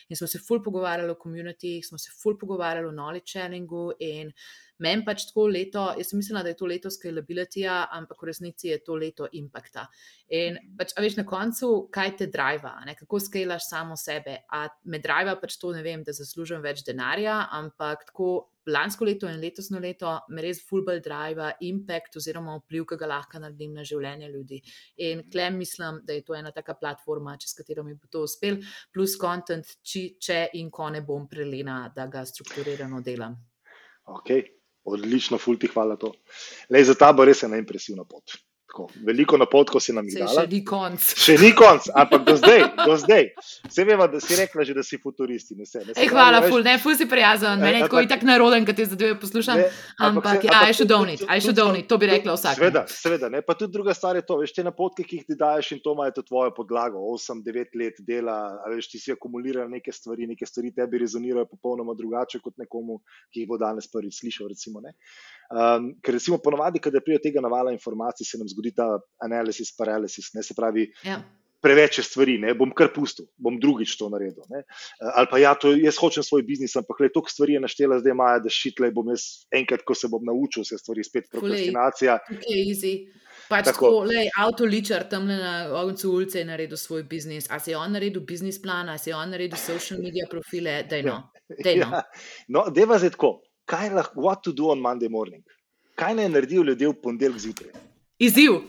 In 0.09 0.17
smo 0.17 0.27
se 0.27 0.39
ful 0.39 0.63
pogovarjali 0.63 1.11
o 1.11 1.15
komunitih, 1.15 1.87
smo 1.87 1.99
se 1.99 2.11
ful 2.23 2.39
pogovarjali 2.39 2.89
o 2.89 2.93
knowledge 2.93 3.31
sharingu 3.31 3.93
in 3.99 4.33
Meni 4.83 5.05
pač 5.07 5.29
tako 5.29 5.47
leto, 5.53 5.85
jaz 5.99 6.11
sem 6.11 6.19
mislila, 6.19 6.43
da 6.43 6.53
je 6.53 6.59
to 6.59 6.69
leto 6.71 6.91
scalability, 6.91 7.65
ampak 7.69 8.23
v 8.23 8.31
resnici 8.31 8.73
je 8.73 8.81
to 8.83 8.97
leto 8.99 9.29
impakta. 9.39 9.87
In 10.35 10.59
pač, 10.79 10.95
a 10.97 11.05
veš 11.05 11.19
na 11.21 11.27
koncu, 11.29 11.71
kaj 11.93 12.17
te 12.19 12.27
driva, 12.33 12.75
ne? 12.87 12.97
kako 12.99 13.21
scalaš 13.23 13.69
samo 13.69 13.99
sebe. 14.01 14.41
A 14.51 14.65
me 14.85 14.99
driva 15.03 15.37
pač 15.41 15.59
to, 15.61 15.75
ne 15.77 15.85
vem, 15.87 16.03
da 16.03 16.15
zaslužim 16.17 16.65
več 16.65 16.83
denarja, 16.87 17.45
ampak 17.55 18.09
tako 18.11 18.33
lansko 18.67 19.05
leto 19.05 19.29
in 19.29 19.41
letosno 19.43 19.81
leto 19.83 20.13
me 20.31 20.43
res 20.43 20.63
fulbal 20.67 21.01
driva 21.03 21.51
impact 21.67 22.17
oziroma 22.21 22.57
vpliv, 22.61 22.87
ki 22.91 22.99
ga 23.01 23.11
lahko 23.11 23.43
naredim 23.43 23.75
na 23.75 23.85
življenje 23.87 24.31
ljudi. 24.31 24.61
In 25.09 25.25
klem 25.31 25.59
mislim, 25.59 26.01
da 26.07 26.17
je 26.17 26.25
to 26.27 26.37
ena 26.39 26.53
taka 26.55 26.75
platforma, 26.79 27.37
čez 27.39 27.55
katero 27.59 27.85
mi 27.87 27.95
bo 27.95 28.11
to 28.11 28.25
uspel, 28.27 28.61
plus 28.95 29.19
content, 29.21 29.77
či, 29.83 30.09
če 30.19 30.49
in 30.59 30.71
ko 30.71 30.91
ne 30.91 31.03
bom 31.07 31.29
prelena, 31.31 31.85
da 31.95 32.07
ga 32.07 32.25
strukturirano 32.27 33.03
delam. 33.03 33.39
Okay. 34.07 34.62
Odlično, 34.85 35.39
fulti, 35.39 35.71
hvala 35.71 35.97
to. 35.97 36.13
Lej, 36.71 36.89
za 36.91 36.97
ta 36.99 37.13
bo 37.13 37.25
res 37.25 37.45
ena 37.47 37.61
impresivna 37.61 38.05
pot. 38.05 38.35
Tako, 38.73 38.87
veliko 39.05 39.37
napotkov 39.37 39.83
si 39.85 39.93
nam 39.93 40.07
jih 40.09 40.23
dala. 40.23 40.47
Še 40.47 40.49
ni 40.49 40.63
konc. 40.65 41.09
Še 41.27 41.35
ni 41.37 41.51
konc, 41.53 41.91
ampak 41.93 42.23
do 42.25 42.35
zdaj, 42.41 42.63
do 42.79 42.95
zdaj. 43.03 43.27
Vse 43.69 43.85
veva, 43.85 44.07
da 44.09 44.21
si 44.25 44.39
rekla 44.39 44.65
že, 44.65 44.73
da 44.79 44.85
si 44.87 44.97
futuristi. 44.97 45.53
Ne, 45.59 45.67
ne, 45.69 45.93
Ej, 45.93 46.09
hvala, 46.09 46.39
pravi, 46.41 46.49
ful, 46.55 46.65
ne, 46.65 46.73
ful 46.81 46.97
si 46.97 47.05
prijazen. 47.11 47.61
Meni 47.61 47.83
je 47.83 47.85
tako 47.85 48.01
itak 48.07 48.25
naroden, 48.25 48.65
kad 48.65 48.79
te 48.81 48.87
zadeve 48.89 49.19
poslušam. 49.21 49.61
Ne, 49.61 49.67
ampak, 50.01 50.25
ampak, 50.25 50.47
ja, 50.49 50.63
I 50.65 50.73
should 50.73 50.89
donate, 50.89 51.29
I 51.29 51.45
should 51.45 51.59
donate, 51.59 51.85
to 51.91 51.99
bi 52.01 52.09
rekla 52.15 52.39
vsak. 52.39 52.57
Sveda, 52.63 52.87
sveda, 52.89 53.29
ne, 53.35 53.43
pa 53.45 53.59
tudi 53.61 53.77
druga 53.77 53.93
stvar 53.99 54.17
je 54.17 54.25
to, 54.25 54.39
veš, 54.41 54.57
te 54.57 54.65
napotke, 54.65 55.05
ki 55.05 55.21
jih 55.21 55.29
ti 55.29 55.37
daješ 55.45 55.75
in 55.77 55.85
to 55.85 55.93
imajo 55.93 56.17
to 56.17 56.25
tvojo 56.33 56.57
podlago. 56.57 57.05
8-9 57.13 57.77
let 57.83 58.01
dela, 58.09 58.39
veš, 58.73 58.89
ti 58.95 59.03
si 59.05 59.13
akumulirala 59.13 59.69
neke 59.69 59.93
stvari, 59.93 60.31
neke 60.33 60.49
stvari 60.49 60.73
tebi 60.81 61.05
rezonirajo 61.05 61.45
popolnoma 61.53 61.93
drugače 62.01 62.41
kot 62.41 62.57
nekomu, 62.65 63.03
ki 63.29 63.45
jih 63.45 63.53
bo 63.53 63.61
danes 63.61 63.93
prvič 63.93 64.23
slišal, 64.25 64.49
recimo, 64.57 64.81
ne. 64.81 64.97
Um, 65.53 65.91
ker 66.01 66.15
recimo 66.17 66.39
ponovadi, 66.41 66.81
kada 66.81 67.01
prije 67.05 67.19
tega 67.27 67.41
navala 67.45 67.75
informacij, 67.77 68.25
se 68.25 68.39
nam 68.41 68.49
zgodi 68.49 68.73
ta 68.73 68.87
analisis, 69.21 69.75
paralysis, 69.77 70.31
ne 70.35 70.43
se 70.43 70.55
pravi. 70.57 70.87
Ja. 71.05 71.21
Preveč 71.63 72.01
stvari, 72.03 72.39
ne 72.43 72.55
bom 72.59 72.73
kar 72.75 72.89
pustil, 72.91 73.29
bom 73.39 73.59
drugič 73.61 73.93
to 74.01 74.09
naredil. 74.11 74.43
Ne. 74.51 74.65
Ali 75.13 75.29
pa 75.31 75.39
ja, 75.39 75.53
to, 75.55 75.75
jaz 75.79 76.01
hočem 76.01 76.25
svoj 76.27 76.43
biznis, 76.49 76.75
ampak 76.81 77.05
le 77.05 77.11
toliko 77.13 77.31
stvari 77.31 77.55
je 77.55 77.61
naštela, 77.63 78.01
zdaj 78.01 78.17
maja, 78.19 78.41
da 78.43 78.51
šitle 78.51 78.91
bom 78.97 79.13
jaz 79.13 79.29
enkrat, 79.55 79.85
ko 79.87 79.95
se 79.95 80.11
bom 80.11 80.25
naučil 80.27 80.65
vse 80.65 80.81
stvari, 80.81 81.05
spet 81.07 81.29
prokrastinacija. 81.31 82.17
Pač 83.53 83.69
tako, 83.69 83.93
lej, 84.09 84.33
avto 84.41 84.65
ličar 84.67 85.05
tam 85.13 85.29
na 85.29 85.69
koncu 85.71 86.17
ulice 86.17 86.41
je 86.41 86.49
naredil 86.49 86.81
svoj 86.81 87.05
biznis. 87.07 87.47
A 87.53 87.61
si 87.61 87.75
je 87.75 87.79
on 87.79 87.93
naredil 87.93 88.25
biznis 88.27 88.59
plan, 88.63 88.89
a 88.89 88.99
si 88.99 89.13
je 89.13 89.17
on 89.21 89.31
naredil 89.31 89.61
social 89.61 90.01
media 90.03 90.27
profile, 90.33 90.81
da 90.89 90.99
je 90.99 91.07
no. 91.07 91.21
Dejno. 91.65 91.93
Ja. 91.93 92.03
No, 92.49 92.67
deva 92.73 92.97
zdaj 92.99 93.19
tako 93.21 93.37
kaj 93.67 93.91
lahko, 93.95 94.21
what 94.21 94.43
to 94.43 94.53
do 94.53 94.71
on 94.73 94.81
Monday 94.81 95.11
morning, 95.11 95.45
kaj 95.97 96.15
naj 96.15 96.29
naredijo 96.29 96.63
ljudje 96.63 96.89
v 96.89 97.01
ponedeljek 97.03 97.39
zjutraj. 97.39 97.75
Izziv. 98.19 98.61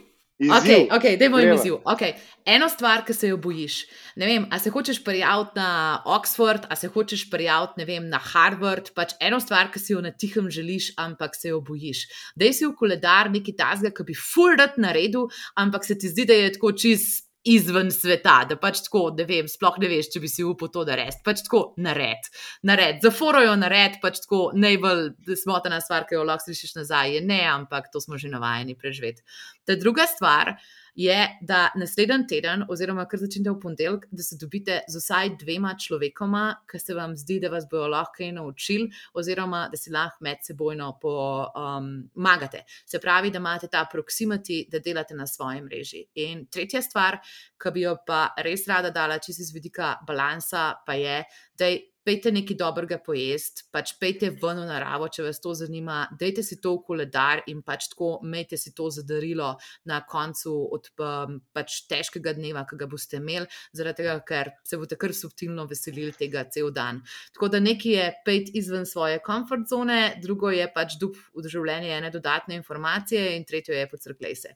Okay, 0.41 0.89
okay, 0.89 1.15
izziv. 1.53 1.73
Okay. 1.85 2.13
Eno 2.45 2.69
stvar, 2.69 3.05
ki 3.05 3.13
se 3.13 3.27
jo 3.27 3.37
bojiš. 3.37 3.85
Vem, 4.17 4.47
a 4.51 4.59
se 4.59 4.69
hočeš 4.69 5.03
prijaviti 5.03 5.51
na 5.55 6.01
Oxford, 6.05 6.65
a 6.69 6.75
se 6.75 6.87
hočeš 6.87 7.29
prijaviti 7.29 7.85
vem, 7.85 8.09
na 8.09 8.17
Harvard. 8.17 8.89
Pač 8.95 9.13
eno 9.21 9.39
stvar, 9.39 9.69
ki 9.71 9.79
si 9.79 9.93
jo 9.93 10.01
na 10.01 10.11
tihem 10.11 10.49
želiš, 10.49 10.93
ampak 10.97 11.35
se 11.35 11.53
jo 11.53 11.61
bojiš. 11.61 12.07
Dej 12.35 12.53
si 12.53 12.65
v 12.65 12.73
koledar 12.75 13.31
nekaj 13.31 13.55
tazga, 13.55 13.93
ki 13.93 14.07
bi 14.09 14.17
fulrat 14.17 14.77
naredil, 14.77 15.29
ampak 15.55 15.85
se 15.85 15.97
ti 15.97 16.09
zdi, 16.09 16.25
da 16.25 16.33
je 16.33 16.55
tako 16.57 16.73
čist 16.73 17.29
izven 17.43 17.91
sveta, 17.91 18.37
da 18.49 18.57
pač 18.59 18.81
tako, 18.85 19.07
da 19.15 19.25
vem, 19.27 19.47
sploh 19.51 19.75
ne 19.83 19.89
veš, 19.91 20.09
če 20.13 20.21
bi 20.23 20.29
si 20.31 20.45
upal 20.47 20.71
to 20.73 20.85
narediti. 20.87 21.21
Pač 21.25 21.43
tako, 21.45 21.63
nared, 21.83 22.29
nared, 22.69 23.01
zaforojo 23.03 23.55
nared, 23.59 23.99
pač 24.03 24.21
tako 24.23 24.45
najbolj 24.55 25.09
smotana 25.41 25.81
stvar, 25.83 26.07
ki 26.07 26.17
jo 26.17 26.23
lahko 26.27 26.47
slišiš 26.47 26.77
nazaj, 26.79 27.17
je 27.17 27.25
ne, 27.25 27.41
ampak 27.51 27.91
to 27.91 28.01
smo 28.03 28.19
že 28.21 28.31
navajeni 28.31 28.77
preživeti. 28.79 29.25
Ta 29.67 29.75
druga 29.79 30.07
stvar 30.07 30.55
je, 30.95 31.39
da 31.41 31.71
naslednji 31.75 32.27
teden, 32.29 32.65
oziroma 32.69 33.05
kar 33.09 33.19
začnete 33.19 33.51
v 33.51 33.59
ponedeljek, 33.61 34.05
da 34.11 34.23
se 34.23 34.37
dobite 34.39 34.79
z 34.87 35.01
vsaj 35.01 35.31
dvema 35.41 35.73
človekoma, 35.79 36.43
ki 36.69 36.79
se 36.79 36.93
vam 36.93 37.15
zdi, 37.17 37.39
da 37.41 37.49
vas 37.49 37.65
bodo 37.69 37.87
lahko 37.93 38.17
kaj 38.17 38.31
naučili, 38.37 38.89
oziroma 39.13 39.65
da 39.71 39.77
si 39.77 39.91
lahko 39.93 40.23
med 40.25 40.43
sebojno 40.45 40.91
pomagate. 41.01 42.61
Um, 42.61 42.75
se 42.85 42.99
pravi, 42.99 43.31
da 43.31 43.41
imate 43.41 43.67
ta 43.67 43.85
proximity, 43.93 44.63
da 44.69 44.79
delate 44.79 45.15
na 45.15 45.27
svoji 45.27 45.61
mreži. 45.61 46.03
In 46.25 46.45
tretja 46.45 46.81
stvar, 46.81 47.17
ki 47.57 47.73
bi 47.73 47.87
jo 47.87 47.95
pa 48.05 48.27
res 48.45 48.67
rada 48.67 48.91
dala, 48.93 49.17
če 49.17 49.33
si 49.33 49.47
z 49.47 49.55
vidika 49.55 49.95
balansa, 50.07 50.73
pa 50.85 50.93
je, 50.99 51.23
da 51.57 51.71
je 51.71 51.81
pejte 52.05 52.31
nekaj 52.35 52.57
dobrega 52.59 52.97
pojesti, 53.03 53.65
pač 53.73 53.93
pejte 53.99 54.29
ven 54.41 54.61
v 54.63 54.67
naravo, 54.67 55.07
če 55.11 55.25
vas 55.27 55.39
to 55.43 55.53
zanima, 55.57 56.03
dajte 56.19 56.43
si 56.45 56.59
to 56.63 56.75
v 56.77 56.83
koledar 56.87 57.43
in 57.51 57.61
pač 57.65 57.87
tako 57.91 58.17
imejte 58.23 58.59
si 58.59 58.73
to 58.75 58.89
zadarilo 58.93 59.53
na 59.89 60.01
koncu 60.07 60.55
od 60.75 60.89
um, 60.97 61.37
pač 61.55 61.83
težkega 61.91 62.35
dneva, 62.37 62.65
ki 62.69 62.79
ga 62.81 62.89
boste 62.91 63.19
imeli, 63.21 63.47
zaradi 63.75 64.03
tega, 64.03 64.17
ker 64.27 64.51
se 64.67 64.79
boste 64.81 64.99
kar 64.99 65.15
subtilno 65.15 65.67
veselili 65.69 66.15
tega 66.17 66.45
cel 66.51 66.71
dan. 66.75 67.01
Tako 67.35 67.51
da 67.53 67.63
nekaj 67.63 67.97
je 67.97 68.09
pejt 68.25 68.51
izven 68.59 68.85
svoje 68.89 69.21
komfort 69.23 69.69
zone, 69.69 70.17
drugo 70.23 70.51
je 70.53 70.67
pač 70.73 70.99
dub 71.01 71.15
v 71.33 71.47
življenje 71.47 71.95
ene 71.97 72.11
dodatne 72.13 72.59
informacije 72.59 73.33
in 73.37 73.47
tretje 73.47 73.79
je 73.79 73.89
pocrklej 73.89 74.35
se. 74.43 74.55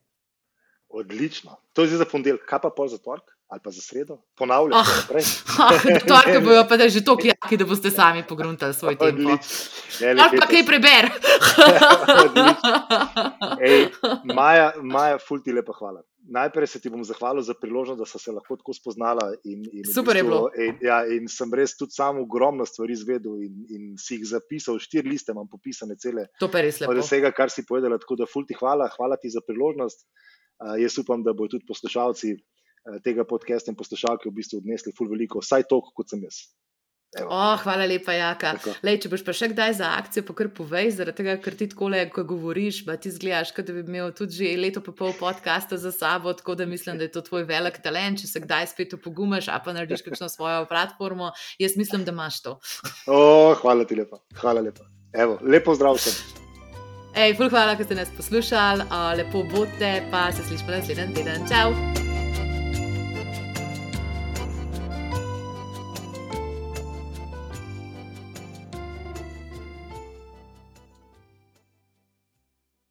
Odlično. 0.89 1.57
To 1.73 1.83
je 1.83 1.91
zdaj 1.91 2.05
za 2.05 2.11
ponedeljek, 2.11 2.45
kaj 2.47 2.63
pa 2.63 2.71
pol 2.75 2.87
za 2.91 2.99
torek? 3.03 3.36
Ali 3.47 3.61
pa 3.63 3.71
za 3.71 3.81
sredo, 3.81 4.17
ponavljam. 4.35 4.79
Oh, 4.79 4.87
Torke 6.09 6.39
bojo 6.39 6.65
pa 6.69 6.89
že 6.89 7.03
to 7.03 7.17
kljaki, 7.17 7.57
da 7.57 7.65
boste 7.65 7.91
sami 7.91 8.23
pogruntali 8.27 8.73
svoj 8.73 8.97
tempo. 8.97 9.37
Ali 10.03 10.39
pa 10.39 10.47
kaj 10.47 10.65
preber. 10.65 11.07
Ej, 13.67 13.87
Maja, 14.35 14.73
Maja, 14.81 15.17
ful 15.27 15.39
ti 15.43 15.55
lepa 15.55 15.73
hvala. 15.79 16.03
Najprej 16.29 16.67
se 16.67 16.79
ti 16.83 16.89
bom 16.91 17.03
zahvalil 17.07 17.41
za 17.41 17.53
priložnost, 17.55 17.99
da 17.99 18.05
sem 18.05 18.19
se 18.19 18.31
lahko 18.35 18.57
tako 18.59 18.73
spoznala. 18.75 19.29
In, 19.47 19.63
in 19.71 19.85
Super 19.87 20.17
bistvu, 20.17 20.17
je 20.17 20.23
bilo. 20.23 20.41
In, 20.59 20.75
ja, 20.83 20.97
in 21.07 21.29
sem 21.31 21.53
res 21.55 21.77
tudi 21.79 21.95
sam 21.95 22.19
ogromno 22.19 22.65
stvari 22.67 22.97
izvedel 22.97 23.39
in, 23.45 23.61
in 23.71 23.85
si 23.95 24.17
jih 24.17 24.25
zapisal. 24.33 24.75
Štiri 24.79 25.07
liste 25.07 25.31
imam 25.31 25.47
popisane, 25.47 25.95
cele. 25.95 26.27
To 26.43 26.51
pa 26.51 26.59
je 26.59 26.67
res 26.67 26.81
lepo. 26.81 26.91
Od 26.91 26.99
vsega, 26.99 27.31
kar 27.31 27.53
si 27.53 27.63
povedala, 27.63 27.95
tako 28.03 28.19
da 28.19 28.27
ful 28.27 28.43
ti 28.43 28.57
hvala, 28.59 28.89
hvala 28.97 29.15
ti 29.21 29.31
za 29.31 29.39
priložnost. 29.47 30.03
Uh, 30.57 30.75
jaz 30.81 30.99
upam, 30.99 31.23
da 31.23 31.31
bodo 31.37 31.55
tudi 31.55 31.69
poslušalci 31.69 32.35
tega 33.03 33.25
podcasta 33.27 33.71
in 33.71 33.79
poslušalke 33.79 34.29
v 34.29 34.37
bistvu 34.39 34.61
odnesli 34.61 34.95
ful 34.97 35.11
veliko, 35.11 35.43
vsaj 35.43 35.67
toliko, 35.69 35.95
kot 35.97 36.13
sem 36.13 36.23
jaz. 36.23 36.45
Oh, 37.23 37.55
hvala 37.63 37.85
lepa, 37.87 38.11
Jaka. 38.11 38.51
Lej, 38.83 38.99
če 39.01 39.09
boš 39.09 39.23
pa 39.25 39.33
še 39.33 39.47
kdaj 39.53 39.77
za 39.79 39.89
akcijo, 39.95 40.25
pa 40.27 40.35
kar 40.37 40.49
povej, 40.53 40.91
zaradi 40.97 41.21
tega, 41.21 41.37
ker 41.41 41.55
ti 41.55 41.69
tako 41.71 41.87
le, 41.93 42.01
ko 42.11 42.25
govoriš, 42.27 42.81
pa 42.85 42.97
ti 42.99 43.09
zgledaš, 43.13 43.53
da 43.55 43.73
bi 43.73 43.83
imel 43.85 44.11
tudi 44.15 44.35
že 44.35 44.51
leto 44.59 44.83
pa 44.83 44.91
pol 44.91 45.15
podcasta 45.17 45.79
za 45.79 45.93
sabo, 45.95 46.35
tako 46.35 46.57
da 46.59 46.67
mislim, 46.67 46.99
da 46.99 47.07
je 47.07 47.13
to 47.15 47.23
tvoj 47.23 47.47
velik 47.47 47.79
talent, 47.81 48.19
če 48.21 48.27
se 48.27 48.41
kdaj 48.43 48.67
spet 48.75 48.97
opogumaš, 48.99 49.47
a 49.47 49.57
pa 49.63 49.73
narediš 49.73 50.03
kakšno 50.05 50.27
svojo 50.29 50.65
platformo, 50.67 51.31
jaz 51.57 51.77
mislim, 51.79 52.03
da 52.03 52.11
imaš 52.11 52.41
to. 52.43 52.57
Oh, 53.07 53.55
hvala 53.63 53.87
ti 53.87 53.95
lepa, 53.95 54.19
hvala 54.41 54.61
lepa. 54.67 54.83
Evo, 55.15 55.39
lepo 55.41 55.77
zdrav 55.79 55.97
sem. 56.03 56.11
Ej, 57.17 57.37
ful 57.39 57.49
hvala, 57.49 57.79
ker 57.79 57.87
ste 57.87 57.97
nas 57.97 58.11
poslušali, 58.19 58.91
lepo 59.17 59.47
bodite, 59.55 60.03
pa 60.11 60.27
se 60.35 60.43
slišimo 60.43 60.75
naslednji 60.75 61.15
teden. 61.15 61.47
Čau! 61.47 62.06